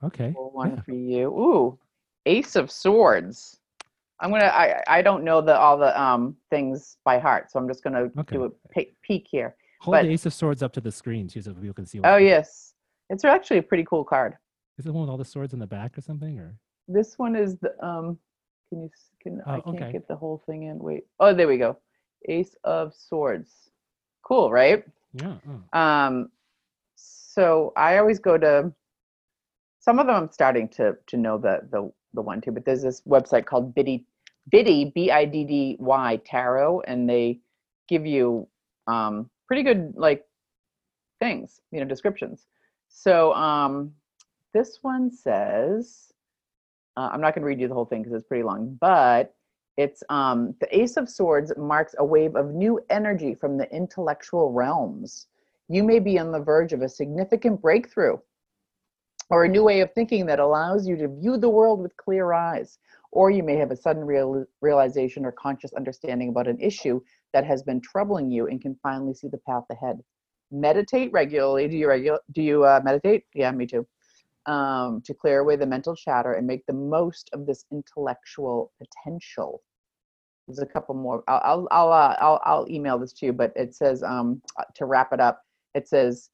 Okay. 0.05 0.31
pull 0.33 0.51
one 0.53 0.77
yeah. 0.77 0.83
for 0.83 0.93
you 0.93 1.27
ooh 1.29 1.79
ace 2.27 2.55
of 2.55 2.71
swords 2.71 3.59
i'm 4.21 4.31
gonna 4.31 4.45
i 4.55 4.81
i 4.87 5.03
don't 5.03 5.25
know 5.25 5.41
the 5.41 5.57
all 5.59 5.77
the 5.77 6.01
um 6.01 6.37
things 6.51 6.99
by 7.05 7.19
heart 7.19 7.51
so 7.51 7.59
i'm 7.59 7.67
just 7.67 7.83
gonna 7.83 8.09
Okay. 8.17 8.37
do 8.37 8.45
a 8.45 8.51
pe- 8.71 8.93
peek 9.03 9.27
here 9.29 9.57
Hold 9.81 9.93
but- 9.95 10.03
the 10.05 10.11
Ace 10.13 10.27
of 10.27 10.35
Swords 10.35 10.61
up 10.63 10.73
to 10.73 10.81
the 10.81 10.91
screen 10.91 11.27
too, 11.29 11.41
so 11.43 11.53
people 11.55 11.73
can 11.75 11.87
see. 11.87 11.99
what 12.01 12.09
oh 12.13 12.17
yes 12.17 12.75
it's 13.11 13.25
actually 13.25 13.59
a 13.59 13.63
pretty 13.63 13.85
cool 13.85 14.05
card 14.05 14.37
Is 14.79 14.87
it 14.87 14.93
one 14.93 15.03
with 15.03 15.11
all 15.11 15.17
the 15.17 15.25
swords 15.25 15.53
in 15.53 15.59
the 15.59 15.67
back 15.67 15.99
or 15.99 16.01
something? 16.01 16.39
Or 16.39 16.55
this 16.87 17.19
one 17.19 17.37
is 17.37 17.57
the 17.59 17.73
um 17.85 18.19
can 18.71 18.83
you 18.83 18.91
can 19.23 19.43
i 19.47 19.57
Oh, 19.57 19.63
can't 19.63 19.83
okay. 19.83 19.93
get 19.93 20.09
the 20.09 20.17
whole 20.17 20.43
thing 20.47 20.65
in 20.65 20.79
wait 20.79 21.05
oh 21.21 21.35
there 21.35 21.49
we 21.49 21.59
go 21.59 21.79
ace 22.29 22.55
of 22.65 22.95
swords 22.95 23.71
cool 24.23 24.51
right 24.51 24.85
yeah. 25.15 25.37
Oh. 25.73 25.79
Um, 25.79 26.31
so 26.97 27.73
I 27.77 27.99
always 27.99 28.19
go 28.19 28.37
to 28.37 28.73
some 29.81 29.99
of 29.99 30.07
them. 30.07 30.17
I'm 30.17 30.31
starting 30.31 30.69
to 30.71 30.97
to 31.07 31.17
know 31.17 31.39
the 31.39 31.61
the 31.71 31.91
the 32.15 32.23
one 32.23 32.41
too, 32.41 32.53
but 32.53 32.65
there's 32.65 32.83
this 32.83 33.01
website 33.03 33.47
called 33.47 33.75
Biddy 33.75 34.05
Biddy 34.51 34.93
B 34.95 35.11
I 35.11 35.25
D 35.25 35.45
D 35.45 35.77
Y 35.79 36.21
Tarot, 36.27 36.83
and 36.87 37.09
they 37.09 37.41
give 37.89 38.07
you 38.07 38.47
um 38.87 39.31
pretty 39.47 39.63
good 39.63 39.95
like 39.97 40.25
things, 41.21 41.61
you 41.71 41.81
know, 41.81 41.87
descriptions. 41.87 42.47
So 42.89 43.33
um, 43.35 43.93
this 44.55 44.79
one 44.83 45.11
says, 45.11 46.13
uh, 46.97 47.11
I'm 47.13 47.21
not 47.21 47.35
going 47.35 47.43
to 47.43 47.47
read 47.47 47.61
you 47.61 47.69
the 47.69 47.75
whole 47.75 47.85
thing 47.85 48.03
because 48.03 48.17
it's 48.17 48.27
pretty 48.27 48.45
long, 48.45 48.77
but 48.81 49.35
it's 49.77 50.03
um, 50.09 50.55
the 50.61 50.77
Ace 50.77 50.97
of 50.97 51.09
Swords 51.09 51.53
marks 51.57 51.95
a 51.99 52.05
wave 52.05 52.35
of 52.35 52.53
new 52.53 52.81
energy 52.91 53.35
from 53.35 53.57
the 53.57 53.73
intellectual 53.73 54.53
realms. 54.53 55.29
You 55.69 55.85
may 55.85 56.01
be 56.01 56.19
on 56.19 56.33
the 56.33 56.41
verge 56.41 56.73
of 56.73 56.83
a 56.83 56.89
significant 56.89 57.63
breakthrough 57.63 58.17
or 59.31 59.45
a 59.45 59.49
new 59.49 59.63
way 59.63 59.81
of 59.81 59.93
thinking 59.93 60.27
that 60.27 60.41
allows 60.41 60.89
you 60.89 60.97
to 60.97 61.09
view 61.09 61.37
the 61.37 61.49
world 61.49 61.81
with 61.81 61.97
clear 61.97 62.33
eyes. 62.33 62.79
Or 63.13 63.31
you 63.31 63.43
may 63.43 63.57
have 63.57 63.71
a 63.71 63.77
sudden 63.77 64.05
real, 64.05 64.45
realization 64.61 65.25
or 65.25 65.33
conscious 65.33 65.73
understanding 65.75 66.29
about 66.29 66.49
an 66.49 66.61
issue 66.61 67.01
that 67.33 67.45
has 67.45 67.63
been 67.63 67.81
troubling 67.81 68.31
you 68.31 68.49
and 68.49 68.61
can 68.61 68.79
finally 68.83 69.15
see 69.15 69.29
the 69.29 69.39
path 69.39 69.65
ahead. 69.71 70.01
Meditate 70.51 71.13
regularly. 71.13 71.69
Do 71.69 71.77
you 71.77 71.89
regular? 71.89 72.19
Do 72.33 72.43
you 72.43 72.65
uh, 72.65 72.81
meditate? 72.83 73.25
Yeah, 73.35 73.51
me 73.53 73.67
too. 73.67 73.87
Um, 74.49 75.03
to 75.05 75.15
clear 75.15 75.41
away 75.41 75.57
the 75.57 75.67
mental 75.67 75.95
chatter 75.95 76.33
and 76.33 76.47
make 76.47 76.65
the 76.67 76.73
most 76.73 77.31
of 77.33 77.47
this 77.47 77.67
intellectual 77.71 78.73
potential. 78.79 79.63
There's 80.47 80.59
a 80.61 80.67
couple 80.67 80.95
more. 80.95 81.23
I'll 81.29 81.41
I'll 81.45 81.69
I'll, 81.71 81.93
uh, 81.93 82.17
I'll, 82.19 82.41
I'll 82.45 82.71
email 82.71 82.99
this 82.99 83.13
to 83.15 83.27
you, 83.27 83.35
but 83.35 83.53
it 83.55 83.75
says 83.75 84.03
um, 84.03 84.41
uh, 84.59 84.65
to 84.77 84.87
wrap 84.87 85.13
it 85.13 85.21
up. 85.21 85.43
It 85.75 85.87
says 85.87 86.31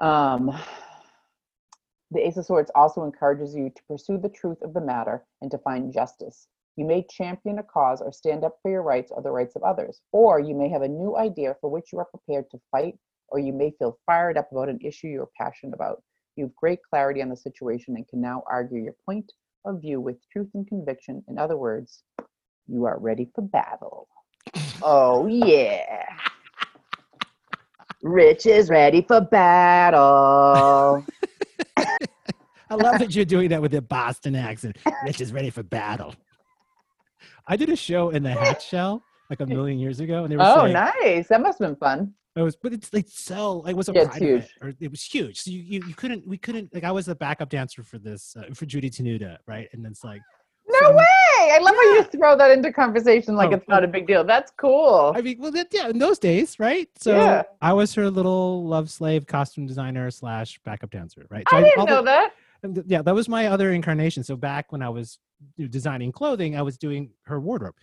um, 0.00 0.46
the 2.10 2.26
Ace 2.26 2.38
of 2.38 2.46
Swords 2.46 2.70
also 2.74 3.04
encourages 3.04 3.54
you 3.54 3.70
to 3.70 3.82
pursue 3.86 4.16
the 4.16 4.30
truth 4.30 4.62
of 4.62 4.72
the 4.72 4.80
matter 4.80 5.22
and 5.42 5.50
to 5.50 5.58
find 5.58 5.92
justice. 5.92 6.48
You 6.76 6.86
may 6.86 7.04
champion 7.10 7.58
a 7.58 7.62
cause 7.62 8.00
or 8.00 8.12
stand 8.12 8.42
up 8.42 8.56
for 8.62 8.70
your 8.70 8.82
rights 8.82 9.12
or 9.14 9.20
the 9.20 9.30
rights 9.30 9.54
of 9.54 9.62
others, 9.62 10.00
or 10.12 10.40
you 10.40 10.54
may 10.54 10.70
have 10.70 10.80
a 10.80 10.88
new 10.88 11.18
idea 11.18 11.54
for 11.60 11.68
which 11.68 11.92
you 11.92 11.98
are 11.98 12.06
prepared 12.06 12.50
to 12.52 12.60
fight, 12.70 12.94
or 13.28 13.38
you 13.38 13.52
may 13.52 13.72
feel 13.78 13.98
fired 14.06 14.38
up 14.38 14.50
about 14.50 14.70
an 14.70 14.78
issue 14.82 15.08
you're 15.08 15.28
passionate 15.38 15.74
about. 15.74 16.02
You 16.36 16.44
have 16.44 16.56
great 16.56 16.78
clarity 16.88 17.22
on 17.22 17.28
the 17.28 17.36
situation 17.36 17.96
and 17.96 18.06
can 18.08 18.20
now 18.20 18.42
argue 18.46 18.82
your 18.82 18.94
point 19.04 19.32
of 19.64 19.80
view 19.80 20.00
with 20.00 20.16
truth 20.30 20.48
and 20.54 20.66
conviction. 20.66 21.22
In 21.28 21.38
other 21.38 21.56
words, 21.56 22.02
you 22.66 22.84
are 22.84 22.98
ready 22.98 23.28
for 23.34 23.42
battle. 23.42 24.08
Oh, 24.82 25.26
yeah. 25.26 26.04
Rich 28.02 28.46
is 28.46 28.70
ready 28.70 29.02
for 29.02 29.20
battle. 29.20 31.04
I 31.76 32.74
love 32.74 33.00
that 33.00 33.14
you're 33.14 33.24
doing 33.24 33.48
that 33.50 33.60
with 33.60 33.72
the 33.72 33.82
Boston 33.82 34.34
accent. 34.36 34.78
Rich 35.04 35.20
is 35.20 35.32
ready 35.32 35.50
for 35.50 35.62
battle. 35.62 36.14
I 37.46 37.56
did 37.56 37.68
a 37.68 37.76
show 37.76 38.10
in 38.10 38.22
the 38.22 38.30
Hatch 38.30 38.66
Shell 38.68 39.02
like 39.28 39.40
a 39.40 39.46
million 39.46 39.78
years 39.78 40.00
ago, 40.00 40.22
and 40.22 40.32
they 40.32 40.36
were 40.36 40.44
oh, 40.44 40.62
saying, 40.62 40.72
nice. 40.72 41.28
That 41.28 41.42
must 41.42 41.58
have 41.58 41.68
been 41.68 41.76
fun. 41.76 42.14
It 42.36 42.42
was, 42.42 42.54
but 42.56 42.72
it's 42.72 42.92
like 42.92 43.06
so. 43.08 43.58
Like, 43.58 43.72
it 43.72 43.76
was 43.76 43.88
a 43.88 43.92
Yeah, 43.92 44.02
it's 44.02 44.10
pride 44.10 44.22
event, 44.22 44.42
huge. 44.44 44.52
or 44.62 44.72
it 44.80 44.90
was 44.90 45.02
huge. 45.02 45.40
So 45.40 45.50
you, 45.50 45.58
you, 45.60 45.82
you 45.88 45.94
couldn't, 45.94 46.26
we 46.26 46.38
couldn't. 46.38 46.72
Like, 46.72 46.84
I 46.84 46.92
was 46.92 47.06
the 47.06 47.14
backup 47.16 47.48
dancer 47.50 47.82
for 47.82 47.98
this 47.98 48.36
uh, 48.38 48.54
for 48.54 48.66
Judy 48.66 48.88
Tenuta, 48.88 49.38
right? 49.46 49.68
And 49.72 49.84
then 49.84 49.90
it's 49.92 50.04
like, 50.04 50.20
No 50.68 50.78
So- 50.80 50.92
way! 50.96 51.04
I 51.52 51.58
love 51.58 51.74
how 51.74 51.94
you 51.94 52.04
throw 52.04 52.36
that 52.36 52.50
into 52.52 52.72
conversation 52.72 53.34
like 53.34 53.50
Oh, 53.50 53.54
it's 53.54 53.66
not 53.68 53.82
a 53.82 53.88
big 53.88 54.06
deal. 54.06 54.22
That's 54.22 54.52
cool. 54.56 55.12
I 55.16 55.20
mean, 55.22 55.38
well, 55.40 55.50
that, 55.52 55.68
yeah, 55.72 55.88
in 55.88 55.98
those 55.98 56.18
days, 56.20 56.60
right? 56.60 56.88
So 56.96 57.16
Yeah. 57.16 57.42
I 57.60 57.72
was 57.72 57.94
her 57.94 58.08
little 58.10 58.64
love 58.64 58.90
slave, 58.90 59.26
costume 59.26 59.66
designer 59.66 60.08
slash 60.12 60.60
backup 60.64 60.90
dancer, 60.90 61.26
right? 61.30 61.44
So 61.50 61.56
I 61.56 61.62
didn't 61.62 61.78
all 61.80 61.86
the- 61.86 61.94
know 61.94 62.04
that. 62.04 62.84
yeah, 62.86 63.02
that 63.02 63.14
was 63.14 63.28
my 63.28 63.46
other 63.48 63.72
incarnation. 63.72 64.22
So 64.22 64.36
back 64.36 64.70
when 64.70 64.82
I 64.82 64.88
was 64.90 65.18
designing 65.70 66.12
clothing, 66.12 66.56
I 66.56 66.62
was 66.62 66.76
doing 66.78 67.10
her 67.22 67.40
wardrobe, 67.40 67.74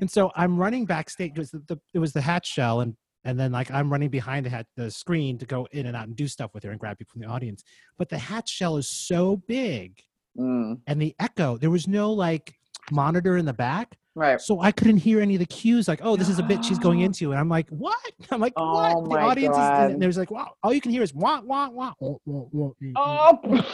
and 0.00 0.08
so 0.10 0.30
I'm 0.36 0.56
running 0.58 0.84
backstage. 0.84 1.32
It 1.32 1.38
was 1.38 1.50
the, 1.50 1.58
the 1.66 1.80
it 1.94 1.98
was 1.98 2.12
the 2.12 2.20
hatch 2.20 2.46
shell, 2.46 2.82
and 2.82 2.94
and 3.24 3.38
then 3.38 3.52
like 3.52 3.70
I'm 3.70 3.90
running 3.90 4.08
behind 4.10 4.46
the 4.46 4.50
hat 4.50 4.66
the 4.76 4.90
screen 4.90 5.38
to 5.38 5.46
go 5.46 5.66
in 5.72 5.86
and 5.86 5.96
out 5.96 6.06
and 6.06 6.16
do 6.16 6.28
stuff 6.28 6.52
with 6.54 6.62
her 6.64 6.70
and 6.70 6.78
grab 6.80 6.98
people 6.98 7.12
from 7.12 7.22
the 7.22 7.28
audience. 7.28 7.62
But 7.98 8.08
the 8.08 8.18
hatch 8.18 8.48
shell 8.48 8.76
is 8.76 8.88
so 8.88 9.36
big, 9.48 10.00
Mm, 10.38 10.80
and 10.86 11.02
the 11.02 11.14
echo 11.18 11.56
there 11.58 11.70
was 11.70 11.88
no 11.88 12.12
like 12.12 12.54
monitor 12.92 13.36
in 13.36 13.44
the 13.44 13.52
back, 13.52 13.96
right. 14.14 14.40
so 14.40 14.60
I 14.60 14.70
couldn't 14.70 14.98
hear 14.98 15.20
any 15.20 15.34
of 15.34 15.40
the 15.40 15.46
cues. 15.46 15.88
Like, 15.88 16.00
oh, 16.02 16.14
this 16.16 16.28
is 16.28 16.38
a 16.38 16.42
bit 16.44 16.64
she's 16.64 16.78
going 16.78 17.00
into, 17.06 17.32
and 17.32 17.40
I'm 17.40 17.48
like, 17.48 17.68
what? 17.70 17.98
I'm 18.30 18.40
like, 18.40 18.52
Oh 18.56 19.00
what? 19.00 19.10
The 19.10 19.16
audience 19.18 19.56
is, 19.56 19.60
God. 19.60 19.90
and 19.90 20.00
there's 20.02 20.16
like, 20.16 20.30
wow, 20.30 20.52
all 20.62 20.72
you 20.72 20.80
can 20.80 20.92
hear 20.92 21.02
is 21.02 21.12
wah 21.12 21.40
wah 21.40 21.68
wah. 21.70 21.92
wah, 22.00 22.16
wah, 22.24 22.44
wah, 22.52 22.70
mm. 22.82 22.92
Oh, 22.94 23.66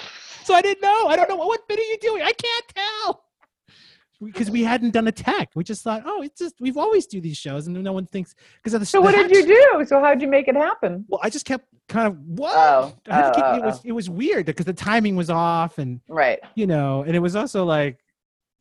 So 0.45 0.55
I 0.55 0.63
didn't 0.63 0.83
know. 0.83 1.07
I 1.09 1.17
don't 1.17 1.29
know 1.29 1.37
what, 1.37 1.49
what 1.49 1.69
bit 1.69 1.79
are 1.79 1.83
you 1.83 1.99
doing? 2.01 2.23
I 2.23 2.33
can't 2.33 2.65
tell. 2.75 3.25
Because 4.25 4.51
we 4.51 4.63
hadn't 4.65 4.91
done 4.91 5.07
a 5.09 5.13
tech. 5.13 5.51
We 5.55 5.65
just 5.65 5.83
thought, 5.83 6.03
oh, 6.05 6.23
it's 6.23 6.39
just 6.39 6.55
we've 6.61 6.77
always 6.77 7.07
do 7.07 7.21
these 7.21 7.37
shows, 7.37 7.67
and 7.67 7.83
no 7.83 7.93
one 7.93 8.07
thinks 8.07 8.35
because 8.57 8.75
of 8.75 8.81
the 8.81 8.87
so 8.87 9.01
what 9.01 9.15
did 9.15 9.31
you 9.31 9.47
do? 9.47 9.85
So 9.87 10.01
how 10.01 10.13
did 10.13 10.23
you 10.23 10.29
make 10.29 10.49
it 10.49 10.57
happen? 10.57 11.05
Well, 11.09 11.21
I 11.23 11.31
just 11.31 11.45
kept 11.45 11.67
kind 11.89 12.07
of 12.07 12.19
what? 12.21 12.55
Oh, 12.57 12.95
I 13.09 13.15
had 13.15 13.29
to 13.29 13.35
keep, 13.35 13.45
oh, 13.45 13.55
it 13.57 13.65
was 13.65 13.79
oh. 13.79 13.83
it 13.85 13.93
was 13.93 14.11
weird 14.11 14.47
because 14.47 14.67
the 14.67 14.73
timing 14.73 15.17
was 15.17 15.31
off, 15.31 15.79
and 15.79 16.01
Right. 16.09 16.41
you 16.55 16.67
know, 16.67 17.03
and 17.03 17.15
it 17.15 17.21
was 17.21 17.37
also 17.37 17.65
like 17.65 17.99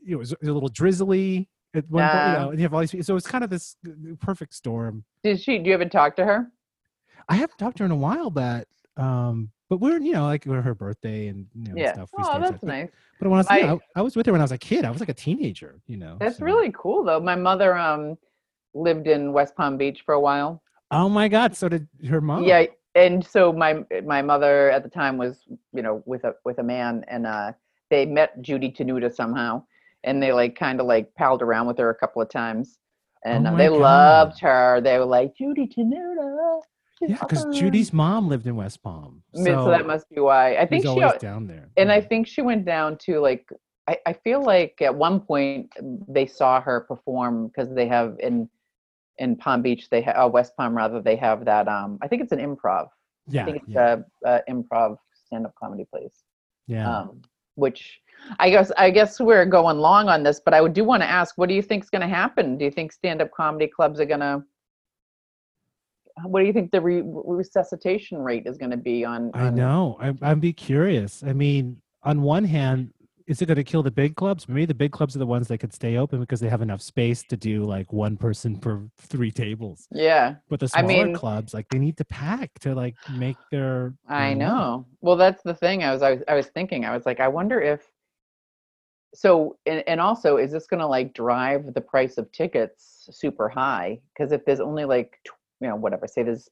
it 0.08 0.16
was 0.16 0.34
a 0.34 0.38
little 0.42 0.70
drizzly 0.70 1.50
at 1.76 1.90
one 1.90 2.08
point, 2.10 2.28
you 2.28 2.34
know, 2.34 2.50
and 2.50 2.60
you 2.60 2.64
have 2.64 2.74
all 2.74 2.82
these. 2.82 3.06
So 3.06 3.16
it's 3.16 3.28
kind 3.28 3.44
of 3.44 3.50
this 3.50 3.76
perfect 4.20 4.54
storm. 4.54 5.04
Did 5.24 5.42
she? 5.42 5.58
Do 5.60 5.70
you 5.70 5.74
ever 5.74 5.86
talk 5.86 6.16
to 6.18 6.26
her? 6.26 6.48
I 7.30 7.36
haven't 7.36 7.58
talked 7.58 7.78
to 7.78 7.84
her 7.84 7.86
in 7.86 7.92
a 7.92 7.96
while, 7.96 8.30
but 8.30 8.68
um, 8.98 9.50
but 9.70 9.78
we're 9.80 10.00
you 10.00 10.14
know 10.14 10.26
like 10.26 10.44
her 10.46 10.76
birthday 10.76 11.28
and 11.28 11.48
you 11.56 11.70
know 11.70 11.74
Yeah. 11.76 11.94
stuff. 11.94 12.10
we 12.18 12.24
Oh, 12.24 12.28
stay 12.28 12.36
in 12.36 12.42
touch. 12.42 12.52
that's 12.52 12.62
But- 12.62 12.68
nice. 12.68 12.90
But 13.20 13.30
when 13.30 13.38
I 13.38 13.40
was, 13.40 13.48
I- 13.50 13.74
I, 13.74 13.80
I 13.96 14.02
was 14.02 14.16
with 14.16 14.26
her 14.26 14.32
when 14.32 14.42
I 14.42 14.44
was 14.44 14.52
a 14.52 14.58
kid. 14.58 14.84
I 14.86 14.90
was 14.92 15.00
like 15.00 15.10
a 15.10 15.14
teenager, 15.14 15.80
you 15.88 15.98
know. 15.98 16.18
That's 16.20 16.38
so- 16.40 16.46
really 16.46 16.72
cool, 16.76 17.04
though. 17.04 17.20
My 17.20 17.36
mother 17.36 17.76
um 17.78 18.18
lived 18.74 19.08
in 19.08 19.32
West 19.34 19.56
Palm 19.56 19.78
Beach 19.78 20.02
for 20.06 20.14
a 20.16 20.20
while. 20.20 20.62
Oh 20.92 21.10
my 21.10 21.28
God! 21.28 21.56
So 21.56 21.70
did 21.70 21.88
her 22.10 22.22
mom. 22.22 22.44
Yeah, 22.44 22.66
and 22.96 23.26
so 23.26 23.52
my 23.54 23.84
my 24.06 24.22
mother 24.22 24.70
at 24.72 24.84
the 24.84 24.90
time 24.90 25.18
was 25.18 25.46
you 25.74 25.82
know 25.82 26.04
with 26.06 26.24
a 26.24 26.36
with 26.46 26.60
a 26.60 26.64
man, 26.64 27.04
and 27.08 27.26
uh 27.26 27.54
they 27.90 28.06
met 28.06 28.42
Judy 28.42 28.72
Tenuta 28.72 29.14
somehow, 29.14 29.64
and 30.04 30.22
they 30.22 30.34
like 30.34 30.56
kind 30.56 30.80
of 30.82 30.86
like 30.88 31.14
palled 31.16 31.42
around 31.42 31.68
with 31.68 31.78
her 31.78 31.90
a 31.90 31.96
couple 31.96 32.22
of 32.22 32.30
times, 32.30 32.78
and 33.26 33.48
Oh 33.48 33.52
uh, 33.52 33.56
they 33.56 33.68
God. 33.70 33.80
loved 33.80 34.40
her. 34.42 34.82
They 34.82 34.98
were 35.00 35.06
like 35.06 35.36
Judy 35.36 35.68
Tenuta. 35.68 36.60
She's 37.00 37.12
Yeah, 37.12 37.18
because 37.20 37.40
awesome." 37.40 37.54
Judy's 37.54 37.94
mom 37.94 38.28
lived 38.28 38.48
in 38.48 38.56
West 38.56 38.82
Palm. 38.84 39.24
Mean, 39.34 39.46
so 39.46 39.70
that 39.70 39.86
must 39.86 40.10
be 40.10 40.20
why. 40.20 40.56
I 40.58 40.66
think 40.66 40.84
was 40.84 40.94
she 40.94 41.02
always 41.02 41.14
al- 41.14 41.20
down 41.20 41.48
there. 41.48 41.70
and 41.78 41.92
I 41.92 42.02
think 42.02 42.28
she 42.28 42.42
went 42.42 42.66
down 42.66 42.98
to 43.06 43.20
like 43.20 43.48
I, 43.88 43.98
I 44.06 44.14
feel 44.14 44.42
like 44.42 44.82
at 44.82 44.94
one 44.94 45.20
point 45.20 45.72
they 46.08 46.26
saw 46.26 46.62
her 46.62 46.82
perform 46.82 47.48
because 47.48 47.74
they 47.74 47.88
have 47.88 48.16
in 48.20 48.50
in 49.18 49.36
Palm 49.36 49.62
Beach 49.62 49.90
they 49.90 50.02
have 50.02 50.16
uh, 50.16 50.28
West 50.28 50.54
Palm 50.58 50.76
rather 50.76 51.02
they 51.02 51.16
have 51.18 51.46
that 51.46 51.68
um 51.68 52.00
I 52.02 52.08
think 52.08 52.22
it's 52.22 52.32
an 52.32 52.40
improv 52.40 52.88
yeah 53.28 53.42
I 53.42 53.46
think 53.46 53.58
it's 53.58 53.70
yeah, 53.70 53.98
a, 54.26 54.30
a 54.30 54.42
improv 54.50 54.98
stand 55.26 55.46
up 55.46 55.54
comedy 55.62 55.86
place 55.92 56.24
yeah. 56.68 56.90
um 56.90 57.22
which 57.56 58.00
I 58.40 58.50
guess 58.50 58.72
I 58.78 58.90
guess 58.90 59.20
we're 59.20 59.46
going 59.46 59.78
long 59.78 60.10
on 60.10 60.24
this 60.24 60.40
but 60.44 60.54
I 60.54 60.62
would 60.62 60.74
do 60.74 60.84
want 60.84 61.04
to 61.04 61.10
ask 61.10 61.38
what 61.38 61.50
do 61.50 61.56
you 61.56 61.62
think's 61.62 61.90
going 61.90 62.02
to 62.02 62.08
happen 62.08 62.58
do 62.58 62.66
you 62.66 62.72
think 62.72 62.92
stand 62.92 63.22
up 63.22 63.32
comedy 63.32 63.68
clubs 63.68 64.00
are 64.00 64.06
going 64.06 64.22
to 64.22 64.44
what 66.26 66.42
do 66.42 66.46
you 66.46 66.54
think 66.54 66.72
the 66.72 66.82
re- 66.82 67.02
resuscitation 67.06 68.20
rate 68.20 68.44
is 68.46 68.58
going 68.58 68.72
to 68.72 68.78
be 68.78 69.04
on, 69.04 69.32
I 69.34 69.50
know. 69.50 69.98
I, 70.00 70.14
I'd 70.22 70.42
be 70.42 70.54
curious. 70.54 71.24
I 71.26 71.34
mean, 71.34 71.82
on 72.04 72.22
one 72.22 72.44
hand, 72.46 72.92
is 73.26 73.42
it 73.42 73.46
going 73.46 73.56
to 73.56 73.64
kill 73.64 73.82
the 73.82 73.90
big 73.92 74.16
clubs? 74.16 74.50
Maybe 74.50 74.66
the 74.66 74.74
big 74.74 74.92
clubs 74.92 75.16
are 75.16 75.20
the 75.20 75.26
ones 75.26 75.48
that 75.48 75.58
could 75.60 75.74
stay 75.74 75.96
open 75.98 76.20
because 76.20 76.40
they 76.42 76.50
have 76.50 76.62
enough 76.62 76.82
space 76.82 77.24
to 77.30 77.38
do 77.38 77.64
like 77.64 77.92
one 77.94 78.18
person 78.18 78.58
per 78.58 78.82
three 78.98 79.32
tables. 79.32 79.88
yeah 79.92 80.36
But 80.50 80.60
the 80.60 80.70
I 80.76 80.82
smaller 80.82 81.06
mean- 81.06 81.16
clubs, 81.16 81.54
like 81.54 81.68
they 81.70 81.80
need 81.80 81.98
to 81.98 82.06
pack 82.06 82.52
to 82.60 82.76
like 82.76 82.96
make 83.14 83.38
their. 83.50 83.94
I 84.10 84.30
money. 84.30 84.36
know. 84.36 84.86
Well, 85.02 85.16
that's 85.16 85.42
the 85.42 85.54
thing. 85.56 85.84
I 85.84 85.94
was, 85.94 86.02
I 86.02 86.12
was, 86.12 86.24
I 86.28 86.36
was 86.36 86.48
thinking. 86.48 86.86
I 86.86 86.94
was 86.96 87.06
like, 87.06 87.20
I 87.20 87.28
wonder 87.30 87.62
if. 87.62 87.90
So, 89.16 89.58
and, 89.68 89.84
and 89.88 90.02
also, 90.02 90.38
is 90.38 90.52
this 90.52 90.66
going 90.68 90.80
to 90.82 90.88
like 90.88 91.14
drive 91.14 91.74
the 91.74 91.82
price 91.82 92.18
of 92.18 92.32
tickets 92.32 93.08
super 93.12 93.48
high? 93.48 94.00
Because 94.14 94.32
if 94.32 94.44
there's 94.44 94.60
only 94.60 94.86
like, 94.86 95.18
you 95.64 95.70
know, 95.70 95.76
whatever, 95.76 96.08
say 96.08 96.24
there's, 96.24 96.50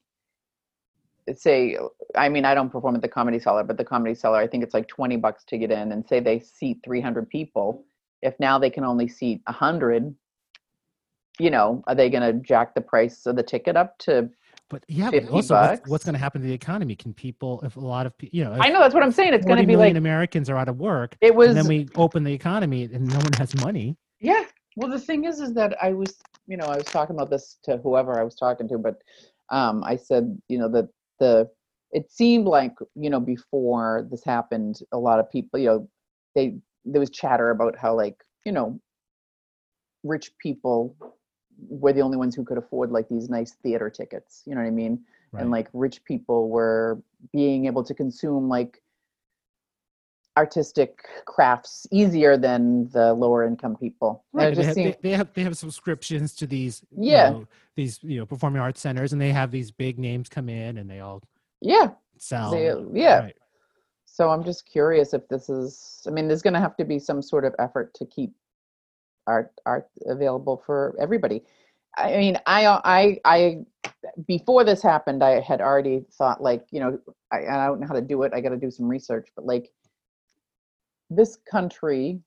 say, 1.35 1.77
I 2.15 2.29
mean, 2.29 2.45
I 2.45 2.55
don't 2.55 2.71
perform 2.71 2.95
at 2.95 3.01
the 3.01 3.07
Comedy 3.07 3.39
Cellar, 3.39 3.63
but 3.63 3.77
the 3.77 3.85
Comedy 3.85 4.15
Cellar, 4.15 4.39
I 4.39 4.47
think 4.47 4.63
it's 4.63 4.73
like 4.73 4.87
twenty 4.87 5.17
bucks 5.17 5.43
to 5.49 5.57
get 5.57 5.69
in, 5.69 5.91
and 5.91 6.07
say 6.07 6.19
they 6.19 6.39
seat 6.39 6.79
three 6.83 7.01
hundred 7.01 7.29
people. 7.29 7.83
If 8.21 8.39
now 8.39 8.57
they 8.57 8.69
can 8.69 8.83
only 8.83 9.07
seat 9.07 9.41
a 9.47 9.51
hundred, 9.51 10.15
you 11.39 11.49
know, 11.49 11.83
are 11.87 11.95
they 11.95 12.09
going 12.09 12.23
to 12.23 12.33
jack 12.41 12.73
the 12.73 12.81
price 12.81 13.25
of 13.25 13.35
the 13.35 13.43
ticket 13.43 13.75
up 13.75 13.97
to 13.99 14.29
But 14.69 14.83
yeah, 14.87 15.11
but 15.11 15.27
also 15.29 15.55
what's, 15.55 15.89
what's 15.89 16.05
going 16.05 16.13
to 16.13 16.19
happen 16.19 16.41
to 16.41 16.47
the 16.47 16.53
economy? 16.53 16.95
Can 16.95 17.13
people, 17.13 17.61
if 17.63 17.75
a 17.75 17.79
lot 17.79 18.05
of 18.05 18.17
people, 18.17 18.37
you 18.37 18.45
know, 18.45 18.53
I 18.53 18.69
know 18.69 18.79
that's 18.79 18.93
what 18.93 19.03
I'm 19.03 19.11
saying. 19.11 19.33
It's 19.33 19.45
going 19.45 19.59
to 19.59 19.67
be 19.67 19.75
like 19.75 19.95
Americans 19.95 20.49
are 20.49 20.55
out 20.55 20.69
of 20.69 20.77
work, 20.77 21.17
it 21.19 21.35
was. 21.35 21.49
and 21.49 21.57
then 21.57 21.67
we 21.67 21.89
open 21.95 22.23
the 22.23 22.33
economy 22.33 22.83
and 22.83 23.07
no 23.07 23.17
one 23.17 23.33
has 23.37 23.53
money. 23.61 23.97
Yeah. 24.19 24.45
Well, 24.77 24.89
the 24.89 24.99
thing 24.99 25.25
is, 25.25 25.41
is 25.41 25.53
that 25.53 25.75
I 25.83 25.91
was, 25.91 26.15
you 26.51 26.57
know, 26.57 26.65
I 26.65 26.75
was 26.75 26.85
talking 26.85 27.15
about 27.15 27.29
this 27.29 27.57
to 27.63 27.77
whoever 27.77 28.19
I 28.19 28.23
was 28.23 28.35
talking 28.35 28.67
to, 28.67 28.77
but 28.77 29.01
um, 29.49 29.83
I 29.85 29.95
said, 29.95 30.37
you 30.49 30.57
know, 30.57 30.67
that 30.69 30.89
the, 31.17 31.49
it 31.91 32.11
seemed 32.11 32.45
like, 32.45 32.73
you 32.95 33.09
know, 33.09 33.21
before 33.21 34.05
this 34.11 34.23
happened, 34.25 34.79
a 34.91 34.97
lot 34.97 35.19
of 35.19 35.31
people, 35.31 35.59
you 35.59 35.67
know, 35.67 35.89
they, 36.35 36.57
there 36.83 36.99
was 36.99 37.09
chatter 37.09 37.51
about 37.51 37.77
how, 37.77 37.95
like, 37.95 38.17
you 38.45 38.51
know, 38.51 38.81
rich 40.03 40.31
people 40.39 40.93
were 41.69 41.93
the 41.93 42.01
only 42.01 42.17
ones 42.17 42.35
who 42.35 42.43
could 42.43 42.57
afford 42.57 42.91
like 42.91 43.07
these 43.07 43.29
nice 43.29 43.53
theater 43.63 43.89
tickets. 43.89 44.43
You 44.45 44.55
know 44.55 44.61
what 44.61 44.67
I 44.67 44.71
mean? 44.71 44.99
Right. 45.31 45.41
And 45.41 45.51
like 45.51 45.69
rich 45.71 46.03
people 46.03 46.49
were 46.49 47.01
being 47.31 47.65
able 47.65 47.83
to 47.85 47.93
consume 47.93 48.49
like 48.49 48.81
artistic 50.37 51.05
crafts 51.25 51.85
easier 51.91 52.37
than 52.37 52.89
the 52.91 53.13
lower 53.13 53.45
income 53.45 53.75
people. 53.75 54.23
Right, 54.31 54.55
they, 54.55 54.63
have, 54.63 54.75
seemed- 54.75 54.93
they, 55.01 55.09
they 55.09 55.15
have 55.17 55.33
they 55.33 55.43
have 55.43 55.57
subscriptions 55.57 56.33
to 56.35 56.47
these 56.47 56.81
you 56.91 57.11
Yeah. 57.11 57.29
know, 57.31 57.47
these 57.75 57.99
you 58.01 58.19
know 58.19 58.25
performing 58.25 58.61
arts 58.61 58.79
centers 58.81 59.13
and 59.13 59.21
they 59.21 59.31
have 59.31 59.51
these 59.51 59.71
big 59.71 59.99
names 59.99 60.29
come 60.29 60.47
in 60.49 60.77
and 60.77 60.89
they 60.89 60.99
all 61.01 61.21
yeah. 61.61 61.89
sell 62.17 62.51
They- 62.51 62.73
yeah. 62.99 63.19
Right. 63.19 63.35
So 64.05 64.29
I'm 64.29 64.43
just 64.43 64.65
curious 64.69 65.13
if 65.13 65.27
this 65.29 65.49
is. 65.49 66.01
I 66.05 66.09
mean, 66.11 66.27
there's 66.27 66.41
going 66.41 66.53
to 66.53 66.59
have 66.59 66.75
to 66.77 66.83
be 66.85 66.99
some 66.99 67.21
sort 67.21 67.45
of 67.45 67.55
effort 67.59 67.93
to 67.95 68.05
keep 68.05 68.33
art 69.25 69.51
art 69.65 69.87
available 70.05 70.61
for 70.65 70.95
everybody. 70.99 71.43
I 71.97 72.17
mean, 72.17 72.37
I 72.45 72.65
I 72.83 73.19
I 73.23 73.57
before 74.27 74.63
this 74.65 74.81
happened, 74.81 75.23
I 75.23 75.39
had 75.39 75.61
already 75.61 76.03
thought 76.11 76.41
like 76.43 76.65
you 76.71 76.79
know 76.81 76.99
I, 77.31 77.45
I 77.47 77.65
don't 77.67 77.79
know 77.79 77.87
how 77.87 77.93
to 77.93 78.01
do 78.01 78.23
it. 78.23 78.33
I 78.33 78.41
got 78.41 78.49
to 78.49 78.57
do 78.57 78.69
some 78.71 78.87
research, 78.87 79.29
but 79.35 79.45
like 79.45 79.69
this 81.11 81.37
country 81.49 82.19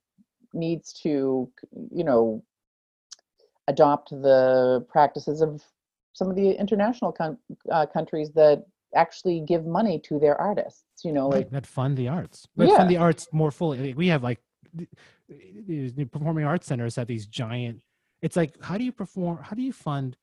needs 0.53 0.93
to, 0.93 1.51
you 1.91 2.05
know, 2.05 2.45
adopt 3.67 4.11
the 4.11 4.85
practices 4.89 5.41
of 5.41 5.65
some 6.13 6.29
of 6.31 6.37
the 6.37 6.51
international 6.51 7.11
con- 7.11 7.39
uh, 7.73 7.87
countries 7.87 8.31
that 8.33 8.65
actually 8.95 9.41
give 9.41 9.65
money 9.67 9.99
to 9.99 10.19
their 10.21 10.41
artists. 10.41 10.85
You 11.03 11.13
know, 11.13 11.29
like 11.29 11.47
Right, 11.47 11.51
that 11.53 11.67
fund 11.67 11.97
the 11.97 12.09
arts. 12.09 12.47
That 12.57 12.69
Yeah. 12.69 12.77
fund 12.77 12.91
the 12.91 12.99
arts 12.99 13.27
more 13.33 13.51
fully. 13.51 13.95
We 13.95 14.09
have 14.09 14.23
like 14.23 14.41
these 15.29 15.93
performing 16.11 16.45
arts 16.45 16.67
centers 16.67 16.97
have 16.97 17.07
these 17.09 17.27
giant. 17.27 17.83
It's 18.23 18.37
like 18.37 18.63
how 18.63 18.77
do 18.79 18.85
you 18.85 18.93
perform? 18.93 19.39
How 19.43 19.57
do 19.57 19.63
you 19.63 19.73
fund 19.73 20.17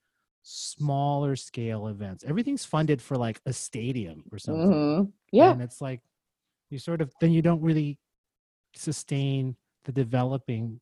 smaller 0.44 1.36
scale 1.36 1.88
events? 1.88 2.24
Everything's 2.24 2.64
funded 2.66 3.02
for 3.02 3.18
like 3.18 3.42
a 3.46 3.54
stadium 3.54 4.24
or 4.32 4.38
something. 4.38 4.70
mhm, 4.70 5.12
yeah, 5.32 5.52
and 5.52 5.62
it's 5.62 5.82
like 5.82 6.02
you 6.70 6.78
sort 6.78 7.02
of 7.02 7.12
then 7.20 7.32
you 7.32 7.42
don't 7.42 7.62
really 7.62 8.00
sustain 8.76 9.56
the 9.86 9.92
developing 9.92 10.80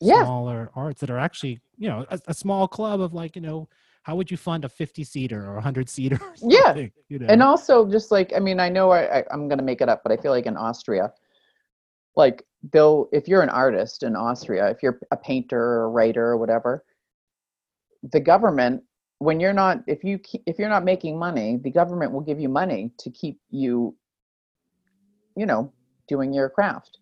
yeah, 0.00 0.22
smaller 0.22 0.70
arts 0.74 1.00
that 1.00 1.10
are 1.10 1.18
actually 1.18 1.60
you 1.78 1.88
know 1.88 2.04
a, 2.10 2.20
a 2.28 2.34
small 2.34 2.68
club 2.68 3.00
of 3.00 3.14
like 3.14 3.36
you 3.36 3.42
know 3.42 3.68
how 4.02 4.14
would 4.14 4.30
you 4.30 4.36
fund 4.36 4.64
a 4.64 4.68
50 4.68 5.02
seater 5.02 5.44
or 5.44 5.52
a 5.52 5.54
100 5.54 5.88
seater 5.88 6.16
or 6.22 6.34
Yeah, 6.40 6.86
you 7.08 7.18
know? 7.18 7.26
And 7.26 7.42
also 7.42 7.90
just 7.90 8.12
like 8.12 8.32
I 8.36 8.38
mean, 8.38 8.60
I 8.60 8.68
know 8.68 8.90
I, 8.90 9.18
I 9.18 9.24
I'm 9.32 9.48
gonna 9.48 9.64
make 9.64 9.80
it 9.80 9.88
up, 9.88 10.02
but 10.04 10.12
I 10.12 10.16
feel 10.16 10.30
like 10.30 10.46
in 10.46 10.56
Austria, 10.56 11.12
like 12.14 12.44
they'll 12.72 13.08
if 13.12 13.26
you're 13.26 13.42
an 13.42 13.48
artist 13.48 14.04
in 14.04 14.14
Austria, 14.14 14.70
if 14.70 14.82
you're 14.82 15.00
a 15.10 15.16
painter 15.16 15.60
or 15.60 15.84
a 15.84 15.88
writer 15.88 16.24
or 16.24 16.36
whatever, 16.36 16.84
the 18.12 18.20
government 18.20 18.82
when 19.18 19.40
you're 19.40 19.52
not 19.52 19.82
if 19.88 20.04
you 20.04 20.20
if 20.46 20.58
you're 20.58 20.68
not 20.68 20.84
making 20.84 21.18
money, 21.18 21.58
the 21.62 21.70
government 21.70 22.12
will 22.12 22.20
give 22.20 22.38
you 22.38 22.48
money 22.48 22.92
to 22.98 23.10
keep 23.10 23.40
you, 23.50 23.96
you 25.36 25.46
know, 25.46 25.72
doing 26.06 26.32
your 26.32 26.48
craft, 26.48 26.98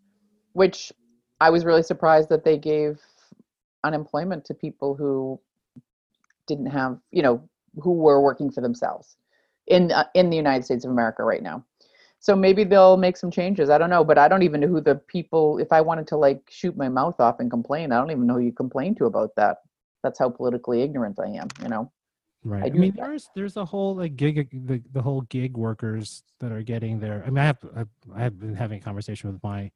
which 0.54 0.92
I 1.40 1.50
was 1.50 1.64
really 1.64 1.82
surprised 1.82 2.30
that 2.30 2.44
they 2.44 2.56
gave 2.56 3.00
unemployment 3.84 4.46
to 4.46 4.54
people 4.54 4.94
who 4.94 5.38
didn't 6.46 6.66
have 6.66 6.98
you 7.10 7.22
know 7.22 7.48
who 7.76 7.92
were 7.92 8.20
working 8.20 8.50
for 8.50 8.60
themselves 8.60 9.16
in 9.66 9.92
uh, 9.92 10.04
in 10.14 10.30
the 10.30 10.36
United 10.36 10.64
States 10.64 10.84
of 10.84 10.90
America 10.90 11.22
right 11.22 11.42
now. 11.42 11.64
So 12.20 12.34
maybe 12.34 12.64
they'll 12.64 12.96
make 12.96 13.18
some 13.18 13.30
changes. 13.30 13.68
I 13.68 13.76
don't 13.76 13.90
know, 13.90 14.02
but 14.02 14.16
I 14.16 14.28
don't 14.28 14.42
even 14.42 14.60
know 14.60 14.68
who 14.68 14.80
the 14.80 14.94
people. 14.94 15.58
If 15.58 15.72
I 15.72 15.82
wanted 15.82 16.06
to 16.08 16.16
like 16.16 16.40
shoot 16.50 16.74
my 16.76 16.88
mouth 16.88 17.20
off 17.20 17.38
and 17.38 17.50
complain, 17.50 17.92
I 17.92 17.98
don't 17.98 18.10
even 18.10 18.26
know 18.26 18.34
who 18.34 18.40
you 18.40 18.52
complain 18.52 18.94
to 18.96 19.04
about 19.04 19.34
that. 19.36 19.58
That's 20.02 20.18
how 20.18 20.30
politically 20.30 20.82
ignorant 20.82 21.18
I 21.20 21.28
am. 21.28 21.48
You 21.62 21.68
know. 21.68 21.92
Right. 22.42 22.62
I 22.62 22.66
I, 22.66 22.70
mean, 22.70 22.94
that. 22.96 23.04
there's 23.04 23.28
there's 23.34 23.56
a 23.56 23.64
whole 23.64 23.96
like 23.96 24.16
gig 24.16 24.48
the, 24.66 24.82
the 24.92 25.02
whole 25.02 25.22
gig 25.22 25.56
workers 25.56 26.22
that 26.40 26.52
are 26.52 26.62
getting 26.62 27.00
there. 27.00 27.22
I 27.26 27.30
mean, 27.30 27.38
I 27.38 27.44
have 27.44 27.58
I, 27.76 27.84
I 28.14 28.22
have 28.22 28.38
been 28.38 28.54
having 28.54 28.78
a 28.78 28.82
conversation 28.82 29.30
with 29.32 29.42
my 29.42 29.70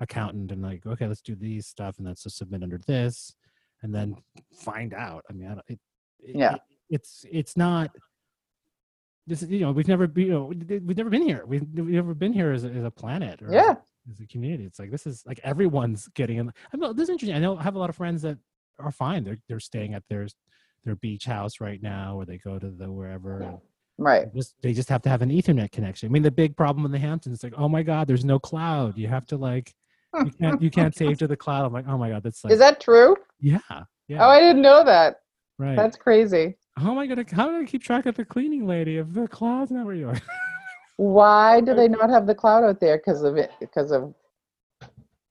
accountant 0.00 0.52
and 0.52 0.62
like, 0.62 0.86
okay, 0.86 1.06
let's 1.06 1.20
do 1.22 1.34
these 1.34 1.66
stuff 1.66 1.98
and 1.98 2.06
let's 2.06 2.22
just 2.22 2.36
submit 2.38 2.62
under 2.62 2.78
this, 2.86 3.34
and 3.82 3.94
then 3.94 4.16
find 4.54 4.92
out. 4.94 5.24
I 5.30 5.32
mean, 5.32 5.46
I 5.48 5.54
don't, 5.54 5.64
it, 5.68 5.78
it- 6.20 6.36
Yeah. 6.36 6.54
it- 6.54 6.60
it's 6.88 7.24
it's 7.30 7.56
not. 7.56 7.90
This 9.26 9.42
is 9.42 9.50
you 9.50 9.60
know 9.60 9.72
we've 9.72 9.88
never 9.88 10.06
been 10.06 10.26
you 10.26 10.32
know 10.32 10.44
we- 10.44 10.78
we've 10.78 10.96
never 10.96 11.10
been 11.10 11.22
here 11.22 11.42
we've, 11.46 11.66
we've 11.74 11.86
never 11.88 12.14
been 12.14 12.32
here 12.32 12.52
as 12.52 12.62
a, 12.64 12.68
as 12.68 12.84
a 12.84 12.90
planet 12.92 13.42
or 13.42 13.46
as 13.48 13.52
a- 13.52 13.56
Yeah. 13.56 13.74
as 14.12 14.20
a 14.20 14.26
community 14.26 14.64
it's 14.64 14.78
like 14.78 14.92
this 14.92 15.04
is 15.04 15.24
like 15.26 15.40
everyone's 15.42 16.06
getting 16.14 16.36
in 16.38 16.52
I 16.72 16.76
mean, 16.76 16.94
this 16.94 17.04
is 17.04 17.10
interesting 17.10 17.34
I 17.36 17.40
know 17.40 17.56
I 17.58 17.62
have 17.64 17.74
a 17.74 17.78
lot 17.78 17.90
of 17.90 17.96
friends 17.96 18.22
that 18.22 18.38
are 18.78 18.92
fine 18.92 19.24
they're 19.24 19.38
they're 19.48 19.58
staying 19.58 19.94
at 19.94 20.04
their 20.08 20.28
their 20.84 20.94
beach 20.94 21.24
house 21.24 21.60
right 21.60 21.82
now 21.82 22.14
or 22.16 22.24
they 22.24 22.38
go 22.38 22.56
to 22.60 22.70
the 22.70 22.90
wherever 22.92 23.40
and 23.40 23.58
Right. 23.98 24.32
just 24.32 24.54
they 24.62 24.72
just 24.72 24.90
have 24.90 25.02
to 25.02 25.08
have 25.08 25.22
an 25.22 25.30
ethernet 25.30 25.72
connection 25.72 26.08
i 26.08 26.12
mean 26.12 26.22
the 26.22 26.30
big 26.30 26.56
problem 26.56 26.86
in 26.86 26.92
the 26.92 26.98
hamptons 26.98 27.38
is 27.38 27.42
like 27.42 27.54
oh 27.56 27.68
my 27.68 27.82
god 27.82 28.06
there's 28.06 28.24
no 28.24 28.38
cloud 28.38 28.96
you 28.96 29.08
have 29.08 29.26
to 29.26 29.36
like 29.36 29.74
you 30.24 30.30
can't 30.40 30.62
you 30.62 30.70
can't 30.70 30.94
save 30.94 31.18
to 31.18 31.26
the 31.26 31.36
cloud 31.36 31.64
i'm 31.66 31.72
like 31.72 31.86
oh 31.88 31.98
my 31.98 32.08
god 32.08 32.22
that's 32.22 32.42
like 32.44 32.52
Is 32.52 32.58
that 32.58 32.80
true? 32.80 33.16
yeah 33.40 33.58
yeah 34.08 34.24
Oh, 34.24 34.28
I 34.28 34.40
didn't 34.40 34.62
know 34.62 34.84
that. 34.84 35.16
right 35.58 35.76
That's 35.76 35.96
crazy. 35.96 36.56
Oh 36.78 36.82
how 36.82 36.92
am 36.92 36.98
i 36.98 37.06
gonna 37.06 37.24
how 37.32 37.44
am 37.44 37.50
i 37.50 37.52
gonna 37.58 37.66
keep 37.66 37.82
track 37.82 38.06
of 38.06 38.14
the 38.14 38.24
cleaning 38.24 38.66
lady 38.66 38.98
if 38.98 39.12
the 39.12 39.26
cloud's 39.28 39.70
not 39.70 39.84
where 39.86 39.94
you 39.94 40.08
are 40.08 40.20
Why 40.96 41.60
do 41.60 41.74
they 41.74 41.88
not 41.98 42.08
have 42.10 42.26
the 42.26 42.34
cloud 42.34 42.64
out 42.64 42.80
there? 42.80 42.96
Because 42.98 43.22
of 43.22 43.36
it? 43.36 43.50
Because 43.60 43.90
of 43.92 44.14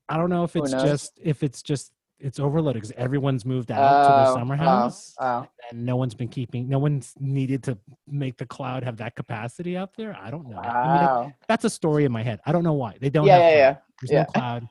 i 0.09 0.17
don't 0.17 0.29
know 0.29 0.43
if 0.43 0.55
it's 0.55 0.71
just 0.71 1.19
if 1.23 1.41
it's 1.41 1.63
just 1.63 1.91
it's 2.19 2.39
overloaded 2.39 2.81
because 2.81 2.95
everyone's 2.97 3.45
moved 3.45 3.71
out 3.71 4.03
to 4.03 4.07
their 4.09 4.27
Oh, 4.31 4.35
summer 4.35 4.55
oh, 4.55 4.57
house 4.57 5.13
Oh, 5.19 5.45
and 5.69 5.85
no 5.85 5.95
one's 5.97 6.13
been 6.13 6.27
keeping 6.29 6.69
no 6.69 6.79
one's 6.79 7.13
needed 7.19 7.61
to 7.63 7.77
make 8.07 8.37
the 8.37 8.45
cloud 8.45 8.83
have 8.83 8.97
that 8.97 9.15
capacity 9.15 9.75
out 9.75 9.91
there 9.97 10.17
i 10.21 10.31
don't 10.31 10.47
know 10.49 10.57
I 10.57 10.63
mean, 10.97 11.05
wow. 11.05 11.33
that's 11.47 11.65
a 11.65 11.69
story 11.69 12.05
in 12.05 12.11
my 12.11 12.23
head 12.23 12.39
i 12.45 12.51
don't 12.51 12.63
know 12.63 12.73
why 12.73 12.95
they 13.01 13.09
don't 13.09 13.25
Yeah, 13.27 13.37
have 13.39 13.53
yeah, 13.57 13.73
cloud. 13.73 13.81
there's 14.01 14.11
yeah. 14.11 14.19
no 14.19 14.25
cloud 14.33 14.67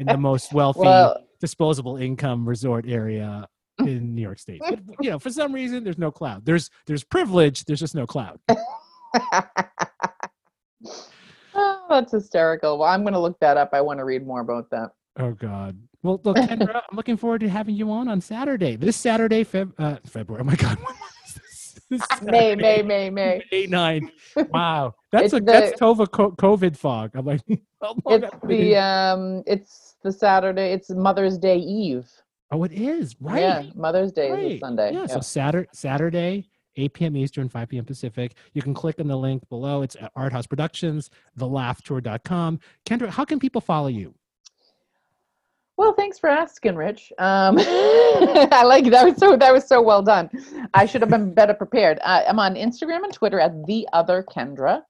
in 0.00 0.06
the 0.06 0.16
most 0.30 0.52
wealthy 0.52 0.80
Well, 0.80 1.24
disposable 1.40 1.96
income 1.98 2.48
resort 2.48 2.84
area 2.88 3.46
in 3.78 4.14
new 4.14 4.22
york 4.22 4.38
state 4.40 4.60
but 4.68 4.80
you 5.00 5.10
know 5.10 5.18
for 5.20 5.30
some 5.30 5.52
reason 5.52 5.84
there's 5.84 5.98
no 5.98 6.10
cloud 6.10 6.44
there's 6.44 6.68
there's 6.86 7.04
privilege 7.04 7.64
there's 7.64 7.78
just 7.80 7.94
no 7.94 8.06
cloud 8.06 8.40
oh, 11.54 11.86
that's 11.88 12.12
hysterical. 12.12 12.78
Well, 12.78 12.88
I'm 12.88 13.02
going 13.02 13.14
to 13.14 13.18
look 13.18 13.38
that 13.40 13.56
up. 13.56 13.70
I 13.72 13.80
want 13.80 13.98
to 13.98 14.04
read 14.04 14.26
more 14.26 14.40
about 14.40 14.68
that. 14.70 14.90
oh 15.18 15.32
god 15.32 15.78
well 16.02 16.20
look 16.24 16.36
kendra 16.36 16.76
i'm 16.90 16.96
looking 16.96 17.16
forward 17.16 17.40
to 17.40 17.48
having 17.48 17.74
you 17.74 17.90
on 17.90 18.08
on 18.08 18.20
saturday 18.20 18.76
this 18.76 18.96
saturday 18.96 19.44
Feb- 19.44 19.72
uh, 19.78 19.96
february 20.06 20.42
oh 20.42 20.44
my 20.44 20.54
god 20.54 20.78
when 20.84 20.94
is 21.26 21.34
this? 21.34 21.80
This 21.90 22.02
May, 22.22 22.54
May, 22.54 22.82
May, 22.82 23.08
May. 23.08 23.42
May 23.50 23.66
9th. 23.66 24.10
Wow, 24.50 24.94
that's 25.10 25.24
It's 25.26 25.32
a 25.34 25.36
the- 25.38 25.44
that's 25.46 25.80
Tova 25.80 26.06
COVID 26.06 26.76
fog. 26.76 27.12
I'm 27.14 27.24
like, 27.24 27.40
long 27.82 28.02
It's 28.06 28.24
have 28.30 28.42
we 28.42 28.56
been- 28.58 28.64
the 28.66 28.76
um. 28.76 29.42
It's 29.46 29.96
the 30.04 30.12
Saturday. 30.12 30.72
It's 30.72 30.90
Mother's 30.90 31.38
Day 31.38 31.56
Eve. 31.56 32.06
oh, 32.52 32.62
it 32.64 32.72
is 32.72 33.16
right. 33.20 33.40
Yeah, 33.40 33.62
Mother's 33.74 34.12
Day 34.12 34.26
is 34.28 34.32
Right. 34.36 34.52
a 34.56 34.58
Sunday. 34.58 34.92
Yeah, 34.92 35.00
Yeah. 35.00 35.06
so 35.06 35.20
Saturday, 35.20 35.68
Saturday, 35.72 36.48
8 36.76 36.92
p.m. 36.92 37.16
Eastern, 37.16 37.48
5 37.48 37.68
p.m. 37.70 37.86
Pacific. 37.86 38.34
You 38.52 38.60
can 38.60 38.74
click 38.74 39.00
on 39.00 39.06
the 39.08 39.16
link 39.16 39.48
below. 39.48 39.80
It's 39.80 39.96
at 39.96 40.12
Art 40.14 40.32
House 40.34 40.46
Productions, 40.46 41.08
thelaughtour.com. 41.38 42.60
Kendra, 42.86 43.08
how 43.08 43.24
can 43.24 43.38
people 43.38 43.62
follow 43.62 43.88
you? 43.88 44.14
Well, 45.78 45.92
thanks 45.92 46.18
for 46.18 46.28
asking, 46.28 46.74
Rich. 46.74 47.12
Um, 47.18 47.56
I 47.58 48.62
like 48.64 48.84
that 48.90 49.04
was 49.06 49.16
so 49.16 49.36
that 49.36 49.52
was 49.52 49.64
so 49.66 49.80
well 49.80 50.02
done. 50.02 50.28
I 50.74 50.84
should 50.86 51.00
have 51.02 51.10
been 51.10 51.32
better 51.32 51.54
prepared. 51.54 52.00
Uh, 52.02 52.22
I'm 52.28 52.40
on 52.40 52.56
Instagram 52.56 53.04
and 53.04 53.12
Twitter 53.12 53.38
at 53.38 53.64
the 53.66 53.88
other 53.92 54.24
Kendra. 54.28 54.82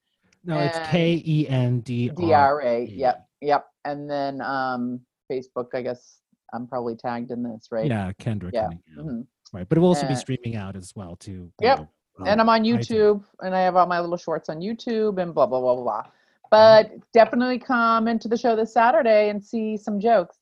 No, 0.45 0.59
it's 0.59 0.79
And- 0.79 0.87
K 0.89 1.23
E 1.27 1.47
N 1.47 1.81
D 1.81 2.09
D 2.09 2.33
R. 2.33 2.63
A. 2.63 2.87
Yep, 2.87 3.29
yep. 3.43 3.67
And 3.85 4.09
then 4.11 4.41
um, 4.41 5.01
Facebook. 5.31 5.67
I 5.75 5.83
guess 5.83 6.21
I'm 6.55 6.67
probably 6.67 6.97
tagged 6.97 7.31
in 7.33 7.43
this, 7.43 7.69
right? 7.71 7.87
Yeah, 7.87 8.11
Kendra 8.19 8.51
Yeah. 8.53 8.69
Mhm. 8.99 9.27
Right, 9.53 9.69
but 9.69 9.77
it 9.77 9.83
will 9.83 9.89
also 9.89 10.07
be 10.07 10.15
Uh, 10.15 10.17
streaming 10.17 10.57
out 10.57 10.75
as 10.75 10.95
well 10.97 11.17
too. 11.17 11.53
Yep. 11.61 11.81
know, 11.81 11.89
and 12.21 12.41
um, 12.41 12.49
I'm 12.49 12.61
on. 12.61 12.65
YouTube, 12.67 13.23
and 13.41 13.55
I 13.55 13.61
have 13.61 13.77
all 13.77 13.87
my 13.87 14.01
little 14.01 14.17
shorts 14.17 14.49
on 14.49 14.61
YouTube, 14.61 15.21
and 15.21 15.35
blah 15.35 15.45
blah 15.47 15.61
blah 15.61 15.75
blah 15.75 15.85
blah. 15.85 16.03
Mm-hmm. 16.03 16.11
But 16.51 17.13
definitely 17.13 17.59
come 17.59 18.09
into 18.09 18.27
the 18.27 18.39
show 18.39 18.57
this 18.57 18.73
Saturday 18.73 19.29
and 19.29 19.45
see 19.45 19.77
some 19.77 20.01
jokes. 20.01 20.38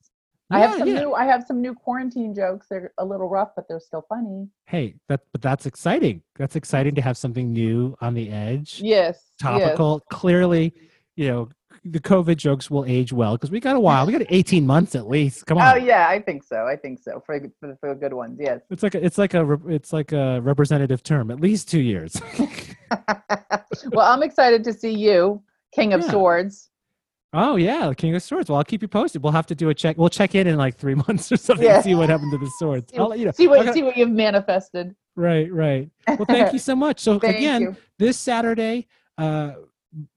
I 0.50 0.60
have 0.60 0.78
some 0.78 0.88
yeah. 0.88 1.00
new. 1.00 1.12
I 1.12 1.24
have 1.24 1.44
some 1.44 1.60
new 1.60 1.74
quarantine 1.74 2.34
jokes. 2.34 2.66
They're 2.70 2.92
a 2.98 3.04
little 3.04 3.28
rough, 3.28 3.50
but 3.56 3.66
they're 3.68 3.80
still 3.80 4.04
funny. 4.08 4.48
Hey, 4.66 4.94
that 5.08 5.20
but 5.32 5.42
that's 5.42 5.66
exciting. 5.66 6.22
That's 6.36 6.54
exciting 6.54 6.94
to 6.94 7.02
have 7.02 7.16
something 7.16 7.52
new 7.52 7.96
on 8.00 8.14
the 8.14 8.30
edge. 8.30 8.80
Yes. 8.82 8.82
yes. 8.84 9.24
topical. 9.40 10.00
Clearly, 10.10 10.72
you 11.16 11.28
know, 11.28 11.48
the 11.84 12.00
COVID 12.00 12.36
jokes 12.36 12.70
will 12.70 12.84
age 12.84 13.12
well 13.12 13.34
because 13.34 13.50
we 13.50 13.58
got 13.58 13.76
a 13.76 13.80
while. 13.80 14.06
We 14.06 14.12
got 14.12 14.22
18 14.28 14.66
months 14.66 14.94
at 14.94 15.08
least. 15.08 15.46
Come 15.46 15.58
oh, 15.58 15.62
on. 15.62 15.74
Oh 15.74 15.76
yeah, 15.76 16.08
I 16.08 16.20
think 16.20 16.44
so. 16.44 16.66
I 16.66 16.76
think 16.76 17.00
so 17.02 17.22
for 17.24 17.40
for, 17.60 17.76
for 17.80 17.94
good 17.94 18.12
ones. 18.12 18.38
Yes. 18.40 18.60
It's 18.70 18.82
like 18.82 18.94
a, 18.94 19.04
it's 19.04 19.18
like 19.18 19.34
a 19.34 19.52
it's 19.68 19.92
like 19.92 20.12
a 20.12 20.40
representative 20.40 21.02
term. 21.02 21.30
At 21.30 21.40
least 21.40 21.68
two 21.68 21.80
years. 21.80 22.20
well, 23.90 24.06
I'm 24.06 24.22
excited 24.22 24.62
to 24.64 24.72
see 24.72 24.92
you, 24.92 25.42
King 25.72 25.92
of 25.92 26.02
Yeah. 26.02 26.10
Swords. 26.10 26.70
Oh 27.36 27.56
yeah, 27.56 27.88
the 27.88 27.94
King 27.94 28.14
of 28.14 28.22
Swords. 28.22 28.48
Well, 28.50 28.58
I'll 28.58 28.64
keep 28.64 28.82
you 28.82 28.88
posted. 28.88 29.22
We'll 29.22 29.32
have 29.32 29.46
to 29.46 29.54
do 29.54 29.68
a 29.68 29.74
check. 29.74 29.96
We'll 29.96 30.08
check 30.08 30.34
in 30.34 30.46
in 30.46 30.56
like 30.56 30.76
three 30.76 30.94
months 31.06 31.30
or 31.30 31.36
something 31.36 31.66
Yeah. 31.66 31.76
and 31.76 31.84
see 31.84 31.94
what 31.94 32.08
happened 32.08 32.32
to 32.32 32.38
the 32.38 32.50
swords. 32.58 32.90
See- 32.90 32.96
you 32.98 33.24
know. 33.26 33.30
See 33.32 33.46
what 33.48 33.60
Okay. 33.60 33.72
see 33.72 33.82
what 33.82 33.96
you've 33.96 34.10
manifested. 34.10 34.94
Right, 35.14 35.50
right. 35.52 35.88
Well, 36.06 36.26
thank 36.26 36.52
you 36.52 36.58
so 36.58 36.74
much. 36.86 37.00
So 37.00 37.16
again, 37.16 37.62
you. 37.62 37.76
this 37.98 38.18
Saturday, 38.18 38.86
uh, 39.16 39.52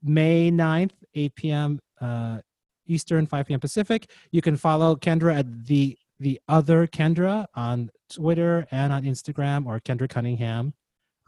May 0.04 0.52
9th, 0.52 0.92
8 1.16 1.36
p.m. 1.36 1.80
Uh, 2.02 2.40
Eastern, 2.86 3.26
5 3.28 3.46
p.m. 3.48 3.60
Pacific. 3.60 4.10
You 4.32 4.42
can 4.42 4.58
follow 4.58 4.96
Kendra 4.96 5.36
at 5.40 5.66
the 5.68 5.98
the 6.20 6.38
other 6.50 6.86
Kendra 6.86 7.46
on 7.56 7.90
Twitter 8.14 8.68
and 8.72 8.92
on 8.92 9.04
Instagram 9.04 9.66
or 9.66 9.80
Kendra 9.80 10.10
Cunningham. 10.10 10.74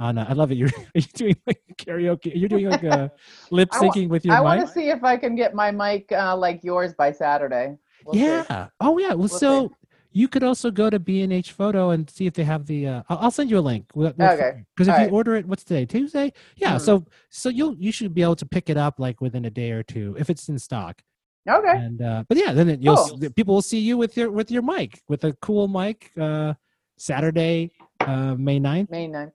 On 0.01 0.17
uh, 0.17 0.25
I 0.27 0.33
love 0.33 0.51
it. 0.51 0.55
You're 0.57 0.71
you 0.95 1.01
doing 1.13 1.35
like 1.45 1.61
karaoke? 1.77 2.31
You're 2.33 2.49
doing 2.49 2.69
like 2.69 2.83
a 2.83 3.11
lip 3.51 3.69
I 3.71 3.77
syncing 3.77 4.09
with 4.09 4.25
your 4.25 4.33
I 4.35 4.41
want 4.41 4.59
to 4.61 4.67
see 4.67 4.89
if 4.89 5.03
I 5.03 5.15
can 5.15 5.35
get 5.35 5.53
my 5.53 5.69
mic 5.69 6.11
uh, 6.11 6.35
like 6.35 6.63
yours 6.63 6.93
by 6.95 7.11
Saturday. 7.11 7.77
We'll 8.03 8.15
see. 8.15 8.21
yeah. 8.21 8.67
Oh 8.79 8.97
yeah. 8.97 9.13
Well, 9.13 9.27
see. 9.27 9.37
so 9.37 9.71
you 10.11 10.27
could 10.27 10.43
also 10.43 10.71
go 10.71 10.89
to 10.89 10.97
B 10.99 11.21
and 11.21 11.31
H 11.31 11.51
Photo 11.51 11.91
and 11.91 12.09
see 12.09 12.25
if 12.25 12.33
they 12.33 12.43
have 12.43 12.65
the. 12.65 12.87
Uh, 12.87 13.03
I'll, 13.09 13.17
I'll 13.25 13.31
send 13.31 13.51
you 13.51 13.59
a 13.59 13.61
link. 13.71 13.85
Because 13.93 14.39
Okay. 14.39 14.65
if 14.79 14.89
All 14.89 14.95
you 14.95 15.03
right. 15.03 15.11
order 15.11 15.35
it, 15.35 15.45
what's 15.45 15.63
today? 15.63 15.85
Tuesday. 15.85 16.33
Yeah. 16.55 16.75
Mhm. 16.77 16.81
So 16.81 17.05
so 17.29 17.49
you'll 17.49 17.75
you 17.75 17.91
should 17.91 18.13
be 18.15 18.23
able 18.23 18.35
to 18.37 18.45
pick 18.47 18.71
it 18.71 18.77
up 18.77 18.99
like 18.99 19.21
within 19.21 19.45
a 19.45 19.51
day 19.51 19.69
or 19.71 19.83
two 19.83 20.15
if 20.17 20.31
it's 20.31 20.49
in 20.49 20.57
stock. 20.57 20.99
Okay. 21.47 21.69
And 21.77 22.01
uh, 22.01 22.23
but 22.27 22.37
yeah, 22.39 22.53
then 22.53 22.69
it, 22.69 22.81
you'll 22.81 22.97
Cool. 22.97 23.29
people 23.35 23.53
will 23.53 23.61
see 23.61 23.79
you 23.79 23.97
with 23.97 24.17
your 24.17 24.31
with 24.31 24.49
your 24.49 24.63
mic 24.63 24.99
with 25.07 25.23
a 25.25 25.33
cool 25.41 25.67
mic. 25.67 26.09
Uh, 26.19 26.55
Saturday, 26.97 27.71
uh, 28.01 28.35
May 28.35 28.59
9th, 28.59 28.91
May 28.91 29.07
9th. 29.07 29.31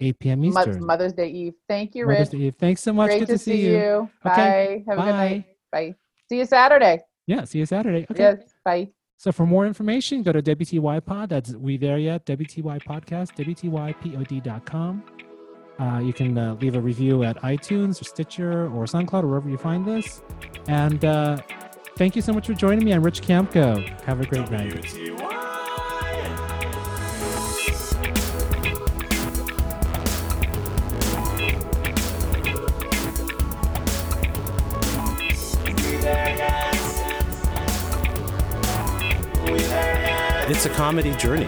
8 0.00 0.18
p.m. 0.18 0.40
Mo- 0.40 0.48
Eastern. 0.48 0.84
Mother's 0.84 1.12
Day 1.12 1.28
Eve. 1.28 1.54
Thank 1.68 1.94
you, 1.94 2.06
Mother's 2.06 2.20
Rich. 2.20 2.30
Day 2.30 2.46
Eve. 2.46 2.54
Thanks 2.58 2.82
so 2.82 2.92
much. 2.92 3.10
Great 3.10 3.20
Good 3.20 3.28
to, 3.28 3.38
see 3.38 3.66
you. 3.66 4.08
Okay, 4.26 4.84
Bye. 4.86 4.92
Have 4.92 4.98
a 4.98 5.02
good 5.02 5.16
night. 5.16 5.44
Bye. 5.72 5.88
Bye. 5.90 5.94
See 6.28 6.38
you 6.38 6.46
Saturday. 6.46 7.00
Yeah, 7.26 7.44
see 7.44 7.58
you 7.58 7.66
Saturday. 7.66 8.06
Okay. 8.10 8.22
Yes. 8.22 8.54
Bye. 8.64 8.88
So 9.16 9.32
for 9.32 9.46
more 9.46 9.66
information, 9.66 10.22
go 10.22 10.32
to 10.32 10.42
WTY 10.42 11.04
Pod. 11.04 11.30
That's 11.30 11.52
We 11.54 11.76
There 11.76 11.98
Yet, 11.98 12.26
WTY 12.26 12.82
Podcast, 12.82 13.34
WTYPOD.com. 13.36 15.04
Uh, 15.78 15.98
you 15.98 16.12
can 16.12 16.36
uh, 16.38 16.54
leave 16.60 16.76
a 16.76 16.80
review 16.80 17.24
at 17.24 17.36
iTunes 17.42 18.00
or 18.00 18.04
Stitcher 18.04 18.64
or 18.66 18.84
SoundCloud 18.84 19.24
or 19.24 19.28
wherever 19.28 19.48
you 19.48 19.56
find 19.58 19.86
this. 19.86 20.22
And 20.68 21.04
uh, 21.04 21.38
thank 21.96 22.14
you 22.14 22.22
so 22.22 22.32
much 22.32 22.46
for 22.46 22.54
joining 22.54 22.84
me. 22.84 22.92
I'm 22.92 23.02
Rich 23.02 23.22
Kiamco. 23.22 24.00
Have 24.02 24.20
a 24.20 24.26
great 24.26 24.50
night. 24.50 25.63
It's 40.46 40.66
a 40.66 40.68
comedy 40.68 41.12
journey. 41.12 41.46